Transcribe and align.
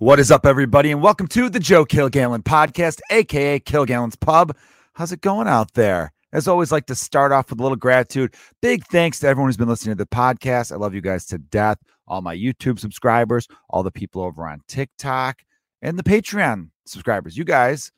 What 0.00 0.18
is 0.18 0.30
up, 0.30 0.46
everybody, 0.46 0.92
and 0.92 1.02
welcome 1.02 1.26
to 1.26 1.50
the 1.50 1.60
Joe 1.60 1.84
Kilgallen 1.84 2.42
podcast, 2.42 3.00
aka 3.10 3.60
Kilgallen's 3.60 4.16
Pub. 4.16 4.56
How's 4.94 5.12
it 5.12 5.20
going 5.20 5.46
out 5.46 5.74
there? 5.74 6.14
As 6.32 6.48
always, 6.48 6.72
like 6.72 6.86
to 6.86 6.94
start 6.94 7.32
off 7.32 7.50
with 7.50 7.60
a 7.60 7.62
little 7.62 7.76
gratitude. 7.76 8.34
Big 8.62 8.82
thanks 8.86 9.20
to 9.20 9.26
everyone 9.26 9.50
who's 9.50 9.58
been 9.58 9.68
listening 9.68 9.94
to 9.94 10.02
the 10.02 10.08
podcast. 10.08 10.72
I 10.72 10.76
love 10.76 10.94
you 10.94 11.02
guys 11.02 11.26
to 11.26 11.36
death. 11.36 11.76
All 12.08 12.22
my 12.22 12.34
YouTube 12.34 12.78
subscribers, 12.78 13.46
all 13.68 13.82
the 13.82 13.90
people 13.90 14.22
over 14.22 14.48
on 14.48 14.62
TikTok, 14.68 15.42
and 15.82 15.98
the 15.98 16.02
Patreon 16.02 16.70
subscribers. 16.86 17.36
You 17.36 17.44
guys, 17.44 17.92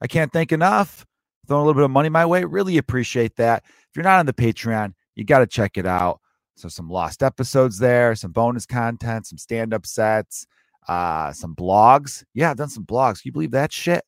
I 0.00 0.06
can't 0.06 0.32
thank 0.32 0.52
enough. 0.52 1.04
Throwing 1.48 1.62
a 1.62 1.64
little 1.64 1.80
bit 1.80 1.86
of 1.86 1.90
money 1.90 2.08
my 2.08 2.24
way. 2.24 2.44
Really 2.44 2.78
appreciate 2.78 3.34
that. 3.34 3.64
If 3.66 3.96
you're 3.96 4.04
not 4.04 4.20
on 4.20 4.26
the 4.26 4.32
Patreon, 4.32 4.94
you 5.16 5.24
got 5.24 5.40
to 5.40 5.46
check 5.48 5.76
it 5.76 5.86
out. 5.86 6.20
So, 6.54 6.68
some 6.68 6.88
lost 6.88 7.20
episodes 7.20 7.80
there, 7.80 8.14
some 8.14 8.30
bonus 8.30 8.64
content, 8.64 9.26
some 9.26 9.38
stand 9.38 9.74
up 9.74 9.86
sets 9.86 10.46
uh, 10.88 11.32
some 11.32 11.54
blogs. 11.54 12.24
Yeah, 12.34 12.50
I've 12.50 12.56
done 12.56 12.68
some 12.68 12.84
blogs. 12.84 13.22
Can 13.22 13.28
you 13.28 13.32
believe 13.32 13.50
that 13.52 13.72
shit? 13.72 14.04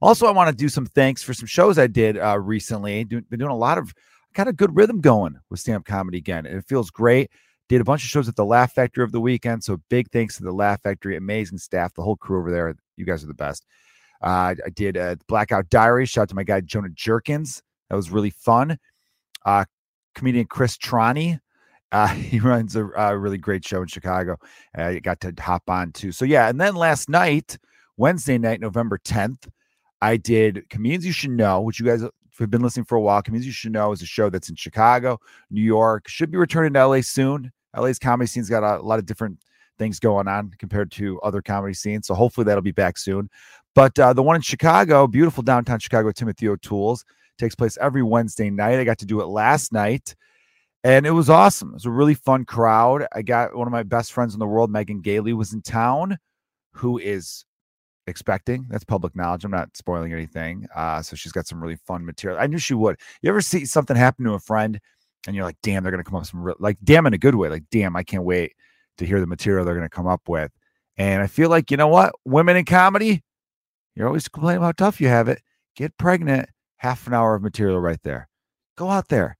Also, 0.00 0.26
I 0.26 0.32
want 0.32 0.50
to 0.50 0.56
do 0.56 0.68
some 0.68 0.86
thanks 0.86 1.22
for 1.22 1.34
some 1.34 1.46
shows 1.46 1.78
I 1.78 1.86
did 1.86 2.18
uh, 2.18 2.38
recently. 2.38 3.04
Do, 3.04 3.20
been 3.22 3.38
doing 3.38 3.50
a 3.50 3.56
lot 3.56 3.78
of 3.78 3.92
got 4.34 4.48
a 4.48 4.52
good 4.52 4.74
rhythm 4.74 5.00
going 5.00 5.38
with 5.50 5.60
stand 5.60 5.76
up 5.76 5.84
comedy 5.84 6.18
again. 6.18 6.46
It 6.46 6.64
feels 6.66 6.90
great. 6.90 7.30
Did 7.68 7.80
a 7.80 7.84
bunch 7.84 8.02
of 8.02 8.08
shows 8.08 8.28
at 8.28 8.36
the 8.36 8.44
Laugh 8.44 8.72
Factory 8.72 9.04
of 9.04 9.12
the 9.12 9.20
weekend. 9.20 9.62
So 9.62 9.80
big 9.88 10.10
thanks 10.10 10.36
to 10.36 10.42
the 10.42 10.52
Laugh 10.52 10.82
Factory, 10.82 11.16
amazing 11.16 11.58
staff, 11.58 11.94
the 11.94 12.02
whole 12.02 12.16
crew 12.16 12.38
over 12.40 12.50
there. 12.50 12.74
You 12.96 13.04
guys 13.04 13.22
are 13.22 13.28
the 13.28 13.34
best. 13.34 13.64
Uh, 14.20 14.54
I 14.64 14.70
did 14.74 14.96
a 14.96 15.18
Blackout 15.28 15.70
Diary. 15.70 16.06
Shout 16.06 16.22
out 16.22 16.28
to 16.30 16.34
my 16.34 16.44
guy 16.44 16.60
Jonah 16.60 16.88
Jerkins. 16.90 17.62
That 17.88 17.96
was 17.96 18.10
really 18.10 18.30
fun. 18.30 18.78
Uh, 19.44 19.64
comedian 20.14 20.46
Chris 20.46 20.76
Trani 20.76 21.40
uh, 21.92 22.08
he 22.08 22.40
runs 22.40 22.74
a, 22.74 22.88
a, 22.96 23.16
really 23.16 23.38
great 23.38 23.64
show 23.64 23.82
in 23.82 23.88
Chicago. 23.88 24.36
I 24.74 24.96
uh, 24.96 25.00
got 25.00 25.20
to 25.20 25.32
hop 25.38 25.68
on 25.68 25.92
too. 25.92 26.10
So 26.10 26.24
yeah, 26.24 26.48
and 26.48 26.60
then 26.60 26.74
last 26.74 27.08
night, 27.08 27.58
Wednesday 27.96 28.38
night, 28.38 28.60
November 28.60 28.98
10th, 28.98 29.48
I 30.00 30.16
did 30.16 30.68
Comedians 30.70 31.06
You 31.06 31.12
Should 31.12 31.30
Know, 31.30 31.60
which 31.60 31.78
you 31.78 31.86
guys 31.86 32.02
have 32.38 32.50
been 32.50 32.62
listening 32.62 32.86
for 32.86 32.96
a 32.96 33.00
while. 33.00 33.22
Comedians 33.22 33.46
You 33.46 33.52
Should 33.52 33.72
Know 33.72 33.92
is 33.92 34.02
a 34.02 34.06
show 34.06 34.30
that's 34.30 34.48
in 34.48 34.56
Chicago, 34.56 35.20
New 35.50 35.62
York, 35.62 36.08
should 36.08 36.30
be 36.30 36.38
returning 36.38 36.72
to 36.72 36.86
LA 36.86 37.02
soon. 37.02 37.52
LA's 37.76 37.98
comedy 37.98 38.26
scene's 38.26 38.50
got 38.50 38.64
a, 38.64 38.80
a 38.80 38.82
lot 38.82 38.98
of 38.98 39.06
different 39.06 39.38
things 39.78 39.98
going 39.98 40.28
on 40.28 40.50
compared 40.58 40.90
to 40.92 41.20
other 41.20 41.40
comedy 41.40 41.74
scenes. 41.74 42.06
So 42.06 42.14
hopefully 42.14 42.44
that'll 42.44 42.62
be 42.62 42.72
back 42.72 42.98
soon. 42.98 43.30
But 43.74 43.98
uh, 43.98 44.12
the 44.12 44.22
one 44.22 44.36
in 44.36 44.42
Chicago, 44.42 45.06
beautiful 45.06 45.42
downtown 45.42 45.78
Chicago, 45.78 46.10
Timothy 46.12 46.48
O'Toole's, 46.48 47.04
takes 47.38 47.54
place 47.54 47.78
every 47.80 48.02
Wednesday 48.02 48.50
night. 48.50 48.78
I 48.78 48.84
got 48.84 48.98
to 48.98 49.06
do 49.06 49.20
it 49.20 49.26
last 49.26 49.72
night 49.72 50.14
and 50.84 51.06
it 51.06 51.12
was 51.12 51.30
awesome. 51.30 51.70
It 51.70 51.74
was 51.74 51.86
a 51.86 51.90
really 51.90 52.14
fun 52.14 52.44
crowd. 52.44 53.06
I 53.12 53.22
got 53.22 53.54
one 53.54 53.68
of 53.68 53.72
my 53.72 53.84
best 53.84 54.12
friends 54.12 54.34
in 54.34 54.40
the 54.40 54.46
world, 54.46 54.70
Megan 54.70 55.00
Gailey, 55.00 55.32
was 55.32 55.52
in 55.52 55.62
town, 55.62 56.18
who 56.72 56.98
is 56.98 57.44
expecting. 58.06 58.66
That's 58.68 58.84
public 58.84 59.14
knowledge. 59.14 59.44
I'm 59.44 59.50
not 59.52 59.76
spoiling 59.76 60.12
anything. 60.12 60.66
Uh, 60.74 61.02
so 61.02 61.14
she's 61.14 61.32
got 61.32 61.46
some 61.46 61.62
really 61.62 61.76
fun 61.76 62.04
material. 62.04 62.40
I 62.40 62.46
knew 62.46 62.58
she 62.58 62.74
would. 62.74 62.96
You 63.22 63.30
ever 63.30 63.40
see 63.40 63.64
something 63.64 63.96
happen 63.96 64.24
to 64.24 64.34
a 64.34 64.40
friend, 64.40 64.80
and 65.26 65.36
you're 65.36 65.44
like, 65.44 65.58
"Damn, 65.62 65.82
they're 65.82 65.92
gonna 65.92 66.04
come 66.04 66.16
up 66.16 66.22
with 66.22 66.30
some 66.30 66.42
real, 66.42 66.56
like, 66.58 66.78
damn 66.82 67.06
in 67.06 67.14
a 67.14 67.18
good 67.18 67.36
way. 67.36 67.48
Like, 67.48 67.64
damn, 67.70 67.94
I 67.94 68.02
can't 68.02 68.24
wait 68.24 68.54
to 68.98 69.06
hear 69.06 69.20
the 69.20 69.26
material 69.26 69.64
they're 69.64 69.74
gonna 69.74 69.88
come 69.88 70.08
up 70.08 70.28
with." 70.28 70.50
And 70.96 71.22
I 71.22 71.26
feel 71.28 71.48
like 71.48 71.70
you 71.70 71.76
know 71.76 71.88
what, 71.88 72.12
women 72.24 72.56
in 72.56 72.64
comedy, 72.64 73.22
you're 73.94 74.08
always 74.08 74.28
complaining 74.28 74.62
how 74.62 74.72
tough 74.72 75.00
you 75.00 75.08
have 75.08 75.28
it. 75.28 75.42
Get 75.76 75.96
pregnant. 75.96 76.48
Half 76.78 77.06
an 77.06 77.14
hour 77.14 77.36
of 77.36 77.42
material 77.42 77.78
right 77.80 78.02
there. 78.02 78.28
Go 78.76 78.90
out 78.90 79.08
there. 79.08 79.36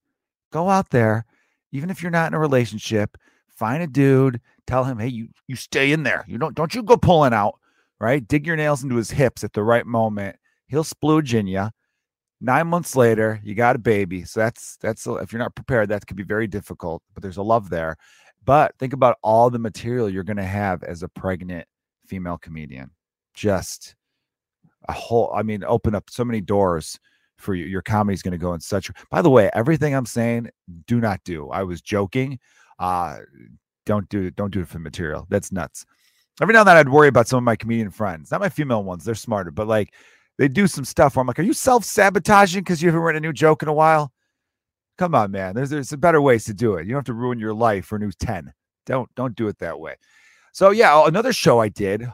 Go 0.51 0.69
out 0.69 0.91
there 0.91 1.25
even 1.73 1.89
if 1.89 2.01
you're 2.01 2.11
not 2.11 2.27
in 2.27 2.35
a 2.35 2.39
relationship, 2.39 3.17
find 3.49 3.83
a 3.83 3.87
dude, 3.87 4.39
tell 4.67 4.85
him, 4.85 4.99
hey, 4.99 5.07
you 5.07 5.27
you 5.47 5.57
stay 5.57 5.91
in 5.91 6.03
there. 6.03 6.23
You 6.27 6.37
don't 6.37 6.55
don't 6.55 6.73
you 6.73 6.83
go 6.83 6.95
pulling 6.95 7.33
out, 7.33 7.55
right? 7.99 8.25
Dig 8.25 8.47
your 8.47 8.55
nails 8.55 8.83
into 8.83 8.95
his 8.95 9.11
hips 9.11 9.43
at 9.43 9.53
the 9.53 9.63
right 9.63 9.85
moment. 9.85 10.37
He'll 10.67 10.85
splooge 10.85 11.33
in 11.33 11.47
you. 11.47 11.69
Nine 12.39 12.67
months 12.67 12.95
later, 12.95 13.41
you 13.43 13.55
got 13.55 13.75
a 13.75 13.79
baby. 13.79 14.23
So 14.23 14.39
that's 14.39 14.77
that's 14.77 15.05
if 15.07 15.33
you're 15.33 15.41
not 15.41 15.55
prepared, 15.55 15.89
that 15.89 16.05
could 16.05 16.17
be 16.17 16.23
very 16.23 16.47
difficult. 16.47 17.01
But 17.13 17.23
there's 17.23 17.37
a 17.37 17.43
love 17.43 17.69
there. 17.69 17.97
But 18.45 18.77
think 18.77 18.93
about 18.93 19.17
all 19.23 19.49
the 19.49 19.59
material 19.59 20.09
you're 20.09 20.23
going 20.23 20.37
to 20.37 20.43
have 20.43 20.83
as 20.83 21.01
a 21.01 21.09
pregnant 21.09 21.65
female 22.05 22.37
comedian. 22.37 22.91
Just 23.33 23.95
a 24.87 24.93
whole. 24.93 25.33
I 25.35 25.41
mean, 25.41 25.63
open 25.63 25.95
up 25.95 26.09
so 26.09 26.23
many 26.23 26.41
doors 26.41 26.99
for 27.43 27.53
you. 27.53 27.65
Your 27.65 27.81
comedy 27.81 28.13
is 28.13 28.21
going 28.21 28.31
to 28.31 28.37
go 28.37 28.53
in 28.53 28.59
such. 28.59 28.89
By 29.11 29.21
the 29.21 29.29
way, 29.29 29.49
everything 29.53 29.93
I'm 29.93 30.05
saying, 30.05 30.49
do 30.87 30.99
not 30.99 31.23
do. 31.23 31.49
I 31.49 31.63
was 31.63 31.81
joking. 31.81 32.39
Uh, 32.79 33.19
don't 33.85 34.07
do 34.09 34.23
it. 34.23 34.35
Don't 34.35 34.53
do 34.53 34.61
it 34.61 34.67
for 34.67 34.75
the 34.75 34.79
material. 34.79 35.27
That's 35.29 35.51
nuts. 35.51 35.85
Every 36.41 36.53
now 36.53 36.61
and 36.61 36.67
then 36.67 36.77
I'd 36.77 36.89
worry 36.89 37.07
about 37.07 37.27
some 37.27 37.37
of 37.37 37.43
my 37.43 37.55
comedian 37.55 37.91
friends, 37.91 38.31
not 38.31 38.41
my 38.41 38.49
female 38.49 38.83
ones. 38.83 39.05
They're 39.05 39.13
smarter, 39.13 39.51
but 39.51 39.67
like 39.67 39.93
they 40.37 40.47
do 40.47 40.65
some 40.65 40.85
stuff 40.85 41.15
where 41.15 41.21
I'm 41.21 41.27
like, 41.27 41.37
are 41.37 41.43
you 41.43 41.53
self 41.53 41.85
sabotaging 41.85 42.61
because 42.61 42.81
you 42.81 42.89
haven't 42.89 43.01
written 43.01 43.23
a 43.23 43.27
new 43.27 43.33
joke 43.33 43.61
in 43.61 43.69
a 43.69 43.73
while? 43.73 44.11
Come 44.97 45.13
on, 45.13 45.31
man. 45.31 45.55
There's 45.55 45.69
there's 45.69 45.91
better 45.91 46.21
ways 46.21 46.45
to 46.45 46.53
do 46.53 46.75
it. 46.75 46.85
You 46.85 46.93
don't 46.93 46.99
have 46.99 47.05
to 47.05 47.13
ruin 47.13 47.39
your 47.39 47.53
life 47.53 47.85
for 47.85 47.97
a 47.97 47.99
new 47.99 48.11
10. 48.11 48.51
Don't 48.85 49.13
don't 49.15 49.35
do 49.35 49.47
it 49.47 49.59
that 49.59 49.79
way. 49.79 49.95
So 50.53 50.71
yeah, 50.71 51.07
another 51.07 51.33
show 51.33 51.59
I 51.59 51.69
did. 51.69 52.07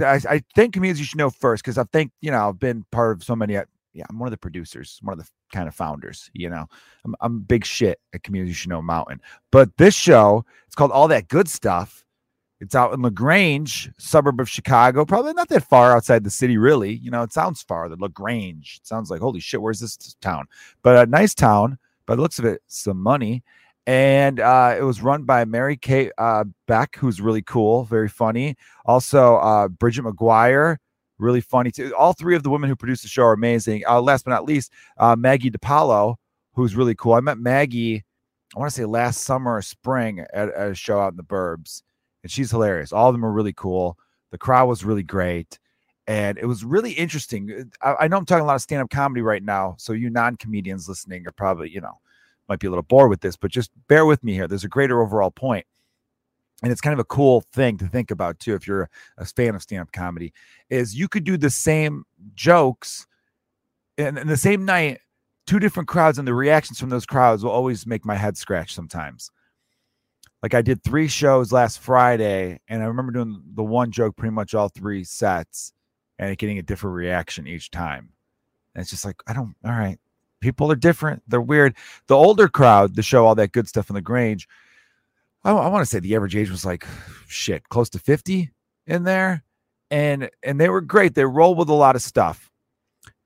I, 0.00 0.20
I 0.28 0.42
think 0.56 0.74
comedians 0.74 0.98
you 0.98 1.06
should 1.06 1.18
know 1.18 1.30
first 1.30 1.62
because 1.62 1.78
I 1.78 1.84
think 1.84 2.10
you 2.20 2.30
know 2.30 2.48
I've 2.48 2.58
been 2.58 2.84
part 2.90 3.16
of 3.16 3.24
so 3.24 3.36
many 3.36 3.56
yeah, 3.94 4.04
I'm 4.10 4.18
one 4.18 4.26
of 4.26 4.32
the 4.32 4.36
producers, 4.38 4.98
one 5.02 5.18
of 5.18 5.24
the 5.24 5.30
kind 5.52 5.68
of 5.68 5.74
founders, 5.74 6.30
you 6.34 6.50
know. 6.50 6.66
I'm, 7.04 7.14
I'm 7.20 7.40
big 7.40 7.64
shit 7.64 8.00
at 8.12 8.24
Community 8.24 8.68
Know 8.68 8.82
Mountain. 8.82 9.20
But 9.52 9.76
this 9.76 9.94
show, 9.94 10.44
it's 10.66 10.74
called 10.74 10.90
All 10.90 11.08
That 11.08 11.28
Good 11.28 11.48
Stuff. 11.48 12.04
It's 12.60 12.74
out 12.74 12.92
in 12.94 13.02
LaGrange, 13.02 13.90
suburb 13.98 14.40
of 14.40 14.48
Chicago, 14.48 15.04
probably 15.04 15.32
not 15.32 15.48
that 15.48 15.68
far 15.68 15.94
outside 15.94 16.24
the 16.24 16.30
city, 16.30 16.56
really. 16.56 16.94
You 16.94 17.10
know, 17.10 17.22
it 17.22 17.32
sounds 17.32 17.62
far, 17.62 17.88
the 17.88 17.96
LaGrange. 17.96 18.80
It 18.80 18.86
sounds 18.86 19.10
like, 19.10 19.20
holy 19.20 19.40
shit, 19.40 19.62
where's 19.62 19.80
this 19.80 19.96
town? 20.20 20.46
But 20.82 21.08
a 21.08 21.10
nice 21.10 21.34
town, 21.34 21.78
by 22.06 22.16
the 22.16 22.22
looks 22.22 22.38
of 22.38 22.44
it, 22.44 22.62
some 22.66 23.00
money. 23.00 23.44
And 23.86 24.40
uh, 24.40 24.76
it 24.78 24.82
was 24.82 25.02
run 25.02 25.24
by 25.24 25.44
Mary 25.44 25.76
Kate 25.76 26.10
uh, 26.16 26.44
Beck, 26.66 26.96
who's 26.96 27.20
really 27.20 27.42
cool, 27.42 27.84
very 27.84 28.08
funny. 28.08 28.56
Also, 28.86 29.36
uh, 29.36 29.68
Bridget 29.68 30.04
McGuire, 30.04 30.78
really 31.18 31.40
funny 31.40 31.70
too. 31.70 31.94
All 31.96 32.12
three 32.12 32.36
of 32.36 32.42
the 32.42 32.50
women 32.50 32.68
who 32.68 32.76
produced 32.76 33.02
the 33.02 33.08
show 33.08 33.24
are 33.24 33.32
amazing. 33.32 33.82
Uh, 33.88 34.00
last 34.00 34.24
but 34.24 34.32
not 34.32 34.44
least, 34.44 34.72
uh, 34.98 35.16
Maggie 35.16 35.50
DePaulo, 35.50 36.16
who's 36.54 36.76
really 36.76 36.94
cool. 36.94 37.14
I 37.14 37.20
met 37.20 37.38
Maggie, 37.38 38.04
I 38.54 38.58
want 38.58 38.70
to 38.70 38.76
say 38.76 38.84
last 38.84 39.22
summer 39.22 39.56
or 39.56 39.62
spring 39.62 40.20
at, 40.20 40.50
at, 40.54 40.70
a 40.70 40.74
show 40.74 41.00
out 41.00 41.12
in 41.12 41.16
the 41.16 41.24
Burbs, 41.24 41.82
and 42.22 42.30
she's 42.30 42.50
hilarious. 42.50 42.92
All 42.92 43.08
of 43.08 43.14
them 43.14 43.24
are 43.24 43.32
really 43.32 43.52
cool. 43.52 43.98
The 44.30 44.38
crowd 44.38 44.66
was 44.66 44.84
really 44.84 45.02
great, 45.02 45.58
and 46.06 46.38
it 46.38 46.46
was 46.46 46.64
really 46.64 46.92
interesting. 46.92 47.70
I, 47.82 47.94
I 48.00 48.08
know 48.08 48.18
I'm 48.18 48.26
talking 48.26 48.42
a 48.42 48.46
lot 48.46 48.56
of 48.56 48.62
stand 48.62 48.82
up 48.82 48.90
comedy 48.90 49.22
right 49.22 49.42
now, 49.42 49.76
so 49.78 49.92
you 49.92 50.10
non 50.10 50.36
comedians 50.36 50.88
listening 50.88 51.26
are 51.26 51.32
probably 51.32 51.70
you 51.70 51.80
know 51.80 51.98
might 52.48 52.58
be 52.58 52.66
a 52.66 52.70
little 52.70 52.82
bored 52.82 53.10
with 53.10 53.20
this, 53.20 53.36
but 53.36 53.50
just 53.50 53.70
bear 53.88 54.04
with 54.06 54.22
me 54.22 54.34
here. 54.34 54.46
There's 54.46 54.64
a 54.64 54.68
greater 54.68 55.00
overall 55.00 55.30
point 55.30 55.66
and 56.62 56.70
it's 56.72 56.80
kind 56.80 56.94
of 56.94 56.98
a 56.98 57.04
cool 57.04 57.42
thing 57.52 57.76
to 57.78 57.86
think 57.86 58.10
about 58.10 58.38
too 58.38 58.54
if 58.54 58.66
you're 58.66 58.88
a 59.18 59.24
fan 59.24 59.54
of 59.54 59.62
stand-up 59.62 59.92
comedy 59.92 60.32
is 60.70 60.94
you 60.94 61.08
could 61.08 61.24
do 61.24 61.36
the 61.36 61.50
same 61.50 62.04
jokes 62.34 63.06
and, 63.98 64.18
in 64.18 64.26
the 64.26 64.36
same 64.36 64.64
night 64.64 65.00
two 65.46 65.58
different 65.58 65.88
crowds 65.88 66.18
and 66.18 66.26
the 66.26 66.34
reactions 66.34 66.78
from 66.78 66.90
those 66.90 67.06
crowds 67.06 67.44
will 67.44 67.50
always 67.50 67.86
make 67.86 68.04
my 68.06 68.14
head 68.14 68.36
scratch 68.36 68.74
sometimes. 68.74 69.30
Like 70.42 70.54
i 70.54 70.62
did 70.62 70.82
three 70.82 71.08
shows 71.08 71.52
last 71.52 71.80
friday 71.80 72.60
and 72.68 72.82
i 72.82 72.86
remember 72.86 73.12
doing 73.12 73.42
the 73.54 73.64
one 73.64 73.90
joke 73.90 74.16
pretty 74.16 74.34
much 74.34 74.54
all 74.54 74.68
three 74.68 75.04
sets 75.04 75.72
and 76.18 76.36
getting 76.38 76.58
a 76.58 76.62
different 76.62 76.94
reaction 76.94 77.46
each 77.46 77.70
time. 77.70 78.10
And 78.74 78.82
it's 78.82 78.90
just 78.90 79.04
like 79.04 79.16
i 79.26 79.32
don't 79.32 79.54
all 79.64 79.72
right 79.72 79.98
people 80.40 80.70
are 80.70 80.76
different 80.76 81.22
they're 81.26 81.40
weird. 81.40 81.74
The 82.06 82.16
older 82.16 82.48
crowd 82.48 82.94
the 82.94 83.02
show 83.02 83.26
all 83.26 83.34
that 83.34 83.52
good 83.52 83.68
stuff 83.68 83.90
in 83.90 83.94
the 83.94 84.02
grange 84.02 84.46
I, 85.44 85.52
I 85.52 85.68
want 85.68 85.82
to 85.82 85.86
say 85.86 86.00
the 86.00 86.14
average 86.16 86.36
age 86.36 86.50
was 86.50 86.64
like 86.64 86.86
shit, 87.28 87.68
close 87.68 87.90
to 87.90 87.98
50 87.98 88.50
in 88.86 89.04
there. 89.04 89.44
And 89.90 90.30
and 90.42 90.60
they 90.60 90.68
were 90.68 90.80
great. 90.80 91.14
They 91.14 91.24
rolled 91.24 91.58
with 91.58 91.68
a 91.68 91.74
lot 91.74 91.94
of 91.94 92.02
stuff. 92.02 92.50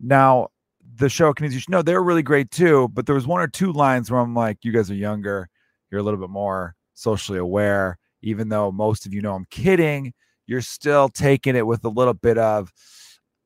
Now, 0.01 0.49
the 0.97 1.09
show 1.09 1.33
comedians 1.33 1.55
you 1.55 1.61
should 1.61 1.71
know 1.71 1.83
they 1.83 1.95
were 1.95 2.03
really 2.03 2.23
great 2.23 2.51
too, 2.51 2.89
but 2.89 3.07
there 3.07 3.15
was 3.15 3.27
one 3.27 3.41
or 3.41 3.47
two 3.47 3.73
lines 3.73 4.11
where 4.11 4.21
I'm 4.21 4.35
like, 4.35 4.59
you 4.63 4.73
guys 4.73 4.91
are 4.91 4.95
younger, 4.95 5.49
you're 5.91 6.01
a 6.01 6.03
little 6.03 6.21
bit 6.21 6.31
more 6.31 6.75
socially 6.95 7.39
aware, 7.39 7.97
even 8.23 8.49
though 8.49 8.73
most 8.73 9.07
of 9.07 9.15
you 9.15 9.23
know 9.23 9.35
I'm 9.35 9.47
kidding, 9.51 10.13
you're 10.47 10.61
still 10.61 11.09
taking 11.09 11.55
it 11.55 11.67
with 11.67 11.85
a 11.85 11.89
little 11.89 12.15
bit 12.15 12.37
of 12.37 12.73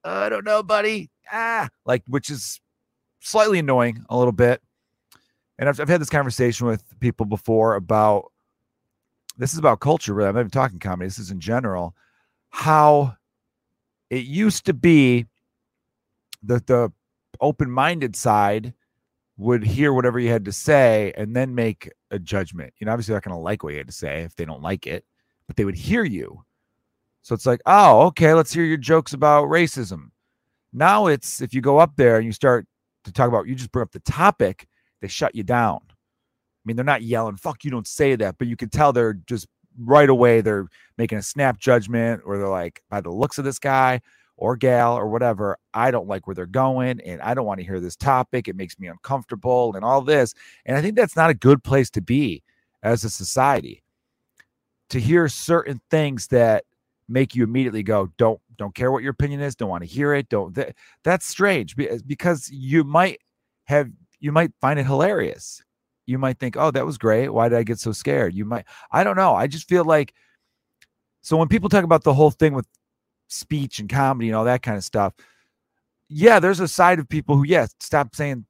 I 0.02 0.29
don't 0.29 0.44
know, 0.44 0.62
buddy. 0.62 1.11
Ah, 1.31 1.69
like 1.85 2.02
which 2.08 2.31
is 2.31 2.61
slightly 3.20 3.58
annoying 3.58 4.05
a 4.08 4.17
little 4.17 4.32
bit. 4.32 4.61
And 5.58 5.69
I've, 5.69 5.79
I've 5.79 5.88
had 5.88 6.00
this 6.00 6.11
conversation 6.11 6.67
with 6.67 6.82
people 6.99 7.26
before 7.26 7.76
about 7.76 8.31
this 9.37 9.52
is 9.52 9.58
about 9.58 9.81
culture, 9.81 10.14
really. 10.14 10.29
I'm 10.29 10.34
not 10.34 10.40
even 10.40 10.50
talking 10.50 10.79
comedy. 10.79 11.08
This 11.08 11.19
is 11.19 11.31
in 11.31 11.40
general. 11.40 11.94
How 12.50 13.17
it 14.11 14.25
used 14.25 14.67
to 14.67 14.75
be 14.75 15.26
that 16.43 16.67
the 16.67 16.93
open-minded 17.40 18.14
side 18.14 18.75
would 19.38 19.64
hear 19.64 19.93
whatever 19.93 20.19
you 20.19 20.29
had 20.29 20.44
to 20.44 20.52
say 20.52 21.12
and 21.17 21.34
then 21.34 21.55
make 21.55 21.90
a 22.11 22.19
judgment. 22.19 22.75
You 22.79 22.84
know, 22.84 22.93
obviously 22.93 23.12
they're 23.12 23.17
not 23.17 23.25
going 23.25 23.37
to 23.37 23.43
like 23.43 23.62
what 23.62 23.73
you 23.73 23.79
had 23.79 23.87
to 23.87 23.93
say 23.93 24.23
if 24.23 24.37
they 24.37 24.44
don't 24.44 24.62
like 24.62 24.87
it, 24.87 25.05
but 25.46 25.56
they 25.56 25.64
would 25.64 25.75
hear 25.75 26.05
you. 26.05 26.44
So 27.23 27.34
it's 27.34 27.46
like, 27.46 27.61
oh, 27.67 28.02
okay, 28.08 28.34
let's 28.34 28.52
hear 28.52 28.64
your 28.64 28.76
jokes 28.76 29.14
about 29.14 29.49
racism. 29.49 30.11
Now 30.73 31.06
it's 31.06 31.40
if 31.40 31.55
you 31.55 31.61
go 31.61 31.79
up 31.79 31.96
there 31.96 32.17
and 32.17 32.26
you 32.26 32.32
start 32.32 32.67
to 33.05 33.12
talk 33.12 33.29
about, 33.29 33.46
you 33.46 33.55
just 33.55 33.73
bring 33.73 33.82
up 33.82 33.93
the 33.93 34.00
topic, 34.00 34.69
they 35.00 35.08
shut 35.08 35.34
you 35.34 35.43
down. 35.43 35.81
I 36.62 36.64
mean, 36.64 36.76
they're 36.76 36.85
not 36.85 37.03
yelling, 37.03 37.37
fuck, 37.37 37.64
you 37.64 37.70
don't 37.70 37.88
say 37.88 38.14
that, 38.17 38.38
but 38.38 38.47
you 38.47 38.56
can 38.56 38.69
tell 38.69 38.93
they're 38.93 39.14
just 39.14 39.49
right 39.79 40.09
away, 40.09 40.41
they're 40.41 40.69
making 40.99 41.19
a 41.19 41.23
snap 41.23 41.59
judgment 41.59 42.23
or 42.25 42.38
they're 42.38 42.49
like, 42.49 42.82
by 42.88 43.00
the 43.00 43.11
looks 43.11 43.38
of 43.38 43.44
this 43.44 43.59
guy 43.59 44.00
or 44.37 44.56
gal 44.56 44.97
or 44.97 45.09
whatever, 45.09 45.56
I 45.75 45.91
don't 45.91 46.06
like 46.06 46.26
where 46.26 46.35
they're 46.35 46.47
going 46.47 47.00
and 47.00 47.20
I 47.20 47.35
don't 47.35 47.47
want 47.47 47.61
to 47.61 47.67
hear 47.67 47.81
this 47.81 47.97
topic. 47.97 48.49
It 48.49 48.56
makes 48.56 48.79
me 48.79 48.88
uncomfortable 48.88 49.75
and 49.75 49.85
all 49.85 50.03
this. 50.03 50.35
And 50.67 50.76
I 50.76 50.82
think 50.82 50.97
that's 50.97 51.17
not 51.17 51.31
a 51.31 51.35
good 51.35 51.64
place 51.64 51.91
to 51.91 52.00
be 52.00 52.43
as 52.82 53.05
a 53.05 53.11
society 53.11 53.82
to 54.93 55.00
hear 55.00 55.26
certain 55.26 55.81
things 55.91 56.26
that 56.29 56.65
make 57.08 57.35
you 57.35 57.44
immediately 57.44 57.82
go 57.82 58.12
don't 58.19 58.41
don't 58.56 58.75
care 58.75 58.93
what 58.93 59.03
your 59.03 59.11
opinion 59.11 59.41
is 59.41 59.56
don't 59.56 59.69
want 59.69 59.82
to 59.82 59.88
hear 59.88 60.15
it 60.15 60.29
don't 60.29 60.55
that, 60.55 60.75
that's 61.03 61.26
strange 61.26 61.75
because 62.06 62.50
you 62.50 62.85
might 62.85 63.19
have 63.65 63.91
you 64.20 64.32
might 64.32 64.53
find 64.61 64.79
it 64.79 64.85
hilarious 64.85 65.62
you 66.06 66.19
might 66.19 66.38
think 66.38 66.56
oh 66.56 66.70
that 66.70 66.87
was 66.87 66.99
great. 66.99 67.28
Why 67.28 67.49
did 67.49 67.58
i 67.58 67.62
get 67.62 67.78
so 67.78 67.93
scared? 67.93 68.34
You 68.34 68.44
might 68.44 68.64
i 68.90 69.04
don't 69.04 69.16
know. 69.16 69.34
I 69.34 69.46
just 69.46 69.69
feel 69.69 69.84
like 69.84 70.14
so 71.22 71.37
when 71.37 71.49
people 71.49 71.69
talk 71.69 71.84
about 71.84 72.04
the 72.04 72.14
whole 72.14 72.31
thing 72.31 72.54
with 72.54 72.66
speech 73.28 73.78
and 73.78 73.88
comedy 73.88 74.28
and 74.28 74.37
all 74.37 74.44
that 74.44 74.62
kind 74.62 74.76
of 74.76 74.84
stuff 74.84 75.14
yeah 76.10 76.38
there's 76.38 76.60
a 76.60 76.69
side 76.69 76.99
of 76.99 77.08
people 77.08 77.34
who 77.34 77.44
yeah, 77.44 77.66
stop 77.81 78.14
saying 78.14 78.44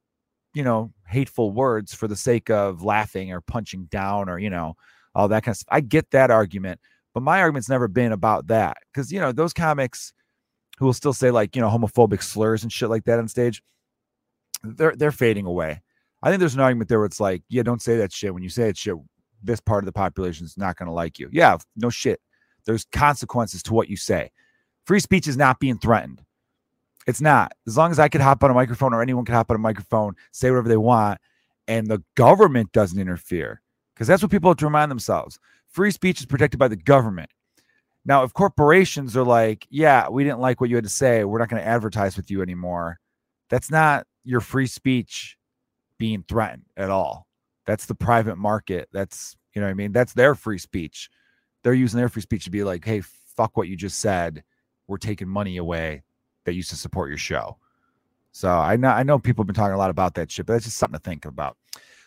you 0.53 0.63
know 0.63 0.91
hateful 1.07 1.51
words 1.51 1.93
for 1.93 2.07
the 2.07 2.15
sake 2.15 2.49
of 2.49 2.83
laughing 2.83 3.31
or 3.31 3.39
punching 3.39 3.85
down 3.85 4.27
or 4.27 4.39
you 4.39 4.49
know 4.49 4.75
all 5.15 5.27
that 5.27 5.43
kind 5.43 5.53
of 5.53 5.57
stuff. 5.57 5.69
I 5.71 5.79
get 5.79 6.11
that 6.11 6.31
argument 6.31 6.79
but 7.13 7.21
my 7.21 7.39
argument's 7.41 7.69
never 7.69 7.87
been 7.87 8.11
about 8.11 8.47
that 8.47 8.77
because 8.91 9.11
you 9.11 9.19
know 9.19 9.31
those 9.31 9.53
comics 9.53 10.13
who 10.79 10.85
will 10.85 10.93
still 10.93 11.13
say 11.13 11.31
like 11.31 11.55
you 11.55 11.61
know 11.61 11.69
homophobic 11.69 12.23
slurs 12.23 12.63
and 12.63 12.73
shit 12.73 12.89
like 12.89 13.03
that 13.05 13.19
on 13.19 13.27
stage, 13.27 13.61
they're 14.63 14.95
they're 14.95 15.11
fading 15.11 15.45
away. 15.45 15.81
I 16.23 16.29
think 16.29 16.39
there's 16.39 16.55
an 16.55 16.61
argument 16.61 16.87
there 16.87 16.99
where 16.99 17.05
it's 17.05 17.19
like, 17.19 17.43
yeah, 17.49 17.63
don't 17.63 17.81
say 17.81 17.97
that 17.97 18.13
shit. 18.13 18.33
When 18.33 18.43
you 18.43 18.49
say 18.49 18.63
that 18.63 18.77
shit, 18.77 18.95
this 19.43 19.59
part 19.59 19.83
of 19.83 19.85
the 19.85 19.91
population 19.91 20.45
is 20.45 20.57
not 20.57 20.77
going 20.77 20.87
to 20.87 20.93
like 20.93 21.19
you. 21.19 21.29
Yeah, 21.33 21.57
no 21.75 21.89
shit. 21.89 22.21
There's 22.65 22.85
consequences 22.85 23.61
to 23.63 23.73
what 23.73 23.89
you 23.89 23.97
say. 23.97 24.31
Free 24.85 25.01
speech 25.01 25.27
is 25.27 25.35
not 25.35 25.59
being 25.59 25.77
threatened. 25.77 26.23
It's 27.07 27.19
not. 27.19 27.51
As 27.67 27.75
long 27.75 27.91
as 27.91 27.99
I 27.99 28.07
could 28.07 28.21
hop 28.21 28.41
on 28.41 28.51
a 28.51 28.53
microphone 28.53 28.93
or 28.93 29.01
anyone 29.01 29.25
can 29.25 29.35
hop 29.35 29.51
on 29.51 29.57
a 29.57 29.59
microphone, 29.59 30.15
say 30.31 30.49
whatever 30.49 30.69
they 30.69 30.77
want, 30.77 31.19
and 31.67 31.87
the 31.87 32.01
government 32.15 32.71
doesn't 32.71 32.99
interfere. 32.99 33.61
Because 33.93 34.07
that's 34.07 34.21
what 34.21 34.31
people 34.31 34.49
have 34.49 34.57
to 34.57 34.65
remind 34.65 34.89
themselves 34.89 35.39
free 35.67 35.91
speech 35.91 36.21
is 36.21 36.25
protected 36.25 36.57
by 36.57 36.69
the 36.69 36.77
government. 36.77 37.29
Now, 38.05 38.23
if 38.23 38.33
corporations 38.33 39.17
are 39.17 39.23
like, 39.23 39.67
yeah, 39.69 40.07
we 40.07 40.23
didn't 40.23 40.39
like 40.39 40.61
what 40.61 40.69
you 40.69 40.77
had 40.77 40.85
to 40.85 40.89
say, 40.89 41.25
we're 41.25 41.39
not 41.39 41.49
going 41.49 41.61
to 41.61 41.67
advertise 41.67 42.15
with 42.15 42.31
you 42.31 42.41
anymore, 42.41 42.99
that's 43.49 43.71
not 43.71 44.05
your 44.23 44.39
free 44.39 44.67
speech 44.67 45.37
being 46.03 46.25
threatened 46.27 46.63
at 46.75 46.89
all. 46.89 47.25
That's 47.65 47.85
the 47.85 47.95
private 47.95 48.37
market. 48.37 48.89
That's, 48.91 49.37
you 49.55 49.61
know 49.61 49.69
I 49.69 49.73
mean? 49.73 49.93
That's 49.93 50.11
their 50.11 50.35
free 50.35 50.57
speech. 50.57 51.09
They're 51.63 51.73
using 51.73 51.97
their 51.97 52.09
free 52.09 52.21
speech 52.21 52.43
to 52.43 52.51
be 52.51 52.65
like, 52.65 52.83
hey, 52.83 52.99
fuck 53.37 53.55
what 53.55 53.69
you 53.69 53.77
just 53.77 53.99
said. 53.99 54.43
We're 54.87 54.97
taking 54.97 55.29
money 55.29 55.55
away 55.55 56.03
that 56.43 56.55
used 56.55 56.69
to 56.71 56.75
support 56.75 57.07
your 57.07 57.17
show. 57.17 57.57
So 58.33 58.49
I 58.49 58.75
know 58.75 58.89
I 58.89 59.03
know 59.03 59.17
people 59.17 59.43
have 59.43 59.47
been 59.47 59.55
talking 59.55 59.75
a 59.75 59.77
lot 59.77 59.91
about 59.91 60.15
that 60.15 60.29
shit, 60.29 60.45
but 60.45 60.51
that's 60.51 60.65
just 60.65 60.77
something 60.77 60.99
to 60.99 61.09
think 61.09 61.23
about. 61.23 61.55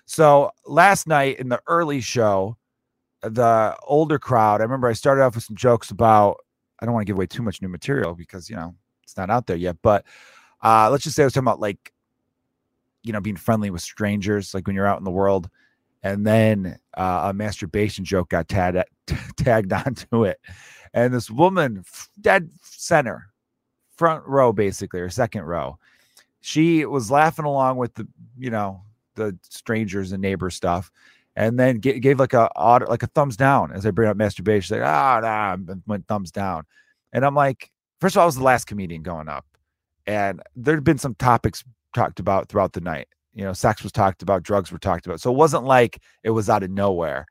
So 0.05 0.51
last 0.67 1.07
night 1.07 1.41
in 1.41 1.49
the 1.49 1.63
early 1.67 2.03
show, 2.03 2.59
the 3.23 3.79
older 3.83 4.19
crowd, 4.19 4.61
I 4.61 4.65
remember 4.65 4.89
I 4.89 4.93
started 4.93 5.23
off 5.23 5.37
with 5.37 5.45
some 5.45 5.57
jokes 5.57 5.91
about 5.91 6.37
I 6.81 6.85
don't 6.85 6.93
want 6.93 7.07
to 7.07 7.11
give 7.11 7.17
away 7.17 7.29
too 7.29 7.43
much 7.43 7.63
new 7.63 7.69
material 7.69 8.15
because 8.15 8.51
you 8.51 8.57
know 8.57 8.75
it's 9.05 9.17
not 9.17 9.31
out 9.31 9.47
there 9.47 9.57
yet, 9.57 9.77
but 9.81 10.05
uh 10.63 10.91
let's 10.91 11.05
just 11.05 11.17
say 11.17 11.23
I 11.23 11.27
was 11.27 11.33
talking 11.33 11.47
about 11.47 11.61
like 11.61 11.95
you 13.07 13.13
know 13.13 13.21
being 13.21 13.37
friendly 13.37 13.71
with 13.71 13.83
strangers, 13.83 14.55
like 14.55 14.67
when 14.67 14.77
you're 14.77 14.87
out 14.87 14.99
in 14.99 15.05
the 15.05 15.11
world, 15.11 15.49
and 16.03 16.27
then 16.27 16.79
uh, 16.97 17.29
a 17.31 17.33
masturbation 17.33 18.05
joke 18.05 18.31
got 18.31 18.49
tagged 18.49 18.85
tagged 19.37 19.73
onto 19.73 20.25
it, 20.25 20.41
and 20.93 21.15
this 21.15 21.31
woman 21.31 21.85
dead 22.21 22.51
center, 22.63 23.29
front 23.97 24.27
row 24.27 24.53
basically 24.53 25.01
or 25.01 25.11
second 25.11 25.43
row, 25.43 25.79
she 26.41 26.85
was 26.85 27.11
laughing 27.11 27.45
along 27.45 27.77
with 27.77 27.95
the 27.95 28.07
you 28.39 28.51
know 28.51 28.83
the 29.15 29.37
strangers 29.49 30.13
and 30.13 30.21
neighbor 30.21 30.51
stuff 30.51 30.91
and 31.37 31.59
then 31.59 31.81
g- 31.81 32.01
gave 32.01 32.19
like 32.19 32.33
a 32.33 32.51
like 32.89 33.03
a 33.03 33.07
thumbs 33.09 33.37
down 33.37 33.71
as 33.73 33.87
I 33.87 33.91
bring 33.91 34.09
up 34.09 34.17
masturbation. 34.17 34.79
Like, 34.79 34.89
ah, 34.89 35.19
oh, 35.19 35.21
nah, 35.21 35.75
went 35.87 36.09
thumbs 36.09 36.31
down. 36.31 36.65
And 37.13 37.25
I'm 37.25 37.35
like, 37.35 37.71
first 38.01 38.17
of 38.17 38.21
all, 38.21 38.23
I 38.25 38.27
was 38.27 38.37
the 38.37 38.43
last 38.43 38.67
comedian 38.67 39.03
going 39.03 39.29
up, 39.29 39.45
and 40.07 40.43
there'd 40.57 40.83
been 40.83 40.99
some 40.99 41.15
topics 41.15 41.63
talked 41.95 42.21
about 42.21 42.49
throughout 42.49 42.73
the 42.73 42.81
night. 42.81 43.09
You 43.35 43.45
know, 43.45 43.53
sex 43.53 43.83
was 43.83 43.93
talked 43.93 44.23
about, 44.23 44.43
drugs 44.43 44.73
were 44.73 44.79
talked 44.79 45.07
about. 45.07 45.21
So 45.21 45.31
it 45.31 45.37
wasn't 45.37 45.65
like 45.65 46.01
it 46.25 46.31
was 46.31 46.49
out 46.49 46.63
of 46.63 46.71
nowhere. 46.71 47.27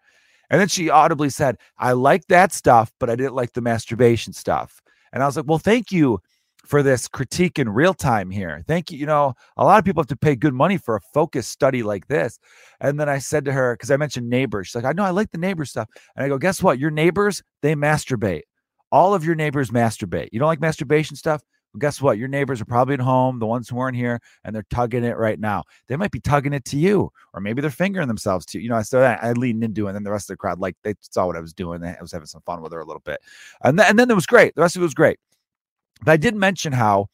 And 0.50 0.62
then 0.62 0.68
she 0.68 0.90
audibly 0.90 1.30
said, 1.30 1.58
I 1.78 1.94
like 1.94 2.28
that 2.28 2.54
stuff, 2.54 2.94
but 3.00 3.10
I 3.10 3.16
didn't 3.16 3.34
like 3.34 3.54
the 3.54 3.62
masturbation 3.62 4.32
stuff. 4.34 4.82
And 5.12 5.24
I 5.24 5.26
was 5.26 5.36
like, 5.36 5.48
well, 5.48 5.58
thank 5.58 5.92
you 5.92 6.20
for 6.66 6.84
this 6.84 7.08
critique 7.08 7.60
in 7.60 7.70
real 7.70 7.94
time 7.94 8.30
here. 8.30 8.64
Thank 8.68 8.92
you. 8.92 8.98
You 8.98 9.06
know, 9.06 9.34
a 9.58 9.64
lot 9.64 9.80
of 9.80 9.86
people 9.86 10.02
have 10.02 10.08
to 10.08 10.16
pay 10.16 10.36
good 10.36 10.54
money 10.54 10.78
for 10.78 10.96
a 10.96 11.02
focused 11.14 11.52
study 11.52 11.84
like 11.84 12.08
this. 12.08 12.40
And 12.80 13.00
then 13.00 13.08
I 13.08 13.20
said 13.20 13.46
to 13.46 13.52
her, 13.52 13.76
because 13.76 13.92
I 13.92 13.98
mentioned 13.98 14.30
neighbors, 14.30 14.68
she's 14.68 14.76
like, 14.76 14.86
I 14.86 14.94
know 14.94 15.04
I 15.04 15.12
like 15.12 15.32
the 15.32 15.38
neighbor 15.38 15.66
stuff. 15.66 15.88
And 16.16 16.26
I 16.26 16.28
go, 16.28 16.38
guess 16.38 16.62
what? 16.62 16.80
Your 16.80 16.92
neighbors, 16.92 17.44
they 17.62 17.76
masturbate. 17.76 18.44
All 18.92 19.14
of 19.14 19.26
your 19.26 19.36
neighbors 19.36 19.72
masturbate. 19.72 20.30
You 20.32 20.40
don't 20.40 20.48
like 20.48 20.60
masturbation 20.60 21.16
stuff? 21.16 21.42
Well, 21.76 21.80
guess 21.80 22.02
what? 22.02 22.18
Your 22.18 22.30
neighbors 22.30 22.62
are 22.62 22.66
probably 22.66 22.94
at 22.94 23.02
home, 23.02 23.38
the 23.38 23.46
ones 23.46 23.68
who 23.68 23.78
aren't 23.78 23.98
here, 23.98 24.22
and 24.46 24.56
they're 24.56 24.66
tugging 24.70 25.04
it 25.04 25.18
right 25.18 25.38
now. 25.38 25.64
They 25.90 25.98
might 25.98 26.12
be 26.12 26.22
tugging 26.22 26.54
it 26.54 26.64
to 26.66 26.78
you, 26.78 27.12
or 27.34 27.42
maybe 27.42 27.62
they're 27.62 27.70
fingering 27.70 28.08
themselves 28.08 28.46
to 28.46 28.58
you. 28.58 28.64
You 28.64 28.70
know, 28.70 28.78
I 28.78 28.82
started 28.82 29.22
I 29.22 29.34
leaned 29.34 29.62
into 29.62 29.86
it, 29.86 29.90
and 29.90 29.96
then 29.98 30.04
the 30.06 30.12
rest 30.12 30.30
of 30.30 30.36
the 30.36 30.38
crowd, 30.38 30.58
like, 30.58 30.78
they 30.84 30.94
saw 31.02 31.26
what 31.26 31.36
I 31.36 31.42
was 31.42 31.54
doing. 31.54 31.84
I 31.84 31.98
was 32.00 32.14
having 32.14 32.28
some 32.28 32.40
fun 32.46 32.62
with 32.62 32.72
her 32.72 32.80
a 32.80 32.86
little 32.86 33.02
bit. 33.02 33.20
And, 33.62 33.78
th- 33.78 33.90
and 33.90 34.00
then 34.00 34.10
it 34.10 34.14
was 34.14 34.26
great. 34.26 34.56
The 34.56 34.62
rest 34.62 34.78
of 34.78 34.84
it 34.84 34.86
was 34.86 34.94
great. 34.94 35.20
But 36.06 36.14
I 36.14 36.18
did 36.18 36.34
mention 36.34 36.72
how 36.72 37.08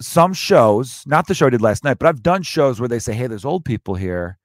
some 0.00 0.34
shows, 0.34 1.04
not 1.06 1.28
the 1.28 1.34
show 1.34 1.46
I 1.46 1.50
did 1.50 1.62
last 1.62 1.84
night, 1.84 2.00
but 2.00 2.08
I've 2.08 2.24
done 2.24 2.42
shows 2.42 2.80
where 2.80 2.88
they 2.88 2.98
say, 2.98 3.12
hey, 3.12 3.28
there's 3.28 3.44
old 3.44 3.64
people 3.64 3.94
here. 3.94 4.36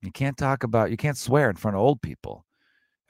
You 0.00 0.12
can't 0.12 0.38
talk 0.38 0.62
about, 0.64 0.90
you 0.90 0.96
can't 0.96 1.18
swear 1.18 1.50
in 1.50 1.56
front 1.56 1.76
of 1.76 1.82
old 1.82 2.00
people. 2.00 2.46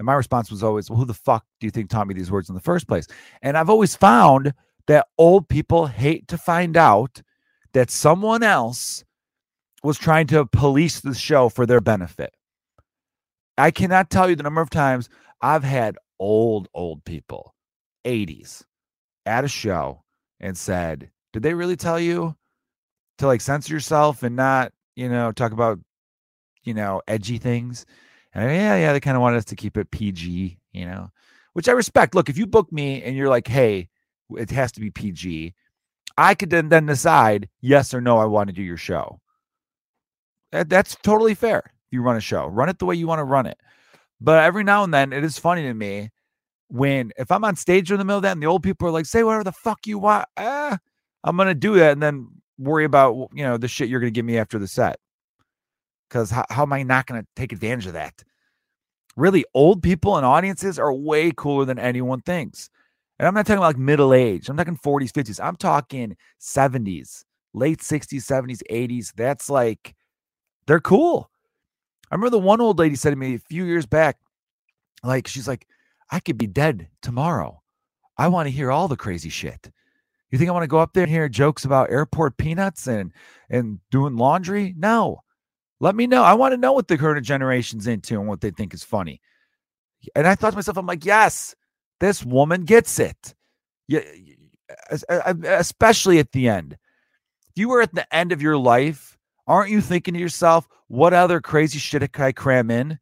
And 0.01 0.07
my 0.07 0.15
response 0.15 0.51
was 0.51 0.65
always, 0.65 0.91
well, 0.91 0.99
who 0.99 1.05
the 1.05 1.15
fuck 1.15 1.45
do 1.61 1.69
you 1.69 1.71
think 1.71 1.89
taught 1.89 2.09
me 2.09 2.15
these 2.15 2.33
words 2.33 2.49
in 2.49 2.57
the 2.57 2.61
first 2.61 2.89
place? 2.89 3.07
And 3.43 3.57
I've 3.57 3.71
always 3.71 3.95
found 3.95 4.53
that 4.87 5.07
old 5.19 5.49
people 5.49 5.87
hate 5.87 6.29
to 6.29 6.39
find 6.39 6.77
out 6.77 7.23
that 7.73 7.91
someone 7.91 8.43
else 8.43 9.05
was 9.83 9.99
trying 9.99 10.27
to 10.29 10.47
police 10.47 11.01
the 11.01 11.15
show 11.15 11.49
for 11.49 11.67
their 11.67 11.81
benefit. 11.81 12.35
I 13.57 13.71
cannot 13.71 14.11
tell 14.11 14.29
you 14.29 14.37
the 14.37 14.43
number 14.43 14.61
of 14.61 14.71
times 14.71 15.09
I've 15.41 15.65
had 15.65 15.97
old, 16.19 16.69
old 16.75 17.05
people, 17.05 17.55
80s, 18.05 18.65
at 19.27 19.45
a 19.45 19.49
show 19.49 20.03
and 20.41 20.57
said, 20.57 21.11
Did 21.33 21.43
they 21.43 21.55
really 21.55 21.77
tell 21.77 22.01
you 22.01 22.35
to 23.19 23.27
like 23.27 23.41
censor 23.41 23.73
yourself 23.73 24.23
and 24.23 24.37
not, 24.37 24.73
you 24.97 25.09
know, 25.09 25.33
talk 25.33 25.53
about, 25.53 25.79
you 26.65 26.75
know, 26.75 27.03
edgy 27.07 27.39
things? 27.39 27.87
And 28.33 28.51
yeah, 28.51 28.77
yeah, 28.77 28.93
they 28.93 29.01
kind 29.01 29.17
of 29.17 29.21
wanted 29.21 29.39
us 29.39 29.45
to 29.47 29.57
keep 29.57 29.77
it 29.77 29.91
PG, 29.91 30.59
you 30.73 30.87
know, 30.87 31.11
which 31.53 31.69
I 31.69 31.73
respect. 31.73 32.15
Look, 32.15 32.29
if 32.29 32.37
you 32.37 32.47
book 32.47 32.73
me 32.73 33.03
and 33.03 33.17
you're 33.17 33.29
like, 33.29 33.47
hey, 33.47 33.89
it 34.37 34.51
has 34.51 34.73
to 34.73 34.81
be 34.81 34.91
PG, 34.91 35.55
I 36.17 36.35
could 36.35 36.51
then, 36.51 36.69
then 36.69 36.87
decide 36.87 37.49
yes 37.61 37.93
or 37.93 38.01
no, 38.01 38.19
I 38.19 38.25
want 38.25 38.49
to 38.49 38.55
do 38.55 38.63
your 38.63 38.77
show. 38.77 39.21
That, 40.53 40.69
that's 40.69 40.97
totally 41.03 41.35
fair. 41.35 41.73
You 41.91 42.03
run 42.03 42.17
a 42.17 42.21
show, 42.21 42.47
run 42.47 42.69
it 42.69 42.79
the 42.79 42.87
way 42.87 42.95
you 42.95 43.07
want 43.07 43.21
to 43.21 43.25
run 43.25 43.47
it. 43.47 43.59
But 44.21 44.45
every 44.45 44.65
now 44.65 44.85
and 44.85 44.95
then, 44.95 45.13
it 45.13 45.25
is 45.25 45.39
funny 45.39 45.63
to 45.63 45.75
me 45.75 46.11
when 46.69 47.13
if 47.19 47.31
I'm 47.31 47.45
on 47.45 47.57
stage 47.57 47.91
in 47.91 47.99
the 47.99 48.05
middle 48.05 48.19
of 48.19 48.23
that 48.23 48.33
and 48.33 48.43
the 48.43 48.47
old 48.47 48.63
people 48.63 48.89
are 48.89 48.93
like, 48.93 49.07
say 49.07 49.23
whatever 49.23 49.45
the 49.45 49.53
fuck 49.53 49.87
you 49.87 49.99
want, 49.99 50.27
ah, 50.37 50.79
I'm 51.23 51.37
gonna 51.37 51.55
do 51.55 51.75
that 51.77 51.93
and 51.93 52.03
then 52.03 52.29
worry 52.59 52.85
about 52.85 53.29
you 53.33 53.43
know 53.45 53.57
the 53.57 53.69
shit 53.69 53.89
you're 53.89 54.01
gonna 54.01 54.11
give 54.11 54.25
me 54.25 54.39
after 54.39 54.59
the 54.59 54.69
set. 54.69 54.99
Because 56.09 56.31
how, 56.31 56.45
how 56.51 56.63
am 56.63 56.73
I 56.73 56.83
not 56.83 57.07
gonna 57.07 57.27
take 57.37 57.53
advantage 57.53 57.87
of 57.87 57.95
that? 57.95 58.23
Really, 59.17 59.45
old 59.55 59.83
people 59.83 60.17
and 60.17 60.27
audiences 60.27 60.79
are 60.79 60.93
way 60.93 61.33
cooler 61.37 61.65
than 61.65 61.79
anyone 61.79 62.21
thinks. 62.21 62.71
And 63.25 63.29
I'm 63.29 63.35
not 63.37 63.47
talking 63.47 63.57
about 63.57 63.69
like 63.69 63.79
middle 63.79 64.13
age. 64.13 64.51
I'm 64.51 64.57
talking 64.59 64.77
40s, 64.77 65.11
50s. 65.11 65.43
I'm 65.43 65.57
talking 65.57 66.15
70s, 66.39 67.25
late 67.55 67.79
60s, 67.79 68.21
70s, 68.21 68.61
80s. 68.71 69.15
That's 69.17 69.49
like 69.49 69.95
they're 70.67 70.79
cool. 70.79 71.31
I 72.11 72.17
remember 72.17 72.29
the 72.29 72.39
one 72.39 72.61
old 72.61 72.79
lady 72.79 72.97
said 72.97 73.09
to 73.13 73.17
me 73.17 73.37
a 73.37 73.39
few 73.39 73.65
years 73.65 73.87
back, 73.87 74.19
like 75.03 75.27
she's 75.27 75.49
like, 75.49 75.67
I 76.11 76.21
could 76.21 76.37
be 76.37 76.47
dead 76.47 76.89
tomorrow. 77.01 77.63
I 78.19 78.29
want 78.29 78.47
to 78.47 78.51
hear 78.53 78.71
all 78.71 78.89
the 78.89 78.95
crazy 78.95 79.31
shit. 79.31 79.71
You 80.31 80.37
think 80.37 80.51
I 80.51 80.53
want 80.53 80.65
to 80.65 80.69
go 80.69 80.81
up 80.81 80.93
there 80.93 81.05
and 81.05 81.11
hear 81.11 81.27
jokes 81.31 81.65
about 81.65 81.91
airport 81.91 82.37
peanuts 82.37 82.87
and 82.87 83.11
and 83.49 83.79
doing 83.91 84.19
laundry? 84.19 84.75
No. 84.77 85.23
Let 85.81 85.97
me 85.97 86.07
know. 86.07 86.25
I 86.25 86.35
want 86.35 86.53
to 86.53 86.59
know 86.59 86.75
what 86.75 86.89
the 86.89 86.99
current 86.99 87.25
generation's 87.25 87.87
into 87.87 88.19
and 88.21 88.29
what 88.29 88.43
they 88.43 88.51
think 88.51 88.75
is 88.75 88.85
funny. 88.85 89.23
And 90.15 90.27
I 90.27 90.35
thought 90.35 90.51
to 90.51 90.57
myself, 90.57 90.77
I'm 90.77 90.85
like, 90.85 91.07
yes, 91.07 91.55
This 92.01 92.25
woman 92.25 92.65
gets 92.65 92.99
it. 92.99 93.35
Especially 94.91 96.19
at 96.19 96.33
the 96.33 96.49
end. 96.49 96.77
If 97.49 97.61
you 97.61 97.69
were 97.69 97.83
at 97.83 97.95
the 97.95 98.13
end 98.15 98.33
of 98.33 98.43
your 98.43 98.57
life, 98.57 99.17
aren't 99.47 99.71
you 99.71 99.81
thinking 99.81 100.15
to 100.15 100.21
yourself, 100.21 100.67
what 100.89 101.13
other 101.13 101.41
crazy 101.41 101.79
shit 101.79 102.13
can 102.13 102.25
I 102.25 102.33
cram 102.33 102.71
in? 102.71 102.99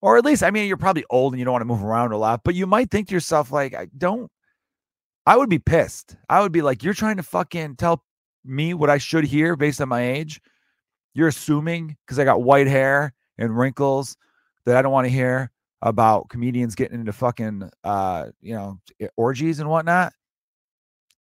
Or 0.00 0.18
at 0.18 0.24
least, 0.24 0.42
I 0.42 0.50
mean, 0.50 0.68
you're 0.68 0.76
probably 0.76 1.04
old 1.08 1.32
and 1.32 1.38
you 1.38 1.44
don't 1.44 1.52
want 1.52 1.62
to 1.62 1.66
move 1.66 1.82
around 1.82 2.12
a 2.12 2.18
lot, 2.18 2.42
but 2.44 2.54
you 2.54 2.66
might 2.66 2.90
think 2.90 3.08
to 3.08 3.14
yourself, 3.14 3.50
like, 3.50 3.74
I 3.74 3.88
don't, 3.96 4.30
I 5.26 5.36
would 5.36 5.48
be 5.48 5.58
pissed. 5.58 6.16
I 6.28 6.42
would 6.42 6.52
be 6.52 6.60
like, 6.60 6.82
you're 6.82 6.92
trying 6.92 7.16
to 7.16 7.22
fucking 7.22 7.76
tell 7.76 8.04
me 8.44 8.74
what 8.74 8.90
I 8.90 8.98
should 8.98 9.24
hear 9.24 9.56
based 9.56 9.80
on 9.80 9.88
my 9.88 10.02
age. 10.02 10.42
You're 11.14 11.28
assuming 11.28 11.96
because 12.04 12.18
I 12.18 12.24
got 12.24 12.42
white 12.42 12.66
hair 12.66 13.14
and 13.38 13.56
wrinkles 13.56 14.18
that 14.66 14.76
I 14.76 14.82
don't 14.82 14.92
want 14.92 15.06
to 15.06 15.12
hear 15.12 15.50
about 15.84 16.30
comedians 16.30 16.74
getting 16.74 16.98
into 16.98 17.12
fucking, 17.12 17.70
uh, 17.84 18.28
you 18.40 18.54
know, 18.54 18.80
orgies 19.16 19.60
and 19.60 19.68
whatnot. 19.68 20.14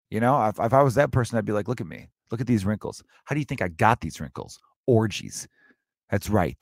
You 0.08 0.20
know, 0.20 0.40
if, 0.46 0.60
if 0.60 0.72
I 0.72 0.82
was 0.82 0.94
that 0.94 1.10
person, 1.10 1.36
I'd 1.36 1.44
be 1.44 1.52
like, 1.52 1.66
look 1.66 1.80
at 1.80 1.86
me. 1.86 2.08
Look 2.30 2.40
at 2.40 2.46
these 2.46 2.64
wrinkles. 2.64 3.02
How 3.24 3.34
do 3.34 3.40
you 3.40 3.44
think 3.44 3.60
I 3.60 3.68
got 3.68 4.00
these 4.00 4.20
wrinkles? 4.20 4.60
Orgies. 4.86 5.48
That's 6.10 6.30
right. 6.30 6.56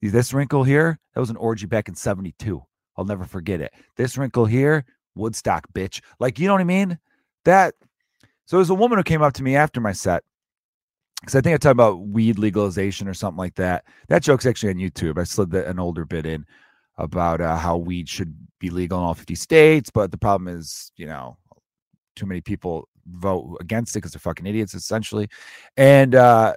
This 0.00 0.32
wrinkle 0.32 0.62
here, 0.62 1.00
that 1.14 1.20
was 1.20 1.30
an 1.30 1.36
orgy 1.36 1.66
back 1.66 1.88
in 1.88 1.96
72. 1.96 2.62
I'll 2.96 3.04
never 3.04 3.24
forget 3.24 3.60
it. 3.60 3.72
This 3.96 4.16
wrinkle 4.16 4.46
here, 4.46 4.84
Woodstock, 5.16 5.66
bitch. 5.74 6.00
Like, 6.20 6.38
you 6.38 6.46
know 6.46 6.54
what 6.54 6.60
I 6.60 6.64
mean? 6.64 6.96
That. 7.44 7.74
So 8.44 8.56
there's 8.56 8.70
a 8.70 8.74
woman 8.74 8.98
who 8.98 9.02
came 9.04 9.22
up 9.22 9.32
to 9.34 9.42
me 9.42 9.56
after 9.56 9.80
my 9.80 9.90
set 9.90 10.22
because 11.20 11.34
I 11.34 11.40
think 11.40 11.54
I 11.54 11.58
talked 11.58 11.72
about 11.72 12.06
weed 12.06 12.38
legalization 12.38 13.08
or 13.08 13.14
something 13.14 13.38
like 13.38 13.56
that. 13.56 13.84
That 14.08 14.22
joke's 14.22 14.46
actually 14.46 14.70
on 14.70 14.76
YouTube. 14.76 15.18
I 15.18 15.24
slid 15.24 15.50
the, 15.50 15.68
an 15.68 15.80
older 15.80 16.04
bit 16.04 16.24
in 16.24 16.46
about 16.98 17.40
uh, 17.40 17.56
how 17.56 17.76
weed 17.76 18.08
should 18.08 18.34
be 18.58 18.70
legal 18.70 18.98
in 18.98 19.04
all 19.04 19.14
50 19.14 19.34
states, 19.34 19.90
but 19.90 20.10
the 20.10 20.18
problem 20.18 20.48
is, 20.48 20.90
you 20.96 21.06
know, 21.06 21.36
too 22.14 22.26
many 22.26 22.40
people 22.40 22.88
vote 23.06 23.58
against 23.60 23.94
it 23.94 23.98
because 23.98 24.12
they're 24.12 24.20
fucking 24.20 24.46
idiots, 24.46 24.74
essentially. 24.74 25.28
And 25.76 26.14
uh, 26.14 26.54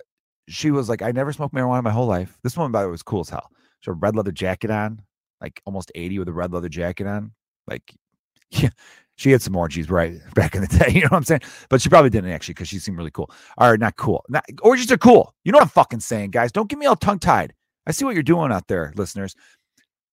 she 0.47 0.71
was 0.71 0.89
like, 0.89 1.01
I 1.01 1.11
never 1.11 1.33
smoked 1.33 1.53
marijuana 1.53 1.83
my 1.83 1.91
whole 1.91 2.07
life. 2.07 2.37
This 2.43 2.57
woman, 2.57 2.71
by 2.71 2.81
the 2.81 2.87
way, 2.87 2.91
was 2.91 3.03
cool 3.03 3.21
as 3.21 3.29
hell. 3.29 3.49
She 3.81 3.89
had 3.89 3.95
a 3.95 3.99
red 3.99 4.15
leather 4.15 4.31
jacket 4.31 4.71
on, 4.71 5.01
like 5.41 5.61
almost 5.65 5.91
80 5.95 6.19
with 6.19 6.27
a 6.29 6.33
red 6.33 6.51
leather 6.51 6.69
jacket 6.69 7.07
on. 7.07 7.33
Like, 7.67 7.93
yeah, 8.51 8.69
she 9.15 9.31
had 9.31 9.41
some 9.41 9.55
orgies 9.55 9.89
right 9.89 10.17
back 10.35 10.55
in 10.55 10.61
the 10.61 10.67
day. 10.67 10.91
You 10.93 11.01
know 11.01 11.09
what 11.11 11.17
I'm 11.17 11.23
saying? 11.23 11.41
But 11.69 11.81
she 11.81 11.89
probably 11.89 12.09
didn't 12.09 12.31
actually 12.31 12.55
because 12.55 12.69
she 12.69 12.79
seemed 12.79 12.97
really 12.97 13.11
cool. 13.11 13.29
All 13.57 13.69
right, 13.69 13.79
not 13.79 13.95
cool. 13.97 14.23
Not, 14.29 14.45
orgies 14.61 14.91
are 14.91 14.97
cool. 14.97 15.33
You 15.43 15.51
know 15.51 15.57
what 15.57 15.63
I'm 15.63 15.69
fucking 15.69 15.99
saying, 15.99 16.31
guys? 16.31 16.51
Don't 16.51 16.69
get 16.69 16.79
me 16.79 16.85
all 16.85 16.95
tongue 16.95 17.19
tied. 17.19 17.53
I 17.85 17.91
see 17.91 18.05
what 18.05 18.13
you're 18.13 18.23
doing 18.23 18.51
out 18.51 18.67
there, 18.67 18.93
listeners. 18.95 19.35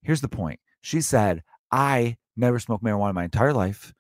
Here's 0.06 0.20
the 0.20 0.28
point. 0.28 0.60
She 0.82 1.00
said, 1.00 1.42
I 1.72 2.16
never 2.36 2.60
smoked 2.60 2.84
marijuana 2.84 3.12
my 3.12 3.24
entire 3.24 3.52
life. 3.52 3.92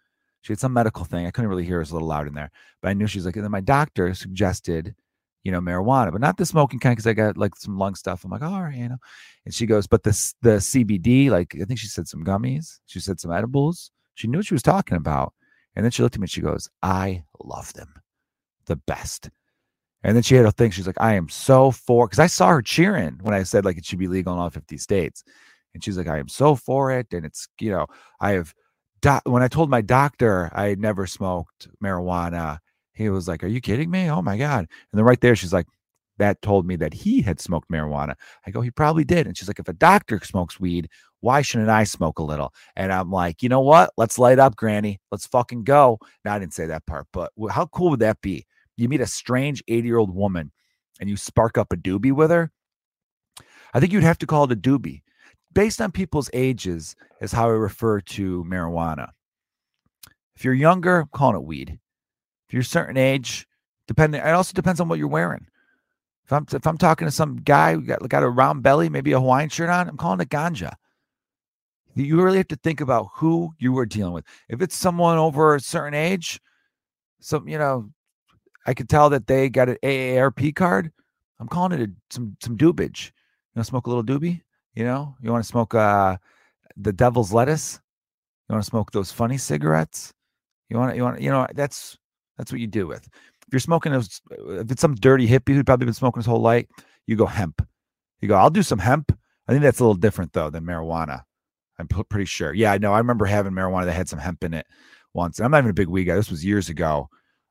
She 0.42 0.52
had 0.52 0.60
some 0.60 0.72
medical 0.72 1.04
thing. 1.04 1.26
I 1.26 1.32
couldn't 1.32 1.50
really 1.50 1.64
hear. 1.64 1.78
It 1.78 1.80
was 1.80 1.90
a 1.90 1.94
little 1.94 2.06
loud 2.06 2.28
in 2.28 2.34
there, 2.34 2.52
but 2.80 2.90
I 2.90 2.94
knew 2.94 3.08
she 3.08 3.18
was 3.18 3.26
like, 3.26 3.34
and 3.34 3.44
then 3.44 3.50
my 3.50 3.60
doctor 3.60 4.14
suggested, 4.14 4.94
you 5.42 5.50
know, 5.50 5.60
marijuana, 5.60 6.12
but 6.12 6.20
not 6.20 6.36
the 6.36 6.46
smoking 6.46 6.78
kind 6.78 6.94
because 6.94 7.08
I 7.08 7.12
got 7.12 7.36
like 7.36 7.56
some 7.56 7.76
lung 7.76 7.96
stuff. 7.96 8.24
I'm 8.24 8.30
like, 8.30 8.42
all 8.42 8.62
right, 8.62 8.76
you 8.76 8.88
know. 8.88 8.98
And 9.44 9.52
she 9.52 9.66
goes, 9.66 9.88
but 9.88 10.04
the 10.04 10.10
the 10.42 10.58
CBD, 10.58 11.28
like 11.28 11.56
I 11.60 11.64
think 11.64 11.80
she 11.80 11.88
said 11.88 12.06
some 12.06 12.24
gummies. 12.24 12.78
She 12.86 13.00
said 13.00 13.18
some 13.18 13.32
edibles. 13.32 13.90
She 14.14 14.28
knew 14.28 14.38
what 14.38 14.46
she 14.46 14.54
was 14.54 14.62
talking 14.62 14.96
about. 14.96 15.34
And 15.74 15.84
then 15.84 15.90
she 15.90 16.04
looked 16.04 16.14
at 16.14 16.20
me 16.20 16.26
and 16.26 16.30
she 16.30 16.40
goes, 16.40 16.70
I 16.84 17.24
love 17.42 17.72
them, 17.72 17.94
the 18.66 18.76
best. 18.76 19.28
And 20.04 20.14
then 20.14 20.22
she 20.22 20.36
had 20.36 20.46
a 20.46 20.52
thing. 20.52 20.70
She's 20.70 20.86
like, 20.86 21.00
I 21.00 21.14
am 21.14 21.28
so 21.28 21.72
for 21.72 22.06
because 22.06 22.20
I 22.20 22.28
saw 22.28 22.50
her 22.50 22.62
cheering 22.62 23.18
when 23.22 23.34
I 23.34 23.42
said 23.42 23.64
like 23.64 23.76
it 23.76 23.84
should 23.84 23.98
be 23.98 24.06
legal 24.06 24.32
in 24.32 24.38
all 24.38 24.50
50 24.50 24.78
states. 24.78 25.24
And 25.76 25.84
she's 25.84 25.98
like, 25.98 26.08
I 26.08 26.18
am 26.18 26.28
so 26.28 26.54
for 26.54 26.90
it. 26.90 27.12
And 27.12 27.26
it's, 27.26 27.48
you 27.60 27.70
know, 27.70 27.86
I 28.18 28.32
have 28.32 28.54
do- 29.02 29.20
when 29.30 29.42
I 29.42 29.48
told 29.48 29.68
my 29.68 29.82
doctor 29.82 30.50
I 30.54 30.68
had 30.68 30.80
never 30.80 31.06
smoked 31.06 31.68
marijuana, 31.84 32.60
he 32.94 33.10
was 33.10 33.28
like, 33.28 33.44
Are 33.44 33.48
you 33.48 33.60
kidding 33.60 33.90
me? 33.90 34.10
Oh 34.10 34.22
my 34.22 34.38
God. 34.38 34.60
And 34.60 34.98
then 34.98 35.04
right 35.04 35.20
there, 35.20 35.36
she's 35.36 35.52
like, 35.52 35.66
That 36.16 36.40
told 36.40 36.66
me 36.66 36.76
that 36.76 36.94
he 36.94 37.20
had 37.20 37.40
smoked 37.40 37.70
marijuana. 37.70 38.14
I 38.46 38.50
go, 38.50 38.62
He 38.62 38.70
probably 38.70 39.04
did. 39.04 39.26
And 39.26 39.36
she's 39.36 39.48
like, 39.48 39.58
If 39.58 39.68
a 39.68 39.74
doctor 39.74 40.18
smokes 40.24 40.58
weed, 40.58 40.88
why 41.20 41.42
shouldn't 41.42 41.68
I 41.68 41.84
smoke 41.84 42.18
a 42.18 42.22
little? 42.22 42.54
And 42.74 42.90
I'm 42.90 43.10
like, 43.10 43.42
You 43.42 43.50
know 43.50 43.60
what? 43.60 43.90
Let's 43.98 44.18
light 44.18 44.38
up, 44.38 44.56
Granny. 44.56 44.98
Let's 45.10 45.26
fucking 45.26 45.64
go. 45.64 45.98
Now, 46.24 46.34
I 46.34 46.38
didn't 46.38 46.54
say 46.54 46.64
that 46.66 46.86
part, 46.86 47.06
but 47.12 47.32
how 47.50 47.66
cool 47.66 47.90
would 47.90 48.00
that 48.00 48.22
be? 48.22 48.46
You 48.78 48.88
meet 48.88 49.02
a 49.02 49.06
strange 49.06 49.62
80 49.68 49.86
year 49.86 49.98
old 49.98 50.14
woman 50.14 50.52
and 51.00 51.10
you 51.10 51.18
spark 51.18 51.58
up 51.58 51.70
a 51.70 51.76
doobie 51.76 52.12
with 52.12 52.30
her. 52.30 52.50
I 53.74 53.80
think 53.80 53.92
you'd 53.92 54.02
have 54.02 54.18
to 54.18 54.26
call 54.26 54.44
it 54.44 54.52
a 54.52 54.56
doobie 54.56 55.02
based 55.56 55.80
on 55.80 55.90
people's 55.90 56.28
ages 56.34 56.94
is 57.22 57.32
how 57.32 57.48
I 57.48 57.52
refer 57.52 58.02
to 58.02 58.44
marijuana. 58.44 59.08
If 60.36 60.44
you're 60.44 60.52
younger, 60.52 61.00
I'm 61.00 61.08
calling 61.14 61.36
it 61.36 61.44
weed. 61.44 61.78
If 62.46 62.52
you're 62.52 62.60
a 62.60 62.64
certain 62.64 62.98
age, 62.98 63.48
depending, 63.88 64.20
it 64.20 64.34
also 64.34 64.52
depends 64.52 64.80
on 64.80 64.88
what 64.88 64.98
you're 64.98 65.08
wearing. 65.08 65.46
If 66.26 66.32
I'm 66.32 66.46
if 66.52 66.66
I'm 66.66 66.76
talking 66.76 67.06
to 67.06 67.10
some 67.10 67.36
guy 67.36 67.72
who 67.72 67.80
got, 67.80 68.06
got 68.06 68.22
a 68.22 68.28
round 68.28 68.62
belly, 68.62 68.90
maybe 68.90 69.12
a 69.12 69.18
Hawaiian 69.18 69.48
shirt 69.48 69.70
on, 69.70 69.88
I'm 69.88 69.96
calling 69.96 70.20
it 70.20 70.28
ganja. 70.28 70.74
You 71.94 72.20
really 72.20 72.36
have 72.36 72.48
to 72.48 72.56
think 72.56 72.82
about 72.82 73.08
who 73.14 73.54
you 73.58 73.76
are 73.78 73.86
dealing 73.86 74.12
with. 74.12 74.26
If 74.50 74.60
it's 74.60 74.76
someone 74.76 75.16
over 75.16 75.54
a 75.54 75.60
certain 75.60 75.94
age, 75.94 76.38
some 77.20 77.48
you 77.48 77.56
know, 77.56 77.88
I 78.66 78.74
could 78.74 78.90
tell 78.90 79.08
that 79.08 79.26
they 79.26 79.48
got 79.48 79.70
an 79.70 79.78
AARP 79.82 80.54
card. 80.54 80.92
I'm 81.40 81.48
calling 81.48 81.80
it 81.80 81.88
a, 81.88 81.92
some 82.10 82.36
some 82.42 82.58
doobage. 82.58 83.06
You 83.06 83.60
know, 83.60 83.62
smoke 83.62 83.86
a 83.86 83.90
little 83.90 84.04
doobie. 84.04 84.42
You 84.76 84.84
know, 84.84 85.16
you 85.20 85.32
want 85.32 85.42
to 85.42 85.48
smoke 85.48 85.74
uh, 85.74 86.18
the 86.76 86.92
devil's 86.92 87.32
lettuce. 87.32 87.80
You 88.48 88.52
want 88.52 88.64
to 88.64 88.70
smoke 88.70 88.92
those 88.92 89.10
funny 89.10 89.38
cigarettes. 89.38 90.12
You 90.68 90.76
want 90.76 90.92
to, 90.92 90.96
you 90.96 91.02
want, 91.02 91.20
you 91.20 91.30
know, 91.30 91.46
that's 91.54 91.96
that's 92.36 92.52
what 92.52 92.60
you 92.60 92.66
do 92.66 92.86
with. 92.86 93.06
If 93.06 93.52
you're 93.52 93.60
smoking 93.60 93.92
those, 93.92 94.20
if 94.30 94.70
it's 94.70 94.82
some 94.82 94.94
dirty 94.94 95.26
hippie 95.26 95.54
who'd 95.54 95.66
probably 95.66 95.86
been 95.86 95.94
smoking 95.94 96.20
his 96.20 96.26
whole 96.26 96.42
life, 96.42 96.66
you 97.06 97.16
go 97.16 97.26
hemp. 97.26 97.66
You 98.20 98.28
go, 98.28 98.34
I'll 98.34 98.50
do 98.50 98.62
some 98.62 98.78
hemp. 98.78 99.16
I 99.48 99.52
think 99.52 99.62
that's 99.62 99.80
a 99.80 99.82
little 99.82 99.94
different 99.94 100.32
though 100.32 100.50
than 100.50 100.64
marijuana. 100.64 101.22
I'm 101.78 101.88
pretty 101.88 102.24
sure. 102.26 102.52
Yeah, 102.52 102.72
I 102.72 102.78
know. 102.78 102.92
I 102.92 102.98
remember 102.98 103.24
having 103.24 103.52
marijuana 103.52 103.86
that 103.86 103.92
had 103.92 104.08
some 104.08 104.18
hemp 104.18 104.44
in 104.44 104.54
it 104.54 104.66
once. 105.14 105.38
And 105.38 105.44
I'm 105.44 105.50
not 105.50 105.58
even 105.58 105.70
a 105.70 105.74
big 105.74 105.88
weed 105.88 106.04
guy. 106.04 106.16
This 106.16 106.30
was 106.30 106.44
years 106.44 106.68
ago 106.68 107.08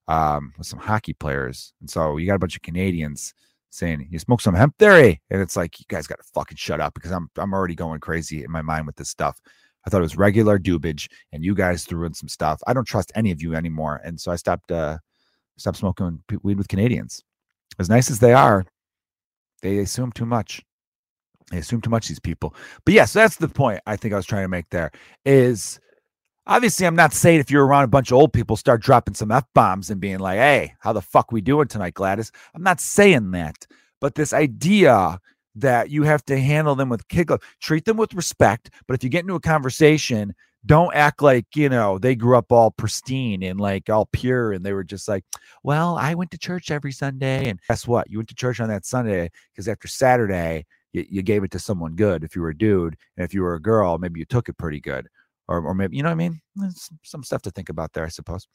um, 0.08 0.54
with 0.58 0.68
some 0.68 0.80
hockey 0.80 1.14
players. 1.14 1.74
And 1.80 1.90
so 1.90 2.18
you 2.18 2.28
got 2.28 2.36
a 2.36 2.40
bunch 2.40 2.56
of 2.56 2.62
Canadians 2.62 3.34
saying 3.76 4.08
you 4.10 4.20
smoke 4.20 4.42
some 4.42 4.56
hemp 4.56 4.78
theory, 4.78 5.22
and 5.30 5.42
it's 5.42 5.56
like 5.56 5.80
you 5.80 5.86
guys 5.88 6.08
got 6.08 6.18
to 6.18 6.24
fucking 6.34 6.58
shut 6.58 6.80
up 6.80 6.94
because 6.94 7.12
I'm 7.12 7.30
I'm 7.38 7.54
already 7.54 7.76
going 7.76 8.00
crazy 8.00 8.44
in 8.44 8.52
my 8.52 8.62
mind 8.62 8.86
with 8.88 8.96
this 8.96 9.10
stuff. 9.10 9.40
I 9.86 9.90
thought 9.90 10.00
it 10.00 10.02
was 10.02 10.18
regular 10.18 10.58
doobage, 10.58 11.08
and 11.32 11.44
you 11.44 11.54
guys 11.54 11.84
threw 11.84 12.06
in 12.06 12.14
some 12.14 12.30
stuff. 12.30 12.62
I 12.66 12.74
don't 12.74 12.88
trust 12.88 13.12
any 13.16 13.32
of 13.32 13.42
you 13.42 13.54
anymore, 13.54 14.02
and 14.04 14.20
so 14.20 14.32
I 14.32 14.36
stopped 14.38 14.72
uh 14.72 14.98
stopped 15.58 15.78
smoking 15.78 16.22
weed 16.42 16.58
with 16.58 16.68
Canadians. 16.68 17.24
As 17.78 17.90
nice 17.90 18.10
as 18.10 18.20
they 18.20 18.34
are, 18.34 18.66
they 19.62 19.80
assume 19.80 20.12
too 20.12 20.26
much. 20.26 20.62
They 21.52 21.58
assume 21.60 21.82
too 21.82 21.90
much. 21.90 22.08
These 22.08 22.20
people, 22.20 22.56
but 22.86 22.94
yes, 22.94 23.14
that's 23.14 23.36
the 23.36 23.50
point 23.50 23.82
I 23.86 23.98
think 23.98 24.14
I 24.14 24.18
was 24.18 24.26
trying 24.26 24.44
to 24.44 24.50
make. 24.50 24.70
There 24.70 24.92
is 25.26 25.80
obviously 26.48 26.86
I'm 26.86 26.96
not 26.96 27.14
saying 27.14 27.40
if 27.40 27.52
you're 27.52 27.66
around 27.66 27.84
a 27.84 27.88
bunch 27.88 28.12
of 28.12 28.18
old 28.18 28.34
people, 28.34 28.56
start 28.56 28.82
dropping 28.82 29.16
some 29.16 29.32
F 29.32 29.46
bombs 29.54 29.90
and 29.90 30.02
being 30.02 30.20
like, 30.20 30.38
hey, 30.38 30.74
how 30.80 30.94
the 30.94 31.02
fuck 31.02 31.32
we 31.32 31.42
doing 31.42 31.68
tonight, 31.68 31.94
Gladys? 31.94 32.32
I'm 32.54 32.64
not 32.64 32.80
saying 32.80 33.32
that. 33.32 33.68
But 34.02 34.16
this 34.16 34.34
idea 34.34 35.20
that 35.56 35.90
you 35.90 36.04
have 36.04 36.24
to 36.26 36.38
handle 36.38 36.76
them 36.76 36.90
with 36.90 37.08
kid 37.08 37.30
treat 37.62 37.86
them 37.86 37.98
with 37.98 38.14
respect. 38.14 38.70
But 38.88 38.96
if 38.96 39.04
you 39.04 39.10
get 39.10 39.22
into 39.22 39.36
a 39.36 39.40
conversation, 39.40 40.36
don't 40.66 40.94
act 40.96 41.22
like, 41.22 41.46
you 41.56 41.70
know, 41.70 41.98
they 41.98 42.16
grew 42.16 42.38
up 42.38 42.52
all 42.52 42.72
pristine 42.72 43.44
and 43.44 43.60
like 43.60 43.90
all 43.90 44.10
pure 44.12 44.52
and 44.52 44.66
they 44.66 44.74
were 44.74 44.84
just 44.84 45.08
like, 45.08 45.24
well, 45.64 45.96
I 45.98 46.16
went 46.16 46.32
to 46.32 46.38
church 46.38 46.72
every 46.72 46.92
Sunday. 46.92 47.50
And 47.50 47.60
guess 47.70 47.88
what? 47.88 48.10
You 48.10 48.18
went 48.18 48.30
to 48.30 48.36
church 48.36 48.60
on 48.60 48.70
that 48.70 48.86
Sunday 48.86 49.30
because 49.52 49.68
after 49.68 49.88
Saturday, 49.88 50.66
you, 50.92 51.06
you 51.10 51.22
gave 51.22 51.44
it 51.44 51.52
to 51.52 51.60
someone 51.60 51.96
good 51.96 52.24
if 52.24 52.36
you 52.36 52.42
were 52.42 52.50
a 52.50 52.58
dude. 52.58 52.98
And 53.16 53.24
if 53.24 53.34
you 53.34 53.44
were 53.44 53.56
a 53.56 53.62
girl, 53.62 53.98
maybe 53.98 54.20
you 54.20 54.26
took 54.26 54.50
it 54.50 54.58
pretty 54.58 54.82
good 54.82 55.08
or, 55.48 55.62
or 55.62 55.74
maybe 55.74 55.98
you 55.98 56.04
know 56.04 56.10
what 56.10 56.14
I 56.14 56.16
mean. 56.16 56.42
There's 56.56 56.90
some 57.04 57.24
stuff 57.24 57.42
to 57.44 57.52
think 57.52 57.70
about 57.70 57.94
there, 57.94 58.06
I 58.06 58.10
suppose. 58.10 58.48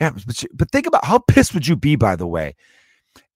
Yeah, 0.00 0.10
but, 0.10 0.44
but 0.52 0.70
think 0.70 0.86
about 0.86 1.04
how 1.04 1.18
pissed 1.18 1.54
would 1.54 1.66
you 1.66 1.76
be, 1.76 1.96
by 1.96 2.16
the 2.16 2.26
way, 2.26 2.54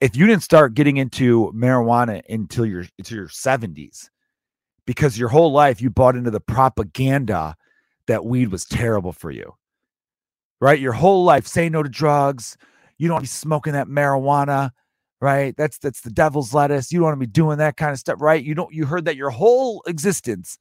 if 0.01 0.15
you 0.15 0.27
didn't 0.27 0.43
start 0.43 0.75
getting 0.75 0.99
into 0.99 1.53
marijuana 1.55 2.23
until 2.29 2.67
your 2.67 2.85
until 2.99 3.17
your 3.17 3.29
seventies, 3.29 4.11
because 4.87 5.19
your 5.19 5.29
whole 5.31 5.53
life 5.53 5.81
you 5.81 5.91
bought 5.91 6.17
into 6.17 6.31
the 6.31 6.41
propaganda 6.41 7.57
that 8.07 8.25
weed 8.25 8.51
was 8.51 8.65
terrible 8.65 9.13
for 9.13 9.31
you, 9.31 9.55
right? 10.61 10.81
Your 10.81 10.93
whole 10.93 11.25
life, 11.25 11.47
say 11.47 11.69
no 11.69 11.83
to 11.83 11.89
drugs. 11.89 12.57
You 12.99 13.09
don't 13.09 13.15
want 13.15 13.25
to 13.25 13.31
be 13.31 13.35
smoking 13.35 13.73
that 13.73 13.87
marijuana, 13.87 14.73
right? 15.23 15.57
That's 15.57 15.79
that's 15.79 16.03
the 16.03 16.11
devil's 16.11 16.53
lettuce. 16.53 16.93
You 16.93 16.99
don't 16.99 17.07
want 17.07 17.21
to 17.21 17.27
be 17.27 17.33
doing 17.33 17.59
that 17.59 17.79
kind 17.79 17.93
of 17.93 17.99
stuff, 17.99 18.21
right? 18.21 18.45
You 18.45 18.55
don't. 18.55 18.75
You 18.75 18.85
heard 18.85 19.07
that 19.07 19.17
your 19.17 19.31
whole 19.31 19.83
existence 19.87 20.59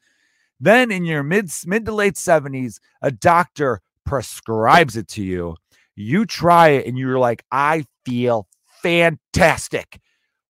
then 0.59 0.91
in 0.91 1.05
your 1.05 1.23
mid 1.23 1.51
mid 1.65 1.85
to 1.85 1.93
late 1.93 2.15
70s, 2.15 2.79
a 3.01 3.11
doctor 3.11 3.81
prescribes 4.05 4.97
it 4.97 5.07
to 5.09 5.23
you. 5.23 5.55
You 5.95 6.25
try 6.25 6.69
it 6.69 6.87
and 6.87 6.97
you're 6.97 7.19
like, 7.19 7.43
I 7.51 7.85
feel 8.05 8.47
fantastic. 8.83 9.99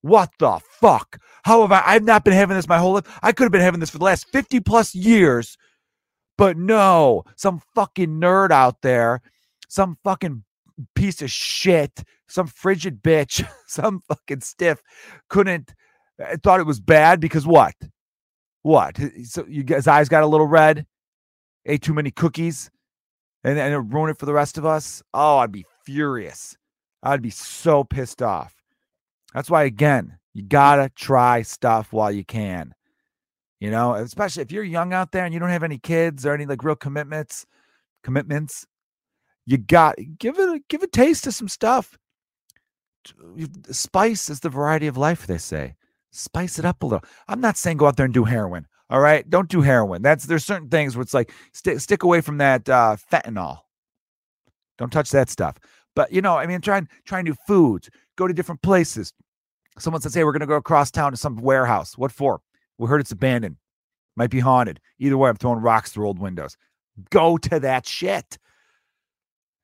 What 0.01 0.31
the 0.39 0.59
fuck? 0.81 1.19
How 1.43 1.61
have 1.61 1.71
I? 1.73 1.83
I've 1.85 2.03
not 2.03 2.23
been 2.25 2.33
having 2.33 2.55
this 2.57 2.69
my 2.69 2.77
whole 2.79 2.93
life. 2.93 3.19
I 3.23 3.33
could 3.33 3.45
have 3.45 3.51
been 3.51 3.61
having 3.61 3.79
this 3.81 3.89
for 3.91 3.99
the 3.99 4.05
last 4.05 4.27
50 4.31 4.61
plus 4.61 4.95
years, 4.95 5.57
But 6.37 6.57
no, 6.57 7.23
some 7.37 7.61
fucking 7.75 8.19
nerd 8.21 8.51
out 8.51 8.81
there, 8.83 9.21
some 9.69 9.97
fucking 10.03 10.43
piece 10.95 11.21
of 11.21 11.31
shit, 11.31 12.03
some 12.29 12.47
frigid 12.47 13.03
bitch, 13.03 13.47
some 13.67 14.01
fucking 14.01 14.41
stiff 14.41 14.81
couldn't 15.29 15.73
uh, 16.23 16.37
thought 16.43 16.59
it 16.61 16.65
was 16.67 16.79
bad 16.81 17.19
because 17.21 17.47
what? 17.47 17.75
What? 18.69 18.99
So 19.23 19.47
you 19.47 19.63
his 19.67 19.88
eyes 19.88 20.09
got 20.09 20.21
a 20.21 20.27
little 20.27 20.45
red, 20.45 20.85
ate 21.65 21.81
too 21.81 21.95
many 21.95 22.11
cookies, 22.11 22.69
and, 23.43 23.57
and 23.57 23.73
it 23.73 23.79
ruined 23.79 24.11
it 24.11 24.19
for 24.19 24.27
the 24.27 24.33
rest 24.33 24.59
of 24.59 24.65
us. 24.67 25.01
Oh, 25.11 25.39
I'd 25.39 25.51
be 25.51 25.65
furious. 25.83 26.55
I'd 27.01 27.23
be 27.23 27.31
so 27.31 27.83
pissed 27.83 28.21
off. 28.21 28.53
That's 29.33 29.49
why, 29.49 29.63
again, 29.63 30.19
you 30.35 30.43
gotta 30.43 30.91
try 30.95 31.41
stuff 31.41 31.91
while 31.91 32.11
you 32.11 32.23
can. 32.23 32.75
You 33.59 33.71
know, 33.71 33.95
especially 33.95 34.43
if 34.43 34.51
you're 34.51 34.63
young 34.63 34.93
out 34.93 35.13
there 35.13 35.25
and 35.25 35.33
you 35.33 35.39
don't 35.39 35.49
have 35.49 35.63
any 35.63 35.79
kids 35.79 36.23
or 36.23 36.35
any 36.35 36.45
like 36.45 36.63
real 36.63 36.75
commitments, 36.75 37.47
commitments, 38.03 38.67
you 39.47 39.57
got 39.57 39.95
give 40.19 40.38
it 40.38 40.67
give 40.67 40.83
a 40.83 40.88
taste 40.88 41.25
of 41.25 41.33
some 41.33 41.47
stuff. 41.47 41.97
Spice 43.71 44.29
is 44.29 44.41
the 44.41 44.49
variety 44.49 44.85
of 44.85 44.95
life, 44.95 45.25
they 45.25 45.39
say. 45.39 45.73
Spice 46.11 46.59
it 46.59 46.65
up 46.65 46.81
a 46.83 46.85
little. 46.85 47.07
I'm 47.27 47.41
not 47.41 47.57
saying 47.57 47.77
go 47.77 47.87
out 47.87 47.97
there 47.97 48.05
and 48.05 48.13
do 48.13 48.23
heroin. 48.23 48.65
All 48.89 48.99
right, 48.99 49.29
don't 49.29 49.49
do 49.49 49.61
heroin. 49.61 50.01
That's 50.01 50.25
there's 50.25 50.45
certain 50.45 50.69
things 50.69 50.95
where 50.95 51.03
it's 51.03 51.13
like 51.13 51.31
stick 51.53 51.79
stick 51.79 52.03
away 52.03 52.21
from 52.21 52.39
that 52.39 52.67
uh, 52.67 52.97
fentanyl. 53.11 53.59
Don't 54.79 54.91
touch 54.91 55.11
that 55.11 55.29
stuff. 55.29 55.57
But 55.95 56.11
you 56.11 56.21
know, 56.21 56.37
I 56.37 56.47
mean, 56.47 56.61
try 56.61 56.81
try 57.05 57.21
new 57.21 57.35
foods. 57.45 57.89
Go 58.15 58.27
to 58.27 58.33
different 58.33 58.61
places. 58.63 59.13
Someone 59.77 60.01
says, 60.01 60.15
"Hey, 60.15 60.23
we're 60.23 60.31
going 60.31 60.39
to 60.41 60.47
go 60.47 60.55
across 60.55 60.89
town 60.89 61.11
to 61.11 61.17
some 61.17 61.35
warehouse. 61.35 61.97
What 61.97 62.11
for? 62.11 62.41
We 62.79 62.87
heard 62.87 63.01
it's 63.01 63.11
abandoned. 63.11 63.57
Might 64.15 64.31
be 64.31 64.39
haunted. 64.39 64.79
Either 64.97 65.17
way, 65.17 65.29
I'm 65.29 65.35
throwing 65.35 65.61
rocks 65.61 65.91
through 65.91 66.07
old 66.07 66.19
windows. 66.19 66.57
Go 67.11 67.37
to 67.37 67.59
that 67.59 67.85
shit. 67.85 68.37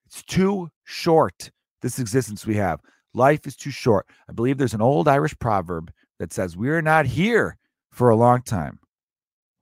It's 0.06 0.24
too 0.24 0.70
short, 0.84 1.52
this 1.82 2.00
existence 2.00 2.46
we 2.46 2.56
have. 2.56 2.80
Life 3.14 3.48
is 3.48 3.56
too 3.56 3.72
short. 3.72 4.08
I 4.30 4.34
believe 4.34 4.58
there's 4.58 4.74
an 4.74 4.82
old 4.82 5.08
Irish 5.08 5.38
proverb 5.40 5.92
that 6.20 6.34
says, 6.34 6.58
We're 6.58 6.82
not 6.82 7.06
here 7.06 7.58
for 7.92 8.10
a 8.10 8.16
long 8.16 8.42
time. 8.42 8.80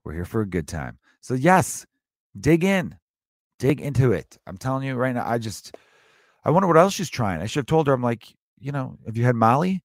We're 0.04 0.14
here 0.14 0.26
for 0.26 0.42
a 0.42 0.48
good 0.48 0.68
time. 0.68 0.98
So, 1.22 1.34
yes, 1.34 1.86
dig 2.40 2.64
in, 2.64 2.98
dig 3.60 3.80
into 3.80 4.12
it. 4.12 4.38
I'm 4.46 4.58
telling 4.58 4.86
you 4.86 4.96
right 4.96 5.16
now, 5.16 5.28
I 5.28 5.38
just, 5.38 5.76
I 6.44 6.52
wonder 6.52 6.68
what 6.68 6.78
else 6.78 6.94
she's 6.94 7.10
trying. 7.10 7.42
I 7.42 7.46
should 7.46 7.62
have 7.62 7.66
told 7.68 7.88
her, 7.88 7.94
I'm 7.94 8.04
like, 8.04 8.34
you 8.60 8.72
know, 8.72 8.98
have 9.06 9.18
you 9.18 9.24
had 9.24 9.36
Molly? 9.36 9.82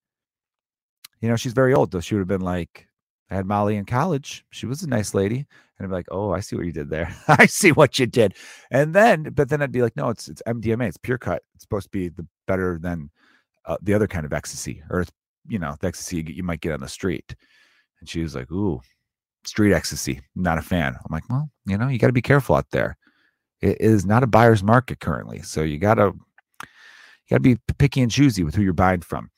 You 1.20 1.28
know, 1.28 1.37
she's 1.37 1.52
very 1.52 1.75
old, 1.75 1.90
though. 1.90 2.00
She 2.00 2.14
would 2.14 2.20
have 2.20 2.28
been 2.28 2.40
like, 2.40 2.88
I 3.30 3.34
had 3.34 3.46
Molly 3.46 3.76
in 3.76 3.84
college. 3.84 4.44
She 4.50 4.66
was 4.66 4.82
a 4.82 4.88
nice 4.88 5.14
lady. 5.14 5.46
And 5.78 5.87
I'd 5.87 5.88
be 5.88 5.94
like, 5.94 6.08
oh, 6.10 6.32
I 6.32 6.40
see 6.40 6.56
what 6.56 6.64
you 6.64 6.72
did 6.72 6.90
there. 6.90 7.14
I 7.28 7.46
see 7.46 7.72
what 7.72 7.98
you 7.98 8.06
did. 8.06 8.34
And 8.70 8.94
then, 8.94 9.25
but 9.34 9.48
then 9.48 9.62
I'd 9.62 9.72
be 9.72 9.82
like, 9.82 9.96
no, 9.96 10.08
it's 10.08 10.28
it's 10.28 10.42
MDMA. 10.46 10.88
It's 10.88 10.96
pure 10.96 11.18
cut. 11.18 11.42
It's 11.54 11.64
supposed 11.64 11.87
to 11.87 11.90
be 11.90 12.08
the 12.08 12.26
better 12.46 12.78
than 12.80 13.10
uh, 13.64 13.76
the 13.82 13.94
other 13.94 14.06
kind 14.08 14.25
of 14.25 14.32
ecstasy, 14.32 14.82
or 14.90 15.00
it's 15.00 15.12
you 15.48 15.58
know 15.58 15.76
the 15.80 15.86
ecstasy 15.88 16.24
you 16.26 16.42
might 16.42 16.60
get 16.60 16.72
on 16.72 16.80
the 16.80 16.88
street. 16.88 17.34
And 18.00 18.08
she 18.08 18.22
was 18.22 18.34
like, 18.34 18.50
ooh, 18.52 18.80
street 19.44 19.74
ecstasy. 19.74 20.20
Not 20.36 20.58
a 20.58 20.62
fan. 20.62 20.94
I'm 20.94 21.10
like, 21.12 21.28
well, 21.28 21.50
you 21.66 21.76
know, 21.76 21.88
you 21.88 21.98
got 21.98 22.06
to 22.08 22.12
be 22.12 22.22
careful 22.22 22.54
out 22.54 22.70
there. 22.70 22.96
It 23.60 23.80
is 23.80 24.06
not 24.06 24.22
a 24.22 24.28
buyer's 24.28 24.62
market 24.62 25.00
currently, 25.00 25.42
so 25.42 25.62
you 25.62 25.78
gotta 25.78 26.12
you 26.62 27.30
gotta 27.30 27.40
be 27.40 27.58
picky 27.78 28.00
and 28.02 28.10
choosy 28.10 28.44
with 28.44 28.54
who 28.54 28.62
you're 28.62 28.72
buying 28.72 29.00
from. 29.00 29.30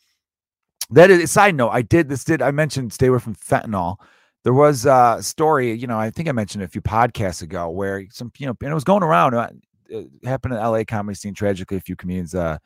That 0.90 1.10
is 1.10 1.30
side 1.30 1.54
note. 1.54 1.70
I 1.70 1.82
did 1.82 2.08
this. 2.08 2.24
Did 2.24 2.42
I 2.42 2.50
mentioned 2.50 2.92
stay 2.92 3.06
away 3.06 3.18
from 3.18 3.34
fentanyl? 3.34 3.96
There 4.42 4.52
was 4.52 4.86
a 4.86 5.18
story, 5.20 5.72
you 5.72 5.86
know, 5.86 5.98
I 5.98 6.10
think 6.10 6.28
I 6.28 6.32
mentioned 6.32 6.64
a 6.64 6.68
few 6.68 6.80
podcasts 6.80 7.42
ago 7.42 7.68
where 7.68 8.04
some, 8.10 8.32
you 8.38 8.46
know, 8.46 8.56
and 8.60 8.70
it 8.70 8.74
was 8.74 8.84
going 8.84 9.02
around. 9.02 9.34
Uh, 9.34 9.48
it 9.88 10.08
happened 10.24 10.54
in 10.54 10.60
LA 10.60 10.84
comedy 10.84 11.14
scene. 11.14 11.34
Tragically, 11.34 11.76
a 11.76 11.80
few 11.80 11.96
comedians, 11.96 12.34
uh, 12.34 12.58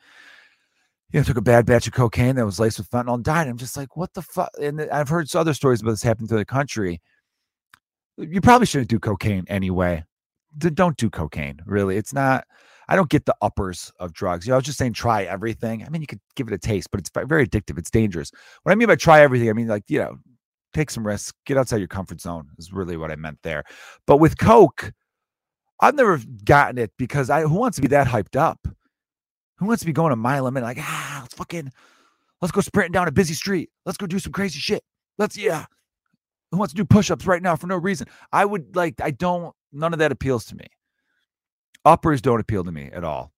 you 1.15 1.21
know, 1.21 1.23
took 1.23 1.37
a 1.37 1.41
bad 1.41 1.65
batch 1.65 1.87
of 1.87 1.93
cocaine 1.93 2.35
that 2.35 2.45
was 2.45 2.59
laced 2.59 2.77
with 2.77 2.89
fentanyl 2.89 3.13
and 3.13 3.23
died. 3.23 3.47
I'm 3.47 3.55
just 3.55 3.77
like, 3.77 3.95
what 3.95 4.13
the 4.13 4.21
fuck? 4.21 4.49
And 4.61 4.81
I've 4.81 5.07
heard 5.07 5.33
other 5.33 5.53
stories 5.53 5.81
about 5.81 5.91
this 5.91 6.03
happening 6.03 6.27
through 6.27 6.39
the 6.39 6.45
country. 6.45 7.01
You 8.17 8.41
probably 8.41 8.67
shouldn't 8.67 8.89
do 8.89 8.99
cocaine 8.99 9.45
anyway. 9.47 10.03
Don't 10.57 10.97
do 10.97 11.09
cocaine, 11.09 11.61
really. 11.65 11.95
It's 11.95 12.11
not. 12.11 12.43
I 12.89 12.97
don't 12.97 13.09
get 13.09 13.23
the 13.23 13.35
uppers 13.41 13.93
of 13.97 14.11
drugs. 14.11 14.45
You 14.45 14.49
know, 14.49 14.55
I 14.55 14.57
was 14.57 14.65
just 14.65 14.77
saying 14.77 14.91
try 14.91 15.23
everything. 15.23 15.85
I 15.85 15.89
mean, 15.89 16.01
you 16.01 16.07
could 16.07 16.19
give 16.35 16.49
it 16.49 16.53
a 16.53 16.57
taste, 16.57 16.89
but 16.91 16.99
it's 16.99 17.09
very 17.13 17.47
addictive. 17.47 17.77
It's 17.77 17.89
dangerous. 17.89 18.29
What 18.63 18.73
I 18.73 18.75
mean 18.75 18.89
by 18.89 18.97
try 18.97 19.21
everything, 19.21 19.49
I 19.49 19.53
mean 19.53 19.69
like 19.69 19.85
you 19.87 19.99
know, 19.99 20.17
take 20.73 20.89
some 20.89 21.07
risks, 21.07 21.31
get 21.45 21.57
outside 21.57 21.77
your 21.77 21.87
comfort 21.87 22.19
zone 22.19 22.49
is 22.57 22.73
really 22.73 22.97
what 22.97 23.09
I 23.09 23.15
meant 23.15 23.39
there. 23.41 23.63
But 24.05 24.17
with 24.17 24.37
Coke, 24.37 24.91
I've 25.79 25.95
never 25.95 26.19
gotten 26.43 26.77
it 26.77 26.91
because 26.97 27.29
I 27.29 27.43
who 27.43 27.55
wants 27.55 27.77
to 27.77 27.81
be 27.81 27.87
that 27.87 28.05
hyped 28.07 28.35
up? 28.35 28.67
Who 29.57 29.65
wants 29.65 29.81
to 29.81 29.87
be 29.87 29.93
going 29.93 30.11
a 30.11 30.17
mile 30.17 30.47
a 30.47 30.51
minute? 30.51 30.65
Like, 30.65 30.79
ah, 30.79 31.19
let's 31.21 31.33
fucking 31.33 31.71
let's 32.41 32.51
go 32.51 32.61
sprinting 32.61 32.91
down 32.91 33.07
a 33.07 33.11
busy 33.11 33.33
street. 33.33 33.69
Let's 33.85 33.97
go 33.97 34.05
do 34.05 34.19
some 34.19 34.33
crazy 34.33 34.59
shit. 34.59 34.83
Let's 35.17 35.37
yeah. 35.37 35.65
Who 36.51 36.57
wants 36.57 36.73
to 36.73 36.77
do 36.77 36.85
push-ups 36.85 37.25
right 37.25 37.41
now 37.41 37.55
for 37.55 37.67
no 37.67 37.75
reason? 37.75 38.07
I 38.31 38.45
would 38.45 38.75
like, 38.75 39.01
I 39.01 39.11
don't, 39.11 39.53
none 39.73 39.93
of 39.93 39.99
that 39.99 40.11
appeals 40.11 40.45
to 40.45 40.55
me. 40.55 40.67
Uppers 41.83 42.21
don't 42.21 42.39
appeal 42.39 42.63
to 42.63 42.71
me 42.71 42.89
at 42.93 43.03
all. 43.03 43.31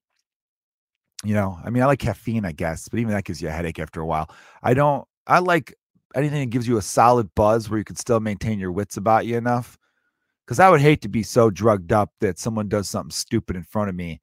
You 1.23 1.33
know, 1.33 1.57
I 1.63 1.69
mean, 1.69 1.81
I 1.81 1.87
like 1.87 1.99
caffeine, 1.99 2.45
I 2.45 2.51
guess, 2.51 2.87
but 2.87 2.99
even 2.99 3.13
that 3.13 3.23
gives 3.23 3.41
you 3.41 3.47
a 3.47 3.51
headache 3.51 3.79
after 3.79 4.01
a 4.01 4.05
while. 4.05 4.29
I 4.61 4.73
don't, 4.73 5.07
I 5.25 5.39
like 5.39 5.73
anything 6.15 6.41
that 6.41 6.51
gives 6.51 6.67
you 6.67 6.77
a 6.77 6.81
solid 6.81 7.33
buzz 7.33 7.69
where 7.69 7.79
you 7.79 7.83
can 7.83 7.95
still 7.95 8.19
maintain 8.19 8.59
your 8.59 8.71
wits 8.71 8.97
about 8.97 9.25
you 9.25 9.35
enough. 9.35 9.77
Because 10.45 10.59
I 10.59 10.69
would 10.69 10.79
hate 10.79 11.01
to 11.01 11.09
be 11.09 11.23
so 11.23 11.49
drugged 11.49 11.91
up 11.91 12.11
that 12.21 12.39
someone 12.39 12.69
does 12.69 12.87
something 12.87 13.11
stupid 13.11 13.55
in 13.55 13.63
front 13.63 13.89
of 13.89 13.95
me 13.95 14.21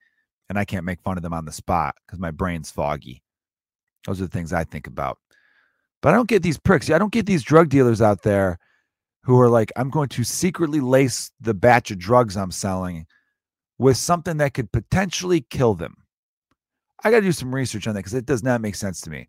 and 0.48 0.58
I 0.58 0.64
can't 0.64 0.84
make 0.84 1.00
fun 1.00 1.16
of 1.16 1.22
them 1.22 1.32
on 1.32 1.44
the 1.44 1.52
spot 1.52 1.96
because 2.06 2.18
my 2.18 2.30
brain's 2.30 2.70
foggy. 2.70 3.22
Those 4.06 4.20
are 4.20 4.24
the 4.24 4.30
things 4.30 4.52
I 4.52 4.64
think 4.64 4.86
about. 4.86 5.18
But 6.02 6.10
I 6.10 6.16
don't 6.16 6.28
get 6.28 6.42
these 6.42 6.58
pricks. 6.58 6.90
I 6.90 6.98
don't 6.98 7.12
get 7.12 7.26
these 7.26 7.42
drug 7.42 7.70
dealers 7.70 8.02
out 8.02 8.22
there 8.22 8.58
who 9.22 9.40
are 9.40 9.48
like, 9.48 9.72
I'm 9.76 9.88
going 9.88 10.10
to 10.10 10.24
secretly 10.24 10.80
lace 10.80 11.30
the 11.40 11.54
batch 11.54 11.90
of 11.90 11.98
drugs 11.98 12.36
I'm 12.36 12.50
selling 12.50 13.06
with 13.78 13.96
something 13.96 14.36
that 14.36 14.54
could 14.54 14.70
potentially 14.70 15.40
kill 15.40 15.74
them. 15.74 15.96
I 17.02 17.10
got 17.10 17.20
to 17.20 17.26
do 17.26 17.32
some 17.32 17.54
research 17.54 17.86
on 17.86 17.94
that 17.94 18.00
because 18.00 18.14
it 18.14 18.26
does 18.26 18.42
not 18.42 18.60
make 18.60 18.74
sense 18.74 19.00
to 19.02 19.10
me. 19.10 19.28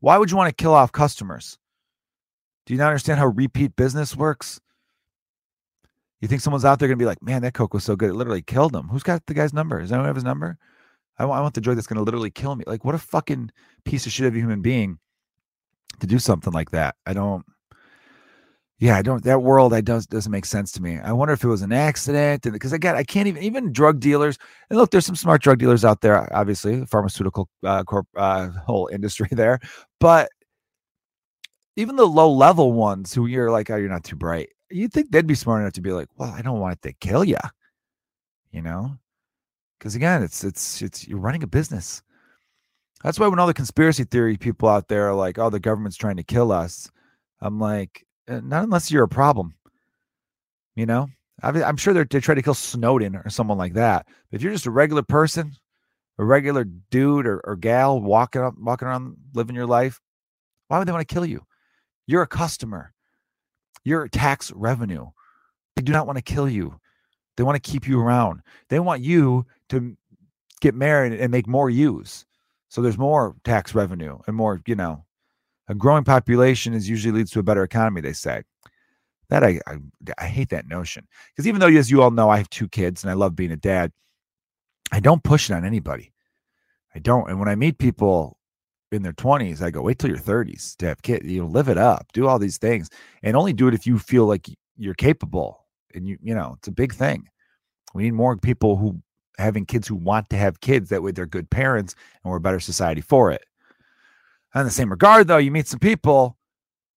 Why 0.00 0.18
would 0.18 0.30
you 0.30 0.36
want 0.36 0.48
to 0.48 0.62
kill 0.62 0.74
off 0.74 0.92
customers? 0.92 1.58
Do 2.66 2.74
you 2.74 2.78
not 2.78 2.88
understand 2.88 3.18
how 3.18 3.26
repeat 3.26 3.76
business 3.76 4.16
works? 4.16 4.60
You 6.22 6.28
think 6.28 6.40
someone's 6.40 6.64
out 6.64 6.78
there 6.78 6.86
going 6.86 6.98
to 6.98 7.02
be 7.02 7.06
like, 7.06 7.20
man, 7.20 7.42
that 7.42 7.52
Coke 7.52 7.74
was 7.74 7.82
so 7.82 7.96
good. 7.96 8.10
It 8.10 8.14
literally 8.14 8.42
killed 8.42 8.74
him. 8.74 8.86
Who's 8.88 9.02
got 9.02 9.26
the 9.26 9.34
guy's 9.34 9.52
number? 9.52 9.80
Does 9.80 9.90
anyone 9.90 10.06
have 10.06 10.14
his 10.14 10.24
number? 10.24 10.56
I 11.18 11.24
want, 11.24 11.40
I 11.40 11.42
want 11.42 11.54
the 11.54 11.60
drug 11.60 11.76
that's 11.76 11.88
going 11.88 11.96
to 11.96 12.02
literally 12.04 12.30
kill 12.30 12.54
me. 12.54 12.62
Like, 12.64 12.84
what 12.84 12.94
a 12.94 12.98
fucking 12.98 13.50
piece 13.84 14.06
of 14.06 14.12
shit 14.12 14.26
of 14.26 14.34
a 14.34 14.38
human 14.38 14.62
being 14.62 15.00
to 15.98 16.06
do 16.06 16.20
something 16.20 16.52
like 16.52 16.70
that. 16.70 16.94
I 17.06 17.12
don't, 17.12 17.44
yeah, 18.78 18.96
I 18.96 19.02
don't, 19.02 19.24
that 19.24 19.42
world, 19.42 19.74
I 19.74 19.80
does, 19.80 20.06
doesn't 20.06 20.30
make 20.30 20.46
sense 20.46 20.70
to 20.72 20.82
me. 20.82 21.00
I 21.00 21.10
wonder 21.10 21.34
if 21.34 21.42
it 21.42 21.48
was 21.48 21.62
an 21.62 21.72
accident. 21.72 22.44
Because 22.44 22.72
again, 22.72 22.94
I 22.94 23.02
can't 23.02 23.26
even, 23.26 23.42
even 23.42 23.72
drug 23.72 23.98
dealers, 23.98 24.38
and 24.70 24.78
look, 24.78 24.92
there's 24.92 25.06
some 25.06 25.16
smart 25.16 25.42
drug 25.42 25.58
dealers 25.58 25.84
out 25.84 26.02
there, 26.02 26.32
obviously, 26.32 26.86
pharmaceutical 26.86 27.48
uh, 27.64 27.82
corp, 27.82 28.06
uh, 28.16 28.50
whole 28.64 28.88
industry 28.92 29.26
there. 29.32 29.58
But 29.98 30.30
even 31.74 31.96
the 31.96 32.06
low 32.06 32.32
level 32.32 32.72
ones 32.72 33.12
who 33.12 33.26
you're 33.26 33.50
like, 33.50 33.70
oh, 33.70 33.76
you're 33.76 33.88
not 33.88 34.04
too 34.04 34.16
bright. 34.16 34.50
You 34.72 34.88
think 34.88 35.10
they'd 35.10 35.26
be 35.26 35.34
smart 35.34 35.62
enough 35.62 35.74
to 35.74 35.80
be 35.80 35.92
like, 35.92 36.08
well, 36.16 36.30
I 36.30 36.42
don't 36.42 36.60
want 36.60 36.74
it 36.74 36.82
to 36.82 36.92
kill 36.94 37.24
you, 37.24 37.38
you 38.50 38.62
know? 38.62 38.96
Because 39.78 39.94
again, 39.94 40.22
it's 40.22 40.44
it's 40.44 40.80
it's 40.82 41.06
you're 41.06 41.18
running 41.18 41.42
a 41.42 41.46
business. 41.46 42.02
That's 43.02 43.18
why 43.18 43.26
when 43.26 43.38
all 43.38 43.48
the 43.48 43.54
conspiracy 43.54 44.04
theory 44.04 44.36
people 44.36 44.68
out 44.68 44.88
there 44.88 45.08
are 45.08 45.14
like, 45.14 45.38
oh, 45.38 45.50
the 45.50 45.58
government's 45.58 45.96
trying 45.96 46.16
to 46.16 46.22
kill 46.22 46.52
us, 46.52 46.90
I'm 47.40 47.58
like, 47.58 48.06
eh, 48.28 48.40
not 48.44 48.64
unless 48.64 48.90
you're 48.90 49.04
a 49.04 49.08
problem. 49.08 49.54
You 50.76 50.86
know, 50.86 51.08
I'm 51.42 51.76
sure 51.76 51.92
they're, 51.92 52.04
they 52.04 52.20
try 52.20 52.34
to 52.34 52.42
kill 52.42 52.54
Snowden 52.54 53.16
or 53.16 53.28
someone 53.28 53.58
like 53.58 53.74
that. 53.74 54.06
But 54.30 54.36
if 54.36 54.42
you're 54.42 54.52
just 54.52 54.66
a 54.66 54.70
regular 54.70 55.02
person, 55.02 55.52
a 56.18 56.24
regular 56.24 56.64
dude 56.64 57.26
or, 57.26 57.40
or 57.40 57.56
gal 57.56 58.00
walking 58.00 58.42
up, 58.42 58.54
walking 58.56 58.86
around, 58.86 59.16
living 59.34 59.56
your 59.56 59.66
life, 59.66 60.00
why 60.68 60.78
would 60.78 60.86
they 60.86 60.92
want 60.92 61.06
to 61.06 61.12
kill 61.12 61.26
you? 61.26 61.44
You're 62.06 62.22
a 62.22 62.26
customer. 62.28 62.94
You're 63.84 64.08
tax 64.08 64.52
revenue. 64.52 65.06
They 65.76 65.82
do 65.82 65.92
not 65.92 66.06
want 66.06 66.18
to 66.18 66.22
kill 66.22 66.48
you. 66.48 66.78
They 67.36 67.42
want 67.42 67.62
to 67.62 67.70
keep 67.70 67.88
you 67.88 68.00
around. 68.00 68.42
They 68.68 68.78
want 68.78 69.02
you 69.02 69.46
to 69.70 69.96
get 70.60 70.74
married 70.74 71.12
and 71.18 71.30
make 71.30 71.46
more 71.46 71.70
use. 71.70 72.24
So 72.68 72.80
there's 72.82 72.98
more 72.98 73.34
tax 73.44 73.74
revenue 73.74 74.18
and 74.26 74.36
more, 74.36 74.62
you 74.66 74.74
know, 74.74 75.04
a 75.68 75.74
growing 75.74 76.04
population 76.04 76.74
is 76.74 76.88
usually 76.88 77.12
leads 77.12 77.30
to 77.32 77.38
a 77.38 77.42
better 77.42 77.62
economy, 77.62 78.00
they 78.00 78.12
say. 78.12 78.42
That 79.28 79.44
I 79.44 79.60
I, 79.66 79.78
I 80.18 80.26
hate 80.26 80.50
that 80.50 80.66
notion. 80.68 81.06
Because 81.30 81.46
even 81.46 81.60
though, 81.60 81.68
as 81.68 81.90
you 81.90 82.02
all 82.02 82.10
know, 82.10 82.28
I 82.28 82.36
have 82.36 82.50
two 82.50 82.68
kids 82.68 83.02
and 83.02 83.10
I 83.10 83.14
love 83.14 83.34
being 83.34 83.52
a 83.52 83.56
dad, 83.56 83.92
I 84.90 85.00
don't 85.00 85.22
push 85.22 85.48
it 85.48 85.54
on 85.54 85.64
anybody. 85.64 86.12
I 86.94 86.98
don't. 86.98 87.30
And 87.30 87.38
when 87.38 87.48
I 87.48 87.54
meet 87.54 87.78
people 87.78 88.36
in 88.92 89.02
their 89.02 89.12
20s, 89.12 89.62
I 89.62 89.70
go, 89.70 89.82
wait 89.82 89.98
till 89.98 90.10
your 90.10 90.18
30s 90.18 90.76
to 90.76 90.86
have 90.86 91.02
kids. 91.02 91.26
You 91.26 91.42
know, 91.42 91.48
live 91.48 91.68
it 91.68 91.78
up, 91.78 92.06
do 92.12 92.26
all 92.26 92.38
these 92.38 92.58
things, 92.58 92.90
and 93.22 93.36
only 93.36 93.52
do 93.52 93.68
it 93.68 93.74
if 93.74 93.86
you 93.86 93.98
feel 93.98 94.26
like 94.26 94.48
you're 94.76 94.94
capable. 94.94 95.66
And 95.94 96.08
you, 96.08 96.18
you 96.22 96.34
know, 96.34 96.54
it's 96.58 96.68
a 96.68 96.72
big 96.72 96.94
thing. 96.94 97.28
We 97.94 98.04
need 98.04 98.14
more 98.14 98.36
people 98.36 98.76
who 98.76 99.02
having 99.38 99.66
kids 99.66 99.88
who 99.88 99.94
want 99.94 100.30
to 100.30 100.36
have 100.36 100.60
kids. 100.60 100.90
That 100.90 101.02
way 101.02 101.12
they're 101.12 101.26
good 101.26 101.50
parents 101.50 101.94
and 102.22 102.30
we're 102.30 102.38
a 102.38 102.40
better 102.40 102.60
society 102.60 103.00
for 103.00 103.30
it. 103.30 103.44
In 104.54 104.64
the 104.64 104.70
same 104.70 104.90
regard, 104.90 105.28
though, 105.28 105.38
you 105.38 105.50
meet 105.50 105.66
some 105.66 105.80
people 105.80 106.36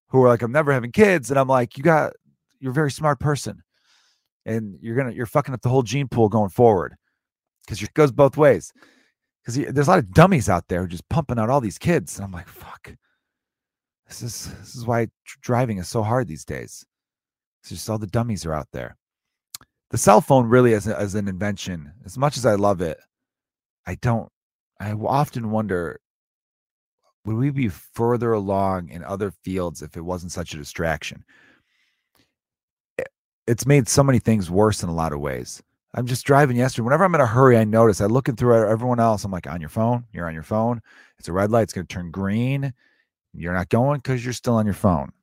who 0.10 0.21
are 0.23 0.27
like, 0.27 0.41
I'm 0.41 0.51
never 0.51 0.73
having 0.73 0.91
kids. 0.91 1.29
And 1.29 1.39
I'm 1.39 1.47
like, 1.47 1.77
you 1.77 1.84
got, 1.84 2.13
you're 2.60 2.71
a 2.71 2.73
very 2.75 2.91
smart 2.91 3.19
person. 3.19 3.63
And 4.45 4.77
you're 4.81 5.01
to, 5.03 5.13
you're 5.13 5.25
fucking 5.25 5.53
up 5.53 5.62
the 5.62 5.69
whole 5.69 5.81
gene 5.81 6.08
pool 6.08 6.29
going 6.29 6.49
forward 6.49 6.95
because 7.65 7.81
it 7.81 7.93
goes 7.93 8.12
both 8.12 8.38
ways. 8.38 8.71
Because 9.45 9.73
there's 9.73 9.88
a 9.88 9.91
lot 9.91 9.99
of 9.99 10.12
dummies 10.12 10.49
out 10.49 10.67
there 10.67 10.88
just 10.88 11.08
pumping 11.10 11.38
out 11.38 11.49
all 11.49 11.62
these 11.62 11.77
kids. 11.77 12.17
And 12.17 12.25
I'm 12.25 12.31
like, 12.31 12.47
fuck. 12.47 12.95
This 14.08 14.21
is 14.21 14.53
this 14.60 14.75
is 14.75 14.86
why 14.86 15.08
driving 15.41 15.77
is 15.77 15.88
so 15.88 16.03
hard 16.03 16.27
these 16.27 16.45
days. 16.45 16.86
It's 17.62 17.69
just 17.69 17.89
all 17.89 17.97
the 17.97 18.08
dummies 18.08 18.45
are 18.45 18.53
out 18.53 18.67
there. 18.71 18.97
The 19.91 19.97
cell 19.97 20.21
phone 20.21 20.47
really 20.47 20.73
as, 20.73 20.88
a, 20.88 20.99
as 20.99 21.15
an 21.15 21.27
invention, 21.27 21.91
as 22.05 22.17
much 22.17 22.38
as 22.38 22.45
I 22.45 22.55
love 22.55 22.81
it, 22.81 22.97
I 23.86 23.95
don't. 23.95 24.29
I 24.79 24.91
often 24.91 25.51
wonder 25.51 25.99
would 27.25 27.38
we 27.38 27.49
be 27.49 27.69
further 27.69 28.34
along 28.34 28.89
in 28.89 29.03
other 29.03 29.31
fields 29.31 29.81
if 29.81 29.97
it 29.97 30.01
wasn't 30.01 30.31
such 30.31 30.53
a 30.53 30.58
distraction? 30.58 31.23
It's 33.47 33.65
made 33.65 33.88
so 33.88 34.03
many 34.03 34.19
things 34.19 34.49
worse 34.49 34.84
in 34.84 34.89
a 34.89 34.93
lot 34.93 35.13
of 35.13 35.19
ways. 35.19 35.62
I'm 35.95 36.05
just 36.05 36.25
driving 36.25 36.58
yesterday. 36.58 36.84
Whenever 36.84 37.05
I'm 37.05 37.15
in 37.15 37.21
a 37.21 37.25
hurry, 37.25 37.58
I 37.58 37.63
notice 37.63 38.01
I 38.01 38.05
looking 38.05 38.36
through 38.36 38.67
everyone 38.67 38.99
else. 38.99 39.23
I'm 39.23 39.31
like, 39.31 39.47
on 39.47 39.62
your 39.62 39.69
phone, 39.69 40.03
you're 40.12 40.27
on 40.27 40.34
your 40.34 40.43
phone. 40.43 40.81
It's 41.17 41.29
a 41.29 41.34
red 41.34 41.51
light. 41.51 41.63
It's 41.63 41.73
going 41.73 41.88
to 41.88 41.93
turn 41.93 42.12
green. 42.12 42.73
You're 43.34 43.53
not 43.53 43.69
going 43.69 43.99
because 43.99 44.23
you're 44.23 44.34
still 44.34 44.55
on 44.55 44.65
your 44.65 44.75
phone. 44.75 45.13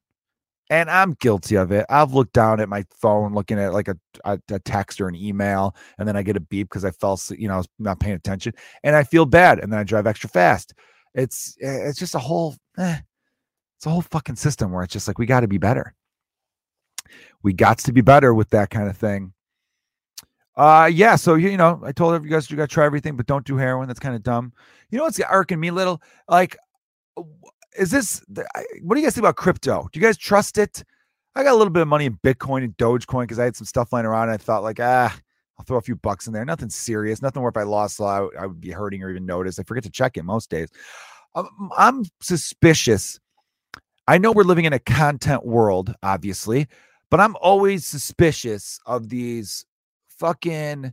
And 0.70 0.88
I'm 0.88 1.12
guilty 1.12 1.56
of 1.56 1.72
it. 1.72 1.84
I've 1.90 2.14
looked 2.14 2.32
down 2.32 2.58
at 2.58 2.70
my 2.70 2.86
phone, 2.98 3.34
looking 3.34 3.58
at 3.58 3.74
like 3.74 3.88
a, 3.88 3.96
a, 4.24 4.38
a 4.50 4.58
text 4.60 4.98
or 5.02 5.08
an 5.08 5.14
email, 5.14 5.76
and 5.98 6.08
then 6.08 6.16
I 6.16 6.22
get 6.22 6.38
a 6.38 6.40
beep 6.40 6.70
because 6.70 6.86
I 6.86 6.90
fell, 6.92 7.20
you 7.36 7.48
know, 7.48 7.54
I 7.54 7.58
was 7.58 7.68
not 7.78 8.00
paying 8.00 8.16
attention, 8.16 8.54
and 8.82 8.96
I 8.96 9.04
feel 9.04 9.26
bad, 9.26 9.58
and 9.58 9.70
then 9.70 9.78
I 9.78 9.84
drive 9.84 10.06
extra 10.06 10.30
fast. 10.30 10.72
It's 11.14 11.58
eh, 11.60 11.88
it's 11.88 11.98
just 11.98 12.14
a 12.14 12.18
whole, 12.18 12.56
eh, 12.78 13.00
it's 13.76 13.84
a 13.84 13.90
whole 13.90 14.00
fucking 14.00 14.36
system 14.36 14.72
where 14.72 14.82
it's 14.82 14.94
just 14.94 15.08
like 15.08 15.18
we 15.18 15.26
got 15.26 15.40
to 15.40 15.48
be 15.48 15.58
better. 15.58 15.94
We 17.42 17.52
got 17.52 17.76
to 17.78 17.92
be 17.92 18.00
better 18.00 18.32
with 18.32 18.48
that 18.50 18.70
kind 18.70 18.88
of 18.88 18.96
thing. 18.96 19.34
Uh 20.56 20.90
yeah, 20.92 21.16
so 21.16 21.34
you 21.34 21.56
know, 21.56 21.80
I 21.84 21.92
told 21.92 22.22
you 22.24 22.30
guys 22.30 22.50
you 22.50 22.56
got 22.56 22.68
to 22.68 22.74
try 22.74 22.84
everything, 22.84 23.16
but 23.16 23.26
don't 23.26 23.46
do 23.46 23.56
heroin. 23.56 23.88
That's 23.88 24.00
kind 24.00 24.14
of 24.14 24.22
dumb. 24.22 24.52
You 24.90 24.98
know 24.98 25.04
what's 25.04 25.20
irking 25.30 25.60
me 25.60 25.70
little? 25.70 26.02
Like 26.28 26.56
is 27.78 27.90
this 27.90 28.22
what 28.82 28.94
do 28.94 29.00
you 29.00 29.06
guys 29.06 29.14
think 29.14 29.22
about 29.22 29.36
crypto? 29.36 29.88
Do 29.92 30.00
you 30.00 30.04
guys 30.04 30.18
trust 30.18 30.58
it? 30.58 30.84
I 31.34 31.42
got 31.42 31.52
a 31.52 31.56
little 31.56 31.72
bit 31.72 31.82
of 31.82 31.88
money 31.88 32.06
in 32.06 32.18
Bitcoin 32.22 32.64
and 32.64 32.76
Dogecoin 32.76 33.22
because 33.22 33.38
I 33.38 33.44
had 33.44 33.56
some 33.56 33.66
stuff 33.66 33.92
lying 33.92 34.04
around 34.04 34.24
and 34.24 34.32
I 34.32 34.36
thought 34.36 34.62
like, 34.62 34.80
ah, 34.80 35.18
I'll 35.58 35.64
throw 35.64 35.78
a 35.78 35.82
few 35.82 35.96
bucks 35.96 36.26
in 36.26 36.32
there. 36.32 36.44
Nothing 36.44 36.68
serious, 36.68 37.22
nothing 37.22 37.42
where 37.42 37.50
if 37.50 37.56
I 37.56 37.62
lost, 37.62 38.00
I, 38.00 38.26
I 38.38 38.46
would 38.46 38.60
be 38.60 38.70
hurting 38.70 39.02
or 39.02 39.10
even 39.10 39.24
notice. 39.24 39.58
I 39.58 39.62
forget 39.62 39.84
to 39.84 39.90
check 39.90 40.16
it 40.16 40.24
most 40.24 40.50
days. 40.50 40.68
I'm, 41.34 41.48
I'm 41.76 42.04
suspicious. 42.20 43.18
I 44.06 44.18
know 44.18 44.32
we're 44.32 44.42
living 44.42 44.66
in 44.66 44.74
a 44.74 44.78
content 44.78 45.46
world, 45.46 45.94
obviously, 46.02 46.66
but 47.08 47.20
I'm 47.20 47.36
always 47.36 47.86
suspicious 47.86 48.78
of 48.84 49.08
these 49.08 49.64
fucking 50.22 50.92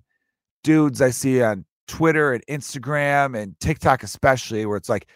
dudes 0.63 1.04
I 1.04 1.12
see 1.12 1.44
on 1.44 1.63
Twitter 1.88 2.34
and 2.34 2.44
Instagram 2.48 3.39
and 3.39 3.58
TikTok, 3.60 4.02
especially, 4.02 4.65
where 4.65 4.76
it's 4.76 4.89
like, 4.89 5.08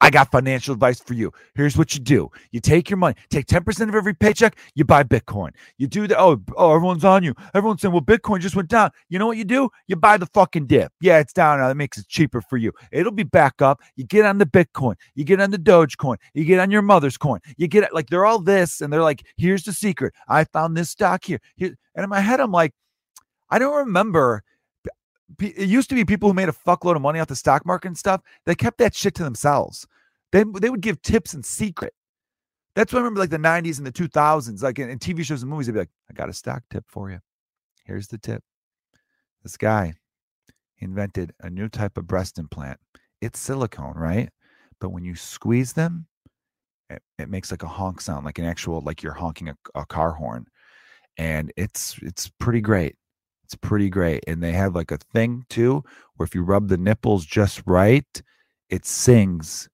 I 0.00 0.10
got 0.10 0.32
financial 0.32 0.72
advice 0.72 1.00
for 1.00 1.12
you. 1.12 1.30
Here's 1.54 1.76
what 1.76 1.94
you 1.94 2.00
do. 2.00 2.30
You 2.50 2.60
take 2.60 2.88
your 2.88 2.96
money, 2.96 3.14
take 3.30 3.46
10% 3.46 3.88
of 3.88 3.94
every 3.94 4.14
paycheck, 4.14 4.58
you 4.74 4.84
buy 4.84 5.04
Bitcoin. 5.04 5.50
You 5.76 5.86
do 5.86 6.06
that. 6.08 6.18
Oh, 6.18 6.40
oh, 6.56 6.74
everyone's 6.74 7.04
on 7.04 7.22
you. 7.22 7.34
Everyone's 7.54 7.82
saying, 7.82 7.92
well, 7.92 8.00
Bitcoin 8.00 8.40
just 8.40 8.56
went 8.56 8.70
down. 8.70 8.90
You 9.10 9.18
know 9.18 9.26
what 9.26 9.36
you 9.36 9.44
do? 9.44 9.68
You 9.86 9.96
buy 9.96 10.16
the 10.16 10.26
fucking 10.26 10.66
dip. 10.66 10.92
Yeah, 11.02 11.18
it's 11.18 11.34
down 11.34 11.60
now. 11.60 11.68
That 11.68 11.76
makes 11.76 11.98
it 11.98 12.08
cheaper 12.08 12.40
for 12.40 12.56
you. 12.56 12.72
It'll 12.90 13.12
be 13.12 13.22
back 13.22 13.60
up. 13.60 13.80
You 13.96 14.04
get 14.04 14.24
on 14.24 14.38
the 14.38 14.46
Bitcoin. 14.46 14.94
You 15.14 15.24
get 15.24 15.40
on 15.40 15.50
the 15.50 15.58
Dogecoin. 15.58 16.16
You 16.32 16.46
get 16.46 16.58
on 16.58 16.70
your 16.70 16.82
mother's 16.82 17.18
coin. 17.18 17.40
You 17.58 17.68
get 17.68 17.84
it, 17.84 17.94
like 17.94 18.08
they're 18.08 18.24
all 18.24 18.40
this, 18.40 18.80
and 18.80 18.90
they're 18.90 19.02
like, 19.02 19.22
here's 19.36 19.62
the 19.62 19.74
secret. 19.74 20.14
I 20.26 20.44
found 20.44 20.74
this 20.74 20.88
stock 20.88 21.24
here. 21.24 21.40
here. 21.56 21.76
And 21.94 22.02
in 22.02 22.10
my 22.10 22.20
head, 22.20 22.40
I'm 22.40 22.50
like, 22.50 22.72
I 23.52 23.58
don't 23.58 23.76
remember 23.76 24.42
it 25.38 25.68
used 25.68 25.88
to 25.90 25.94
be 25.94 26.04
people 26.04 26.28
who 26.28 26.34
made 26.34 26.48
a 26.48 26.52
fuckload 26.52 26.96
of 26.96 27.02
money 27.02 27.20
off 27.20 27.28
the 27.28 27.36
stock 27.36 27.64
market 27.66 27.88
and 27.88 27.98
stuff. 27.98 28.22
They 28.46 28.54
kept 28.54 28.78
that 28.78 28.94
shit 28.94 29.14
to 29.16 29.24
themselves. 29.24 29.86
They 30.32 30.44
they 30.60 30.70
would 30.70 30.80
give 30.80 31.02
tips 31.02 31.34
in 31.34 31.42
secret. 31.42 31.94
That's 32.74 32.92
what 32.92 33.00
I 33.00 33.02
remember, 33.02 33.20
like 33.20 33.30
the 33.30 33.36
'90s 33.36 33.76
and 33.76 33.86
the 33.86 33.92
2000s, 33.92 34.62
like 34.62 34.78
in, 34.78 34.88
in 34.88 34.98
TV 34.98 35.22
shows 35.22 35.42
and 35.42 35.50
movies. 35.50 35.66
They'd 35.66 35.74
be 35.74 35.80
like, 35.80 35.90
"I 36.10 36.14
got 36.14 36.30
a 36.30 36.32
stock 36.32 36.62
tip 36.70 36.84
for 36.88 37.10
you. 37.10 37.18
Here's 37.84 38.08
the 38.08 38.18
tip. 38.18 38.42
This 39.42 39.56
guy 39.58 39.94
invented 40.78 41.32
a 41.40 41.50
new 41.50 41.68
type 41.68 41.98
of 41.98 42.06
breast 42.06 42.38
implant. 42.38 42.80
It's 43.20 43.38
silicone, 43.38 43.94
right? 43.96 44.30
But 44.80 44.90
when 44.90 45.04
you 45.04 45.14
squeeze 45.14 45.74
them, 45.74 46.06
it, 46.90 47.02
it 47.18 47.28
makes 47.28 47.50
like 47.50 47.62
a 47.62 47.68
honk 47.68 48.00
sound, 48.00 48.24
like 48.24 48.38
an 48.38 48.44
actual, 48.46 48.80
like 48.80 49.02
you're 49.02 49.12
honking 49.12 49.48
a, 49.50 49.56
a 49.74 49.84
car 49.84 50.12
horn, 50.12 50.46
and 51.18 51.52
it's 51.56 51.98
it's 52.02 52.30
pretty 52.40 52.62
great. 52.62 52.96
It's 53.52 53.58
pretty 53.60 53.90
great. 53.90 54.24
And 54.26 54.42
they 54.42 54.52
have 54.52 54.74
like 54.74 54.90
a 54.90 54.96
thing 54.96 55.44
too, 55.50 55.84
where 56.16 56.24
if 56.24 56.34
you 56.34 56.42
rub 56.42 56.68
the 56.68 56.78
nipples 56.78 57.26
just 57.26 57.62
right, 57.66 58.22
it 58.70 58.86
sings 58.86 59.68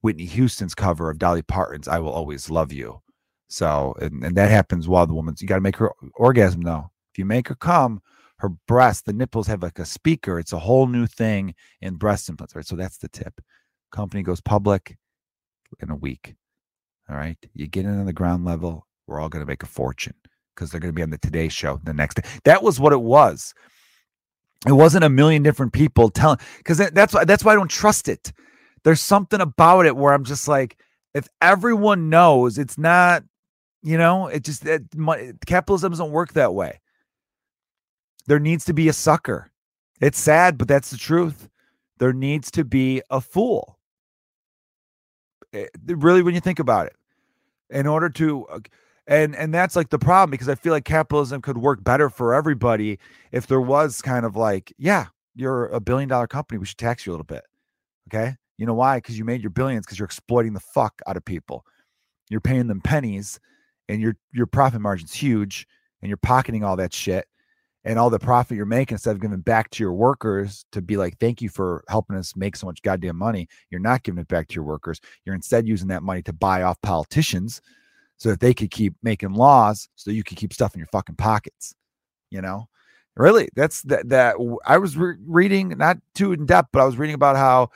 Whitney 0.00 0.24
Houston's 0.24 0.74
cover 0.74 1.08
of 1.08 1.20
Dolly 1.20 1.42
Parton's 1.42 1.86
I 1.86 2.00
Will 2.00 2.10
Always 2.10 2.50
Love 2.50 2.72
You. 2.72 3.02
So, 3.46 3.94
and, 4.00 4.24
and 4.24 4.36
that 4.36 4.50
happens 4.50 4.88
while 4.88 5.06
the 5.06 5.14
woman's, 5.14 5.40
you 5.40 5.46
got 5.46 5.54
to 5.54 5.60
make 5.60 5.76
her 5.76 5.92
orgasm 6.16 6.62
though. 6.62 6.90
If 7.12 7.18
you 7.18 7.24
make 7.24 7.46
her 7.46 7.54
come, 7.54 8.02
her 8.38 8.48
breast, 8.48 9.06
the 9.06 9.12
nipples 9.12 9.46
have 9.46 9.62
like 9.62 9.78
a 9.78 9.84
speaker. 9.84 10.40
It's 10.40 10.52
a 10.52 10.58
whole 10.58 10.88
new 10.88 11.06
thing 11.06 11.54
in 11.80 11.94
breast 11.94 12.28
implants, 12.28 12.56
right? 12.56 12.66
So 12.66 12.74
that's 12.74 12.98
the 12.98 13.08
tip. 13.08 13.40
Company 13.92 14.24
goes 14.24 14.40
public 14.40 14.96
in 15.78 15.88
a 15.88 15.96
week. 15.96 16.34
All 17.08 17.14
right. 17.14 17.38
You 17.54 17.68
get 17.68 17.84
in 17.84 17.96
on 17.96 18.06
the 18.06 18.12
ground 18.12 18.44
level, 18.44 18.88
we're 19.06 19.20
all 19.20 19.28
going 19.28 19.44
to 19.44 19.48
make 19.48 19.62
a 19.62 19.66
fortune 19.66 20.14
because 20.60 20.70
they're 20.70 20.80
going 20.80 20.92
to 20.92 20.96
be 20.96 21.02
on 21.02 21.10
the 21.10 21.18
Today 21.18 21.48
Show 21.48 21.80
the 21.82 21.94
next 21.94 22.16
day. 22.16 22.28
That 22.44 22.62
was 22.62 22.78
what 22.78 22.92
it 22.92 23.00
was. 23.00 23.54
It 24.66 24.72
wasn't 24.72 25.04
a 25.04 25.08
million 25.08 25.42
different 25.42 25.72
people 25.72 26.10
telling 26.10 26.38
because 26.58 26.78
that's 26.78 27.14
why 27.14 27.24
that's 27.24 27.44
why 27.44 27.52
I 27.52 27.56
don't 27.56 27.70
trust 27.70 28.08
it 28.08 28.32
there's 28.84 29.00
something 29.00 29.40
about 29.40 29.86
it 29.86 29.96
where 29.96 30.12
I'm 30.12 30.24
just 30.24 30.48
like, 30.48 30.78
if 31.14 31.28
everyone 31.40 32.08
knows, 32.08 32.58
it's 32.58 32.78
not, 32.78 33.24
you 33.82 33.98
know, 33.98 34.26
it 34.28 34.44
just 34.44 34.64
it, 34.64 34.84
capitalism 35.46 35.92
doesn't 35.92 36.10
work 36.10 36.34
that 36.34 36.54
way. 36.54 36.80
There 38.26 38.38
needs 38.38 38.64
to 38.66 38.74
be 38.74 38.88
a 38.88 38.92
sucker. 38.92 39.50
It's 40.00 40.18
sad, 40.18 40.56
but 40.56 40.68
that's 40.68 40.90
the 40.90 40.96
truth. 40.96 41.48
There 41.98 42.12
needs 42.12 42.50
to 42.52 42.64
be 42.64 43.02
a 43.10 43.20
fool. 43.20 43.78
It, 45.52 45.70
eh, 45.88 45.94
really, 45.96 46.22
when 46.22 46.34
you 46.34 46.40
think 46.40 46.58
about 46.58 46.86
it, 46.86 46.96
in 47.70 47.86
order 47.86 48.08
to, 48.10 48.46
uh, 48.46 48.60
and 49.10 49.34
and 49.34 49.52
that's 49.52 49.74
like 49.74 49.90
the 49.90 49.98
problem 49.98 50.30
because 50.30 50.48
I 50.48 50.54
feel 50.54 50.72
like 50.72 50.84
capitalism 50.84 51.42
could 51.42 51.58
work 51.58 51.82
better 51.82 52.08
for 52.08 52.32
everybody 52.32 52.98
if 53.32 53.48
there 53.48 53.60
was 53.60 54.00
kind 54.00 54.24
of 54.24 54.36
like, 54.36 54.72
yeah, 54.78 55.06
you're 55.34 55.66
a 55.66 55.80
billion 55.80 56.08
dollar 56.08 56.28
company, 56.28 56.58
we 56.58 56.66
should 56.66 56.78
tax 56.78 57.04
you 57.04 57.10
a 57.10 57.14
little 57.14 57.24
bit. 57.24 57.42
Okay. 58.08 58.36
You 58.56 58.66
know 58.66 58.74
why? 58.74 58.98
Because 58.98 59.18
you 59.18 59.24
made 59.24 59.42
your 59.42 59.50
billions 59.50 59.84
because 59.84 59.98
you're 59.98 60.06
exploiting 60.06 60.52
the 60.52 60.60
fuck 60.60 61.02
out 61.06 61.16
of 61.16 61.24
people. 61.24 61.66
You're 62.30 62.40
paying 62.40 62.68
them 62.68 62.80
pennies 62.80 63.40
and 63.88 64.00
your 64.00 64.16
your 64.32 64.46
profit 64.46 64.80
margin's 64.80 65.12
huge 65.12 65.66
and 66.00 66.08
you're 66.08 66.16
pocketing 66.16 66.62
all 66.62 66.76
that 66.76 66.94
shit 66.94 67.26
and 67.82 67.98
all 67.98 68.10
the 68.10 68.18
profit 68.18 68.56
you're 68.56 68.66
making 68.66 68.94
instead 68.94 69.16
of 69.16 69.20
giving 69.20 69.40
back 69.40 69.70
to 69.70 69.82
your 69.82 69.92
workers 69.92 70.64
to 70.70 70.80
be 70.80 70.96
like, 70.96 71.18
thank 71.18 71.42
you 71.42 71.48
for 71.48 71.82
helping 71.88 72.14
us 72.16 72.36
make 72.36 72.54
so 72.54 72.66
much 72.66 72.82
goddamn 72.82 73.16
money. 73.16 73.48
You're 73.70 73.80
not 73.80 74.04
giving 74.04 74.20
it 74.20 74.28
back 74.28 74.46
to 74.48 74.54
your 74.54 74.64
workers. 74.64 75.00
You're 75.24 75.34
instead 75.34 75.66
using 75.66 75.88
that 75.88 76.04
money 76.04 76.22
to 76.22 76.32
buy 76.32 76.62
off 76.62 76.80
politicians 76.82 77.60
so 78.20 78.28
that 78.28 78.40
they 78.40 78.52
could 78.52 78.70
keep 78.70 78.94
making 79.02 79.32
laws 79.32 79.88
so 79.96 80.10
you 80.10 80.22
could 80.22 80.36
keep 80.36 80.52
stuff 80.52 80.74
in 80.74 80.78
your 80.78 80.88
fucking 80.92 81.16
pockets. 81.16 81.74
You 82.30 82.42
know, 82.42 82.68
really, 83.16 83.48
that's 83.56 83.82
that. 83.82 84.08
That 84.10 84.36
I 84.64 84.78
was 84.78 84.96
re- 84.96 85.16
reading, 85.26 85.70
not 85.70 85.96
too 86.14 86.32
in 86.32 86.46
depth, 86.46 86.68
but 86.72 86.82
I 86.82 86.84
was 86.84 86.98
reading 86.98 87.16
about 87.16 87.36
how 87.36 87.70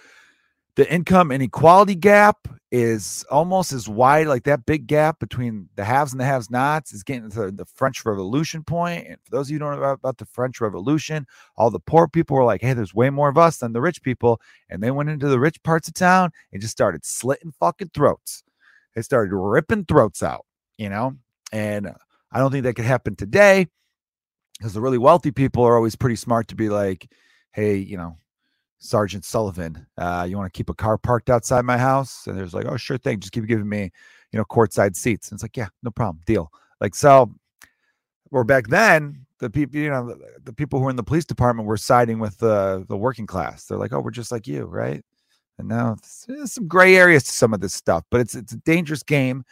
the 0.77 0.93
income 0.93 1.33
inequality 1.33 1.95
gap 1.95 2.47
is 2.71 3.25
almost 3.31 3.73
as 3.73 3.89
wide, 3.89 4.27
like 4.27 4.43
that 4.45 4.67
big 4.67 4.87
gap 4.87 5.19
between 5.19 5.69
the 5.77 5.85
haves 5.85 6.13
and 6.13 6.21
the 6.21 6.25
have 6.25 6.51
nots 6.51 6.93
is 6.93 7.05
getting 7.05 7.31
to 7.31 7.51
the 7.51 7.65
French 7.65 8.05
Revolution 8.05 8.63
point. 8.65 9.07
And 9.07 9.17
for 9.25 9.31
those 9.31 9.47
of 9.47 9.51
you 9.51 9.57
who 9.57 9.61
don't 9.61 9.81
know 9.81 9.91
about 9.91 10.19
the 10.19 10.27
French 10.27 10.61
Revolution, 10.61 11.27
all 11.57 11.71
the 11.71 11.81
poor 11.81 12.07
people 12.07 12.37
were 12.37 12.45
like, 12.45 12.61
hey, 12.61 12.75
there's 12.75 12.95
way 12.95 13.11
more 13.11 13.29
of 13.29 13.39
us 13.39 13.59
than 13.59 13.73
the 13.73 13.81
rich 13.81 14.03
people. 14.03 14.41
And 14.69 14.83
they 14.83 14.91
went 14.91 15.09
into 15.09 15.29
the 15.29 15.41
rich 15.41 15.63
parts 15.63 15.89
of 15.89 15.95
town 15.95 16.31
and 16.53 16.61
just 16.61 16.73
started 16.73 17.05
slitting 17.05 17.53
fucking 17.59 17.91
throats. 17.95 18.44
They 18.95 19.03
started 19.03 19.35
ripping 19.35 19.85
throats 19.85 20.23
out, 20.23 20.47
you 20.79 20.89
know? 20.89 21.17
And 21.53 21.93
I 22.33 22.39
don't 22.39 22.51
think 22.51 22.65
that 22.65 22.75
could 22.75 22.85
happen 22.85 23.17
today 23.17 23.69
because 24.59 24.75
the 24.75 24.81
really 24.81 24.99
wealthy 24.99 25.31
people 25.31 25.65
are 25.65 25.77
always 25.77 25.97
pretty 25.97 26.17
smart 26.17 26.49
to 26.49 26.55
be 26.55 26.69
like, 26.69 27.11
hey, 27.53 27.77
you 27.77 27.97
know, 27.97 28.17
Sergeant 28.79 29.25
Sullivan, 29.25 29.87
uh, 29.97 30.27
you 30.29 30.37
want 30.37 30.53
to 30.53 30.57
keep 30.57 30.69
a 30.69 30.75
car 30.75 30.99
parked 30.99 31.31
outside 31.31 31.65
my 31.65 31.79
house? 31.79 32.27
And 32.27 32.37
there's 32.37 32.55
like, 32.55 32.67
oh, 32.67 32.77
sure 32.77 32.99
thing. 32.99 33.21
Just 33.21 33.33
keep 33.33 33.47
giving 33.47 33.69
me, 33.69 33.91
you 34.33 34.39
know, 34.39 34.45
courtside 34.45 34.97
seats. 34.97 35.31
And 35.31 35.37
it's 35.37 35.43
like, 35.43 35.57
yeah, 35.57 35.69
no 35.83 35.91
problem, 35.91 36.21
deal. 36.27 36.51
Like, 36.81 36.95
so, 36.95 37.35
or 38.31 38.45
back 38.45 38.67
then, 38.69 39.25
the 39.39 39.51
people, 39.51 39.79
you 39.79 39.91
know, 39.91 40.09
the, 40.09 40.19
the, 40.45 40.53
people 40.53 40.79
who 40.79 40.87
are 40.87 40.91
in 40.91 40.97
the 40.97 41.03
police 41.03 41.25
department 41.25 41.69
were 41.69 41.77
siding 41.77 42.19
with 42.19 42.39
the 42.39 42.85
the 42.89 42.97
working 42.97 43.27
class. 43.27 43.65
They're 43.65 43.79
like, 43.79 43.93
oh, 43.93 44.01
we're 44.01 44.11
just 44.11 44.33
like 44.33 44.47
you, 44.47 44.65
right? 44.65 45.05
And 45.59 45.69
now 45.69 45.97
there's 46.27 46.53
some 46.53 46.67
gray 46.67 46.97
areas 46.97 47.25
to 47.25 47.33
some 47.33 47.55
of 47.55 47.61
this 47.61 47.75
stuff, 47.75 48.05
but 48.11 48.21
it's 48.21 48.35
it's 48.35 48.53
a 48.53 48.59
dangerous 48.59 49.03
game, 49.03 49.45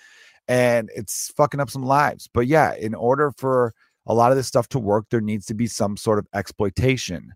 and 0.48 0.90
it's 0.94 1.30
fucking 1.36 1.60
up 1.60 1.70
some 1.70 1.84
lives. 1.84 2.28
But 2.32 2.46
yeah, 2.46 2.74
in 2.74 2.94
order 2.94 3.32
for 3.36 3.72
a 4.06 4.14
lot 4.14 4.32
of 4.32 4.36
this 4.36 4.48
stuff 4.48 4.68
to 4.68 4.78
work, 4.78 5.06
there 5.10 5.20
needs 5.20 5.46
to 5.46 5.54
be 5.54 5.66
some 5.66 5.96
sort 5.96 6.18
of 6.18 6.26
exploitation. 6.34 7.32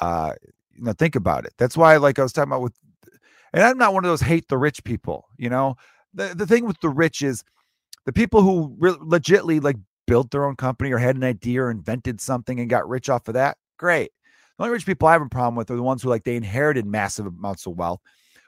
Uh, 0.00 0.32
you 0.74 0.84
know, 0.84 0.92
think 0.92 1.16
about 1.16 1.46
it. 1.46 1.54
That's 1.58 1.76
why, 1.76 1.96
like 1.96 2.18
I 2.18 2.22
was 2.22 2.32
talking 2.32 2.50
about 2.50 2.62
with, 2.62 2.74
and 3.54 3.62
I'm 3.62 3.78
not 3.78 3.94
one 3.94 4.04
of 4.04 4.10
those 4.10 4.20
hate 4.20 4.48
the 4.48 4.58
rich 4.58 4.84
people. 4.84 5.26
You 5.38 5.48
know, 5.48 5.76
the 6.12 6.34
the 6.34 6.46
thing 6.46 6.66
with 6.66 6.80
the 6.80 6.90
rich 6.90 7.22
is 7.22 7.42
the 8.04 8.12
people 8.12 8.42
who 8.42 8.74
re- 8.78 8.92
legitly 8.92 9.62
like 9.62 9.76
built 10.06 10.30
their 10.30 10.44
own 10.44 10.56
company 10.56 10.92
or 10.92 10.98
had 10.98 11.16
an 11.16 11.24
idea 11.24 11.62
or 11.62 11.70
invented 11.70 12.20
something 12.20 12.60
and 12.60 12.70
got 12.70 12.88
rich 12.88 13.08
off 13.08 13.28
of 13.28 13.34
that. 13.34 13.56
Great. 13.78 14.12
The 14.58 14.64
only 14.64 14.72
rich 14.72 14.86
people 14.86 15.08
I 15.08 15.12
have 15.12 15.22
a 15.22 15.28
problem 15.28 15.54
with 15.54 15.70
are 15.70 15.76
the 15.76 15.82
ones 15.82 16.02
who 16.02 16.08
like 16.08 16.24
they 16.24 16.36
inherited 16.36 16.86
massive 16.86 17.26
amounts 17.26 17.66
of 17.66 17.76
wealth, 17.76 18.00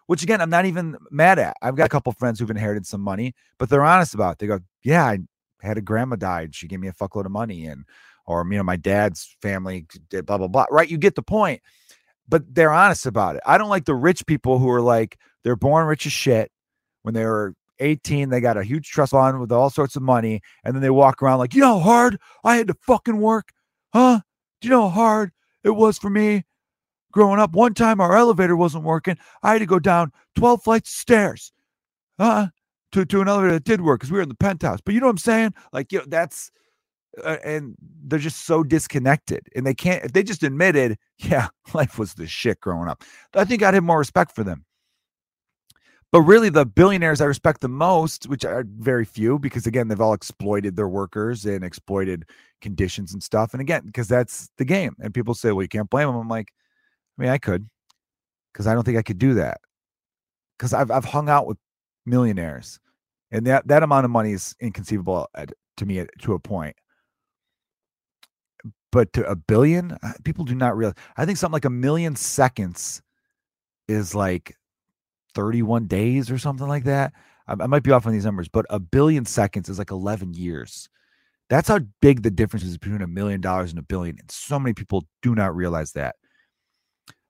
which 0.07 0.23
again, 0.23 0.41
I'm 0.41 0.51
not 0.51 0.65
even 0.65 0.97
mad 1.11 1.39
at. 1.39 1.57
I've 1.61 1.77
got 1.77 1.87
a 1.87 1.91
couple 1.91 2.13
friends 2.13 2.41
who've 2.41 2.51
inherited 2.51 2.87
some 2.87 3.03
money, 3.03 3.35
but 3.59 3.69
they're 3.69 3.85
honest 3.85 4.15
about 4.15 4.33
it. 4.33 4.39
They 4.39 4.47
go, 4.47 4.61
Yeah, 4.83 5.05
I 5.05 5.19
had 5.61 5.79
a 5.79 5.83
grandma 5.83 6.17
died. 6.17 6.55
She 6.55 6.67
gave 6.67 6.81
me 6.81 6.89
a 6.89 6.93
fuckload 6.93 7.27
of 7.27 7.33
money. 7.33 7.67
And, 7.67 7.85
or, 8.27 8.47
you 8.51 8.57
know, 8.57 8.63
my 8.63 8.77
dad's 8.77 9.37
family 9.43 9.87
did 10.11 10.27
blah, 10.27 10.39
blah, 10.39 10.49
blah. 10.49 10.67
Right. 10.71 10.91
You 10.91 10.99
get 10.99 11.15
the 11.15 11.23
point. 11.23 11.63
But 12.29 12.55
they're 12.55 12.73
honest 12.73 13.07
about 13.07 13.37
it. 13.37 13.43
I 13.47 13.57
don't 13.57 13.71
like 13.71 13.87
the 13.87 13.95
rich 13.95 14.27
people 14.27 14.59
who 14.59 14.69
are 14.69 14.83
like, 14.83 15.19
they're 15.45 15.57
born 15.57 15.87
rich 15.87 16.05
as 16.05 16.13
shit 16.13 16.51
when 17.03 17.15
they 17.15 17.25
were 17.25 17.55
18. 17.81 18.29
They 18.29 18.41
got 18.41 18.59
a 18.59 18.65
huge 18.65 18.91
trust 18.91 19.13
fund 19.13 19.41
with 19.41 19.51
all 19.51 19.71
sorts 19.71 19.97
of 19.97 20.03
money. 20.03 20.43
And 20.63 20.75
then 20.75 20.83
they 20.83 20.91
walk 20.91 21.23
around 21.23 21.39
like, 21.39 21.55
you 21.55 21.63
know 21.63 21.79
how 21.79 21.85
hard 21.85 22.21
I 22.45 22.57
had 22.57 22.69
to 22.69 22.77
fucking 22.83 23.19
work? 23.19 23.51
Huh? 23.95 24.21
Do 24.61 24.69
you 24.69 24.75
know 24.75 24.89
how 24.91 24.95
hard 24.95 25.33
it 25.69 25.77
was 25.77 25.99
for 25.99 26.11
me 26.11 26.45
growing 27.13 27.41
up? 27.41 27.53
One 27.53 27.75
time 27.75 28.01
our 28.01 28.17
elevator 28.17 28.57
wasn't 28.57 28.85
working. 28.85 29.17
I 29.43 29.53
had 29.53 29.59
to 29.59 29.67
go 29.67 29.79
down 29.79 30.13
12 30.37 30.63
flights 30.63 30.91
of 30.91 30.95
stairs. 30.95 31.53
Huh? 32.19 32.49
To, 32.93 33.05
to 33.05 33.21
an 33.21 33.29
elevator 33.29 33.53
that 33.53 33.65
did 33.65 33.83
work 33.83 34.01
because 34.01 34.11
we 34.11 34.17
were 34.17 34.23
in 34.23 34.31
the 34.31 34.35
penthouse. 34.35 34.81
But 34.83 34.95
you 34.95 35.01
know 35.01 35.07
what 35.07 35.13
I'm 35.13 35.19
saying? 35.19 35.55
Like, 35.73 35.93
you 35.93 35.99
know, 35.99 36.07
that's 36.09 36.51
uh, 37.23 37.37
and 37.45 37.75
they're 38.07 38.19
just 38.19 38.47
so 38.47 38.63
disconnected 38.63 39.49
and 39.57 39.67
they 39.67 39.75
can't 39.75 40.05
if 40.05 40.13
they 40.13 40.23
just 40.23 40.43
admitted 40.43 40.97
yeah 41.19 41.49
life 41.75 41.99
was 41.99 42.15
the 42.15 42.27
shit 42.29 42.61
growing 42.61 42.89
up 42.89 43.03
i 43.35 43.45
think 43.45 43.63
i'd 43.63 43.75
have 43.75 43.83
more 43.83 43.99
respect 43.99 44.33
for 44.35 44.45
them 44.45 44.65
but 46.11 46.23
really, 46.23 46.49
the 46.49 46.65
billionaires 46.65 47.21
I 47.21 47.27
respect 47.27 47.61
the 47.61 47.69
most, 47.69 48.29
which 48.29 48.45
are 48.45 48.65
very 48.79 49.05
few, 49.05 49.39
because 49.39 49.67
again, 49.67 49.89
they've 49.89 50.01
all 50.01 50.15
exploited 50.15 50.75
their 50.75 50.89
workers 50.89 51.45
and 51.45 51.63
exploited 51.63 52.25
conditions 52.61 53.13
and 53.13 53.23
stuff. 53.23 53.53
And 53.53 53.61
again, 53.61 53.83
because 53.85 54.09
that's 54.09 54.51
the 54.59 54.65
game. 54.65 54.95
And 55.01 55.15
people 55.15 55.35
say, 55.35 55.53
well, 55.53 55.63
you 55.63 55.69
can't 55.69 55.91
blame 55.91 56.09
them. 56.09 56.17
I'm 56.17 56.29
like, 56.29 56.49
I 57.19 57.23
mean, 57.23 57.31
I 57.31 57.39
could, 57.39 57.69
because 58.53 58.67
I 58.67 58.75
don't 58.75 58.85
think 58.85 58.99
I 58.99 59.03
could 59.03 59.19
do 59.19 59.35
that. 59.35 59.61
Because 60.57 60.73
I've, 60.73 60.91
I've 60.91 61.05
hung 61.05 61.29
out 61.29 61.47
with 61.47 61.59
millionaires, 62.05 62.81
and 63.31 63.47
that, 63.47 63.69
that 63.69 63.83
amount 63.83 64.05
of 64.05 64.11
money 64.11 64.33
is 64.33 64.57
inconceivable 64.61 65.29
at, 65.35 65.53
to 65.77 65.87
me 65.87 66.01
at, 66.01 66.11
to 66.23 66.35
a 66.35 66.39
point. 66.39 66.75
But 68.91 69.13
to 69.13 69.29
a 69.29 69.37
billion, 69.37 69.97
people 70.25 70.45
do 70.45 70.55
not 70.55 70.77
realize. 70.77 70.97
I 71.17 71.27
think 71.27 71.39
something 71.39 71.53
like 71.53 71.67
a 71.67 71.71
million 71.71 72.17
seconds 72.17 73.03
is 73.87 74.15
like 74.15 74.55
31 75.35 75.87
days 75.87 76.31
or 76.31 76.39
something 76.39 76.67
like 76.67 76.85
that. 76.85 77.13
I, 77.47 77.53
I 77.53 77.67
might 77.67 77.83
be 77.83 77.93
off 77.93 78.07
on 78.07 78.13
these 78.13 78.25
numbers, 78.25 78.49
but 78.49 78.67
a 78.71 78.81
billion 78.81 79.25
seconds 79.25 79.69
is 79.69 79.79
like 79.79 79.91
11 79.91 80.35
years. 80.35 80.89
That's 81.51 81.69
how 81.69 81.81
big 82.01 82.23
the 82.23 82.31
difference 82.31 82.65
is 82.65 82.77
between 82.77 83.03
a 83.03 83.07
million 83.07 83.41
dollars 83.41 83.71
and 83.71 83.79
a 83.79 83.83
billion. 83.83 84.19
And 84.19 84.31
so 84.31 84.59
many 84.59 84.75
people 84.75 85.05
do 85.23 85.35
not 85.35 85.57
realize 85.57 85.93
that. 85.93 86.17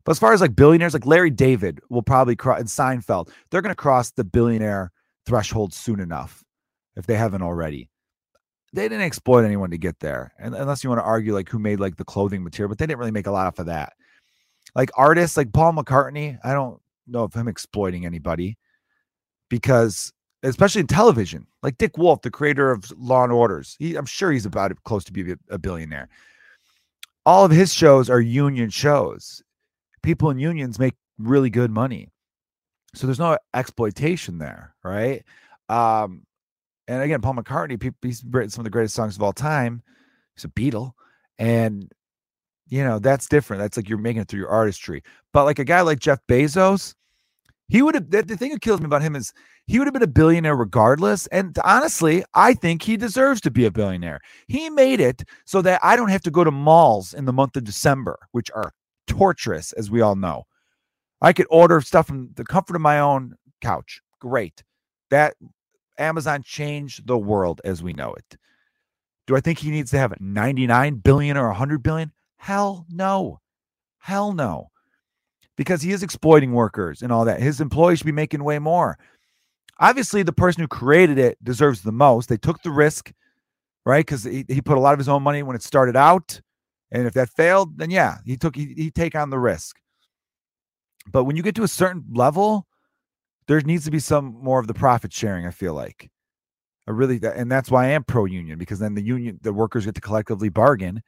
But 0.05 0.13
as 0.13 0.19
far 0.19 0.33
as 0.33 0.41
like 0.41 0.57
billionaires, 0.57 0.95
like 0.95 1.07
Larry 1.07 1.31
David 1.31 1.81
will 1.91 2.03
probably 2.03 2.35
cross 2.35 2.59
and 2.59 2.69
Seinfeld, 2.69 3.31
they're 3.51 3.63
going 3.63 3.75
to 3.75 3.77
cross 3.77 4.11
the 4.11 4.25
billionaire 4.25 4.91
threshold 5.27 5.75
soon 5.75 6.01
enough 6.01 6.43
if 6.97 7.07
they 7.07 7.15
haven't 7.15 7.43
already. 7.43 7.91
They 8.73 8.83
didn't 8.89 9.03
exploit 9.05 9.45
anyone 9.45 9.71
to 9.71 9.79
get 9.79 10.01
there. 10.01 10.33
And 10.39 10.55
unless 10.55 10.83
you 10.83 10.91
want 10.91 11.01
to 11.01 11.07
argue 11.07 11.35
like 11.35 11.49
who 11.49 11.59
made 11.59 11.79
like 11.79 11.97
the 11.97 12.05
clothing 12.05 12.43
material, 12.43 12.69
but 12.69 12.79
they 12.79 12.87
didn't 12.87 12.99
really 12.99 13.11
make 13.11 13.27
a 13.27 13.31
lot 13.31 13.47
off 13.47 13.59
of 13.59 13.67
that. 13.67 13.93
Like 14.75 14.91
artists 14.97 15.37
like 15.37 15.53
Paul 15.53 15.75
McCartney, 15.75 16.39
I 16.43 16.53
don't 16.53 16.81
know 17.07 17.25
of 17.25 17.35
him 17.35 17.49
exploiting 17.49 18.05
anybody 18.05 18.59
because 19.49 20.13
especially 20.43 20.81
in 20.81 20.87
television. 20.87 21.47
Like 21.63 21.79
dick 21.79 21.99
wolf 21.99 22.23
the 22.23 22.31
creator 22.31 22.71
of 22.71 22.91
law 22.97 23.25
and 23.25 23.33
orders 23.33 23.77
he, 23.79 23.97
i'm 23.97 24.07
sure 24.07 24.31
he's 24.31 24.47
about 24.47 24.73
close 24.85 25.05
to 25.05 25.13
be 25.13 25.35
a 25.51 25.59
billionaire. 25.59 26.09
All 27.27 27.45
of 27.45 27.51
his 27.51 27.75
shows 27.75 28.09
are 28.09 28.21
union 28.21 28.71
shows. 28.71 29.43
People 30.03 30.31
in 30.31 30.39
unions 30.39 30.79
make 30.79 30.95
really 31.19 31.51
good 31.51 31.71
money. 31.71 32.09
So 32.95 33.07
there's 33.07 33.19
no 33.19 33.39
exploitation 33.55 34.39
there 34.39 34.75
right? 34.85 35.25
Um 35.69 36.23
and 36.87 37.03
again 37.03 37.21
paul 37.21 37.35
mccartney 37.35 37.93
he's 38.03 38.25
written 38.25 38.51
some 38.51 38.63
of 38.63 38.65
the 38.65 38.71
greatest 38.71 38.95
songs 38.95 39.17
of 39.17 39.23
all 39.23 39.33
time. 39.33 39.83
He's 40.35 40.45
a 40.45 40.49
beatle. 40.49 40.93
And 41.39 41.91
you 42.69 42.85
know 42.85 42.99
that's 42.99 43.29
different. 43.29 43.61
That's 43.61 43.77
like 43.77 43.89
you're 43.89 43.99
making 43.99 44.23
it 44.23 44.29
through 44.29 44.41
your 44.41 44.51
artistry. 44.51 45.03
But 45.33 45.45
like 45.45 45.59
a 45.59 45.65
guy 45.65 45.81
like 45.81 45.99
jeff 45.99 46.21
bezos 46.29 46.95
he 47.69 47.83
would 47.83 47.95
have 47.95 48.11
the, 48.11 48.23
thing 48.23 48.53
that 48.53 48.63
kills 48.63 48.81
me 48.81 48.87
about 48.87 49.03
him 49.03 49.15
is 49.15 49.33
he 49.67 49.79
would 49.79 49.87
have 49.87 49.93
been 49.93 50.03
a 50.03 50.07
billionaire 50.07 50.57
regardless. 50.57 51.27
And 51.29 51.57
honestly, 51.63 52.25
I 52.35 52.55
think 52.55 52.83
he 52.83 52.97
deserves 52.97 53.43
to 53.43 53.51
be 53.51 53.67
a 53.67 53.71
billionaire. 53.71 54.21
He 54.47 54.71
made 54.71 55.01
it 55.01 55.23
so 55.45 55.61
that 55.63 55.81
I 55.83 55.95
don't 55.95 56.09
have 56.09 56.23
to 56.23 56.31
go 56.31 56.45
to 56.45 56.51
malls 56.51 57.13
in 57.13 57.27
the 57.27 57.33
month 57.33 57.57
of 57.57 57.65
December, 57.65 58.19
which 58.33 58.51
are 58.55 58.73
torturous, 59.07 59.73
as 59.73 59.91
we 59.91 60.01
all 60.01 60.17
know. 60.17 60.45
I 61.21 61.35
could 61.35 61.47
order 61.51 61.81
stuff 61.83 62.07
from 62.07 62.31
the 62.35 62.45
comfort 62.45 62.77
of 62.77 62.83
my 62.83 63.01
own 63.01 63.35
couch. 63.61 64.01
Great. 64.19 64.63
That 65.11 65.35
Amazon 65.99 66.43
changed 66.43 67.07
the 67.07 67.19
world 67.19 67.61
as 67.65 67.83
we 67.83 67.93
know 67.93 68.15
it. 68.15 68.39
Do 69.27 69.37
I 69.37 69.41
think 69.41 69.59
he 69.59 69.71
needs 69.71 69.91
to 69.91 69.99
have 69.99 70.19
99 70.21 70.97
billion 70.97 71.37
or 71.37 71.49
100 71.49 71.83
billion? 71.83 72.13
Hell 72.39 72.87
no. 72.89 73.41
Hell 73.99 74.33
no 74.33 74.71
because 75.59 75.83
he 75.83 75.91
is 75.91 76.05
exploiting 76.05 76.53
workers 76.53 77.03
and 77.03 77.13
all 77.13 77.27
that. 77.27 77.43
His 77.43 77.61
employees 77.61 77.99
should 77.99 78.07
be 78.07 78.13
making 78.13 78.45
way 78.45 78.59
more. 78.59 78.97
Obviously, 79.81 80.23
the 80.23 80.33
person 80.33 80.63
who 80.63 80.69
created 80.69 81.19
it 81.19 81.37
deserves 81.45 81.83
the 81.83 81.93
most. 81.93 82.29
They 82.29 82.37
took 82.37 82.63
the 82.63 82.71
risk, 82.71 83.13
right? 83.85 84.07
Because 84.07 84.25
he, 84.25 84.45
he 84.49 84.63
put 84.63 84.79
a 84.79 84.81
lot 84.81 84.93
of 84.93 84.99
his 84.99 85.09
own 85.09 85.23
money 85.23 85.43
when 85.43 85.57
it 85.57 85.63
started 85.63 85.97
out. 85.97 86.41
And 86.93 87.07
if 87.07 87.13
that 87.15 87.29
failed, 87.31 87.77
then 87.77 87.91
yeah, 87.91 88.19
he 88.25 88.37
took 88.37 88.57
he, 88.57 88.73
he 88.77 88.91
take 88.91 89.15
on 89.15 89.31
the 89.31 89.39
risk. 89.39 89.77
But 91.11 91.25
when 91.25 91.37
you 91.37 91.43
get 91.43 91.57
to 91.57 91.65
a 91.65 91.69
certain 91.69 92.05
level, 92.13 92.67
there 93.49 93.61
needs 93.61 93.85
to 93.85 93.91
be 93.91 93.99
some 93.99 94.39
more 94.41 94.61
of 94.61 94.69
the 94.69 94.75
profit 94.75 95.13
sharing, 95.13 95.45
I 95.45 95.51
feel 95.51 95.75
like. 95.75 96.09
I 96.87 96.93
really 96.93 97.21
and 97.23 97.51
that's 97.51 97.71
why 97.71 97.87
I 97.87 97.89
am 97.89 98.05
pro 98.05 98.25
union, 98.25 98.59
because 98.59 98.79
then 98.79 98.95
the 98.95 99.03
union, 99.03 99.39
the 99.43 99.53
workers 99.53 99.85
get 99.85 99.97
to 99.97 100.01
collectively 100.01 100.49
bargain 100.49 101.03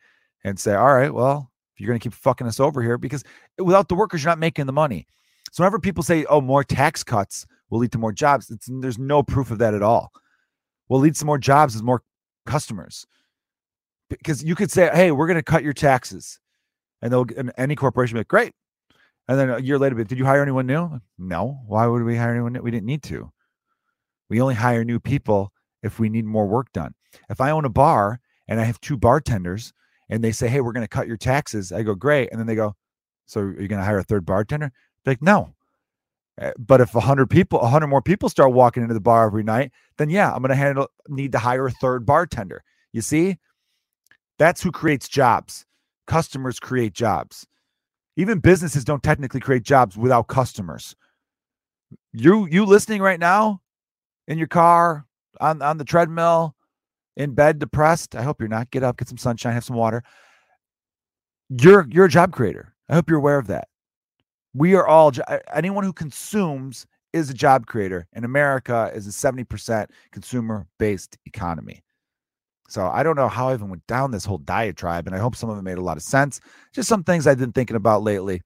and 0.45 0.59
say, 0.59 0.75
all 0.75 0.95
right, 0.95 1.15
well, 1.15 1.50
you're 1.81 1.88
going 1.88 1.99
to 1.99 2.03
keep 2.03 2.14
fucking 2.14 2.47
us 2.47 2.61
over 2.61 2.83
here 2.83 2.99
because 2.99 3.25
without 3.59 3.88
the 3.88 3.95
workers, 3.95 4.23
you're 4.23 4.31
not 4.31 4.38
making 4.38 4.66
the 4.66 4.73
money. 4.73 5.07
So 5.53 5.62
whenever 5.62 5.79
people 5.79 6.03
say, 6.03 6.25
"Oh, 6.27 6.40
more 6.40 6.62
tax 6.62 7.03
cuts 7.03 7.47
will 7.71 7.81
lead 7.81 7.93
to 7.93 7.99
more 7.99 8.12
jobs," 8.12 8.53
there's 8.69 8.99
no 8.99 9.23
proof 9.23 9.51
of 9.51 9.59
that 9.59 9.75
at 9.75 9.83
all. 9.83 10.12
What 10.87 10.99
leads 10.99 11.19
to 11.21 11.25
more 11.25 11.38
jobs 11.38 11.75
is 11.75 11.83
more 11.83 12.03
customers, 12.47 13.07
because 14.09 14.45
you 14.45 14.55
could 14.55 14.71
say, 14.71 14.90
"Hey, 14.93 15.11
we're 15.11 15.27
going 15.27 15.37
to 15.37 15.43
cut 15.43 15.64
your 15.64 15.73
taxes," 15.73 16.38
and 17.03 17.12
they'll 17.12 17.27
and 17.37 17.53
any 17.57 17.75
corporation 17.77 18.14
be 18.14 18.21
like, 18.21 18.29
"Great," 18.29 18.53
and 19.29 19.38
then 19.38 19.51
a 19.51 19.59
year 19.59 19.79
later, 19.79 20.03
did 20.05 20.19
you 20.19 20.25
hire 20.25 20.43
anyone 20.43 20.66
new? 20.66 21.01
No. 21.19 21.61
Why 21.66 21.87
would 21.87 22.03
we 22.03 22.16
hire 22.16 22.33
anyone 22.33 22.53
new? 22.53 22.62
We 22.62 22.71
didn't 22.71 22.87
need 22.87 23.03
to. 23.05 23.31
We 24.29 24.40
only 24.40 24.55
hire 24.55 24.85
new 24.85 25.01
people 25.01 25.53
if 25.83 25.99
we 25.99 26.09
need 26.09 26.25
more 26.25 26.47
work 26.47 26.73
done. 26.73 26.95
If 27.29 27.40
I 27.40 27.51
own 27.51 27.64
a 27.64 27.71
bar 27.71 28.21
and 28.47 28.61
I 28.61 28.64
have 28.64 28.81
two 28.81 28.97
bartenders 28.97 29.73
and 30.11 30.23
they 30.23 30.33
say, 30.33 30.49
"Hey, 30.49 30.61
we're 30.61 30.73
going 30.73 30.85
to 30.85 30.88
cut 30.88 31.09
your 31.09 31.16
taxes," 31.16 31.73
I 31.73 31.83
go, 31.83 31.94
"Great," 31.94 32.31
and 32.31 32.38
then 32.38 32.46
they 32.46 32.55
go, 32.55 32.77
"So 33.27 33.40
are 33.40 33.61
you 33.61 33.68
going 33.68 33.81
to 33.81 33.85
hire 33.87 33.99
a 33.99 34.05
third 34.05 34.27
bartender?" 34.27 34.73
They're 35.05 35.12
like, 35.12 35.23
no. 35.23 35.55
Eh, 36.38 36.53
but 36.59 36.81
if 36.81 36.94
a 36.94 37.01
hundred 37.01 37.31
people, 37.31 37.61
a 37.61 37.68
hundred 37.68 37.88
more 37.88 38.03
people 38.03 38.29
start 38.29 38.53
walking 38.53 38.83
into 38.83 38.94
the 38.94 39.01
bar 39.01 39.27
every 39.27 39.42
night, 39.42 39.73
then 39.99 40.11
yeah, 40.11 40.33
I'm 40.33 40.42
going 40.42 40.51
to 40.51 40.55
handle 40.55 40.88
need 41.09 41.33
to 41.33 41.38
hire 41.38 41.66
a 41.66 41.70
third 41.70 42.07
bartender. 42.07 42.62
You 42.92 43.01
see, 43.03 43.38
that's 44.38 44.62
who 44.62 44.73
creates 44.73 45.09
jobs. 45.09 45.66
Customers 46.07 46.59
create 46.59 46.92
jobs. 46.92 47.46
Even 48.16 48.40
businesses 48.40 48.85
don't 48.85 49.03
technically 49.03 49.40
create 49.40 49.62
jobs 49.62 49.96
without 49.96 50.29
customers. 50.29 50.96
You 52.12 52.46
you 52.51 52.64
listening 52.64 53.03
right 53.03 53.20
now 53.20 53.61
in 54.29 54.38
your 54.38 54.49
car 54.49 55.07
on 55.40 55.62
on 55.62 55.79
the 55.79 55.85
treadmill 55.85 56.55
in 57.20 57.35
bed 57.35 57.59
depressed, 57.59 58.16
I 58.16 58.22
hope 58.22 58.40
you're 58.40 58.48
not. 58.48 58.70
Get 58.70 58.83
up, 58.83 58.96
get 58.96 59.09
some 59.09 59.18
sunshine, 59.18 59.52
have 59.52 59.64
some 59.64 59.76
water. 59.76 60.02
You're 61.50 61.87
you're 61.90 62.06
a 62.06 62.11
job 62.11 62.33
creator. 62.33 62.74
I 62.88 62.94
hope 62.94 63.11
you're 63.11 63.18
aware 63.18 63.38
of 63.38 63.46
that. 63.48 63.68
We 64.54 64.74
are 64.74 64.87
all 64.87 65.12
anyone 65.54 65.85
who 65.85 65.92
consumes 65.92 66.87
is 67.12 67.28
a 67.28 67.35
job 67.35 67.66
creator, 67.66 68.06
and 68.14 68.24
America 68.24 68.90
is 68.94 69.06
a 69.06 69.11
70% 69.11 69.87
consumer 70.12 70.66
based 70.78 71.18
economy. 71.26 71.83
So 72.68 72.87
I 72.87 73.02
don't 73.02 73.16
know 73.16 73.28
how 73.28 73.48
I 73.48 73.54
even 73.54 73.68
went 73.68 73.87
down 73.87 74.12
this 74.12 74.24
whole 74.24 74.38
diatribe, 74.38 75.06
and 75.06 75.14
I 75.14 75.18
hope 75.18 75.37
some 75.37 75.50
of 75.50 75.59
it 75.59 75.62
made 75.62 75.78
a 75.78 75.83
lot 75.83 75.96
of 75.96 76.02
sense. 76.02 76.40
Just 76.72 76.88
some 76.88 77.04
things 77.04 77.26
I've 77.26 77.38
been 77.38 77.52
thinking 77.52 77.76
about 77.76 78.02
lately 78.02 78.42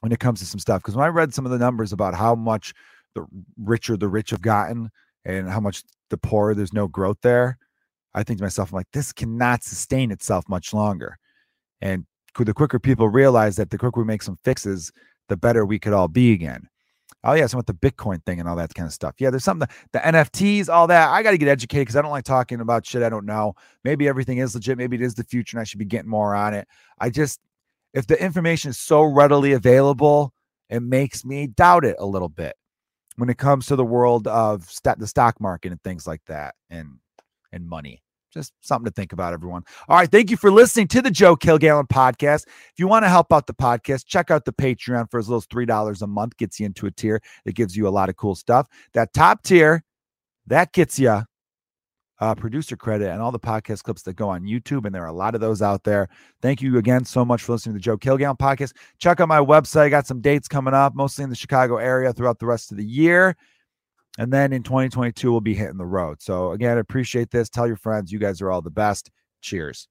when 0.00 0.12
it 0.12 0.20
comes 0.20 0.38
to 0.40 0.46
some 0.46 0.60
stuff. 0.60 0.80
Because 0.80 0.96
when 0.96 1.04
I 1.04 1.08
read 1.08 1.34
some 1.34 1.44
of 1.44 1.52
the 1.52 1.58
numbers 1.58 1.92
about 1.92 2.14
how 2.14 2.34
much 2.34 2.72
the 3.14 3.26
richer 3.58 3.96
the 3.96 4.08
rich 4.08 4.30
have 4.30 4.40
gotten 4.40 4.90
and 5.24 5.48
how 5.48 5.60
much 5.60 5.82
the 6.10 6.18
poor, 6.18 6.54
there's 6.54 6.72
no 6.72 6.88
growth 6.88 7.18
there. 7.22 7.58
I 8.14 8.22
think 8.22 8.38
to 8.38 8.44
myself, 8.44 8.72
I'm 8.72 8.76
like, 8.76 8.90
this 8.92 9.12
cannot 9.12 9.62
sustain 9.62 10.10
itself 10.10 10.48
much 10.48 10.74
longer. 10.74 11.16
And 11.80 12.04
the 12.38 12.54
quicker 12.54 12.78
people 12.78 13.08
realize 13.08 13.56
that 13.56 13.70
the 13.70 13.78
quicker 13.78 14.00
we 14.00 14.06
make 14.06 14.22
some 14.22 14.38
fixes, 14.44 14.92
the 15.28 15.36
better 15.36 15.64
we 15.64 15.78
could 15.78 15.92
all 15.92 16.08
be 16.08 16.32
again. 16.32 16.68
Oh 17.22 17.34
yeah, 17.34 17.46
some 17.46 17.58
with 17.58 17.66
the 17.66 17.74
Bitcoin 17.74 18.24
thing 18.24 18.40
and 18.40 18.48
all 18.48 18.56
that 18.56 18.74
kind 18.74 18.86
of 18.86 18.92
stuff. 18.92 19.14
Yeah, 19.18 19.30
there's 19.30 19.44
something 19.44 19.68
the 19.92 19.98
NFTs, 19.98 20.68
all 20.68 20.86
that. 20.86 21.10
I 21.10 21.22
got 21.22 21.32
to 21.32 21.38
get 21.38 21.48
educated 21.48 21.82
because 21.82 21.96
I 21.96 22.02
don't 22.02 22.10
like 22.10 22.24
talking 22.24 22.60
about 22.60 22.86
shit 22.86 23.02
I 23.02 23.10
don't 23.10 23.26
know. 23.26 23.54
Maybe 23.84 24.08
everything 24.08 24.38
is 24.38 24.54
legit. 24.54 24.78
Maybe 24.78 24.96
it 24.96 25.02
is 25.02 25.14
the 25.14 25.24
future, 25.24 25.56
and 25.56 25.60
I 25.60 25.64
should 25.64 25.78
be 25.78 25.84
getting 25.84 26.08
more 26.08 26.34
on 26.34 26.54
it. 26.54 26.66
I 26.98 27.10
just, 27.10 27.40
if 27.92 28.06
the 28.06 28.22
information 28.22 28.70
is 28.70 28.78
so 28.78 29.02
readily 29.02 29.52
available, 29.52 30.32
it 30.70 30.80
makes 30.80 31.24
me 31.24 31.48
doubt 31.48 31.84
it 31.84 31.96
a 31.98 32.06
little 32.06 32.28
bit 32.28 32.54
when 33.20 33.28
it 33.28 33.38
comes 33.38 33.66
to 33.66 33.76
the 33.76 33.84
world 33.84 34.26
of 34.26 34.64
st- 34.70 34.98
the 34.98 35.06
stock 35.06 35.40
market 35.40 35.72
and 35.72 35.82
things 35.82 36.06
like 36.06 36.24
that, 36.26 36.54
and 36.70 36.98
and 37.52 37.68
money 37.68 38.02
just 38.32 38.52
something 38.60 38.84
to 38.84 38.92
think 38.92 39.12
about, 39.12 39.32
everyone. 39.32 39.64
All 39.88 39.96
right. 39.96 40.10
Thank 40.10 40.30
you 40.30 40.36
for 40.36 40.50
listening 40.50 40.88
to 40.88 41.02
the 41.02 41.10
Joe 41.10 41.36
Kilgallon 41.36 41.88
podcast. 41.88 42.46
If 42.46 42.74
you 42.78 42.88
want 42.88 43.04
to 43.04 43.08
help 43.08 43.32
out 43.32 43.46
the 43.46 43.54
podcast, 43.54 44.06
check 44.06 44.30
out 44.30 44.44
the 44.44 44.52
Patreon 44.52 45.10
for 45.10 45.18
as 45.18 45.28
little 45.28 45.38
as 45.38 45.46
$3 45.46 46.02
a 46.02 46.06
month, 46.06 46.36
gets 46.36 46.60
you 46.60 46.66
into 46.66 46.86
a 46.86 46.90
tier 46.90 47.20
that 47.44 47.54
gives 47.54 47.76
you 47.76 47.88
a 47.88 47.90
lot 47.90 48.08
of 48.08 48.16
cool 48.16 48.34
stuff. 48.34 48.68
That 48.94 49.12
top 49.12 49.42
tier, 49.42 49.84
that 50.46 50.72
gets 50.72 50.98
you 50.98 51.22
uh, 52.20 52.34
producer 52.34 52.76
credit 52.76 53.08
and 53.08 53.20
all 53.20 53.32
the 53.32 53.38
podcast 53.38 53.82
clips 53.82 54.02
that 54.02 54.14
go 54.14 54.28
on 54.28 54.42
YouTube. 54.42 54.84
And 54.84 54.94
there 54.94 55.02
are 55.02 55.08
a 55.08 55.12
lot 55.12 55.34
of 55.34 55.40
those 55.40 55.62
out 55.62 55.84
there. 55.84 56.08
Thank 56.42 56.62
you 56.62 56.78
again 56.78 57.04
so 57.04 57.24
much 57.24 57.42
for 57.42 57.52
listening 57.52 57.74
to 57.74 57.78
the 57.78 57.82
Joe 57.82 57.96
Kilgallon 57.96 58.38
podcast. 58.38 58.74
Check 58.98 59.20
out 59.20 59.28
my 59.28 59.40
website. 59.40 59.82
I 59.82 59.88
got 59.88 60.06
some 60.06 60.20
dates 60.20 60.48
coming 60.48 60.74
up, 60.74 60.94
mostly 60.94 61.24
in 61.24 61.30
the 61.30 61.36
Chicago 61.36 61.78
area 61.78 62.12
throughout 62.12 62.38
the 62.38 62.46
rest 62.46 62.70
of 62.70 62.76
the 62.76 62.84
year. 62.84 63.36
And 64.18 64.32
then 64.32 64.52
in 64.52 64.62
2022, 64.62 65.30
we'll 65.30 65.40
be 65.40 65.54
hitting 65.54 65.78
the 65.78 65.86
road. 65.86 66.20
So 66.20 66.52
again, 66.52 66.78
appreciate 66.78 67.30
this. 67.30 67.48
Tell 67.48 67.66
your 67.66 67.76
friends, 67.76 68.12
you 68.12 68.18
guys 68.18 68.40
are 68.42 68.50
all 68.50 68.60
the 68.60 68.70
best. 68.70 69.10
Cheers. 69.40 69.88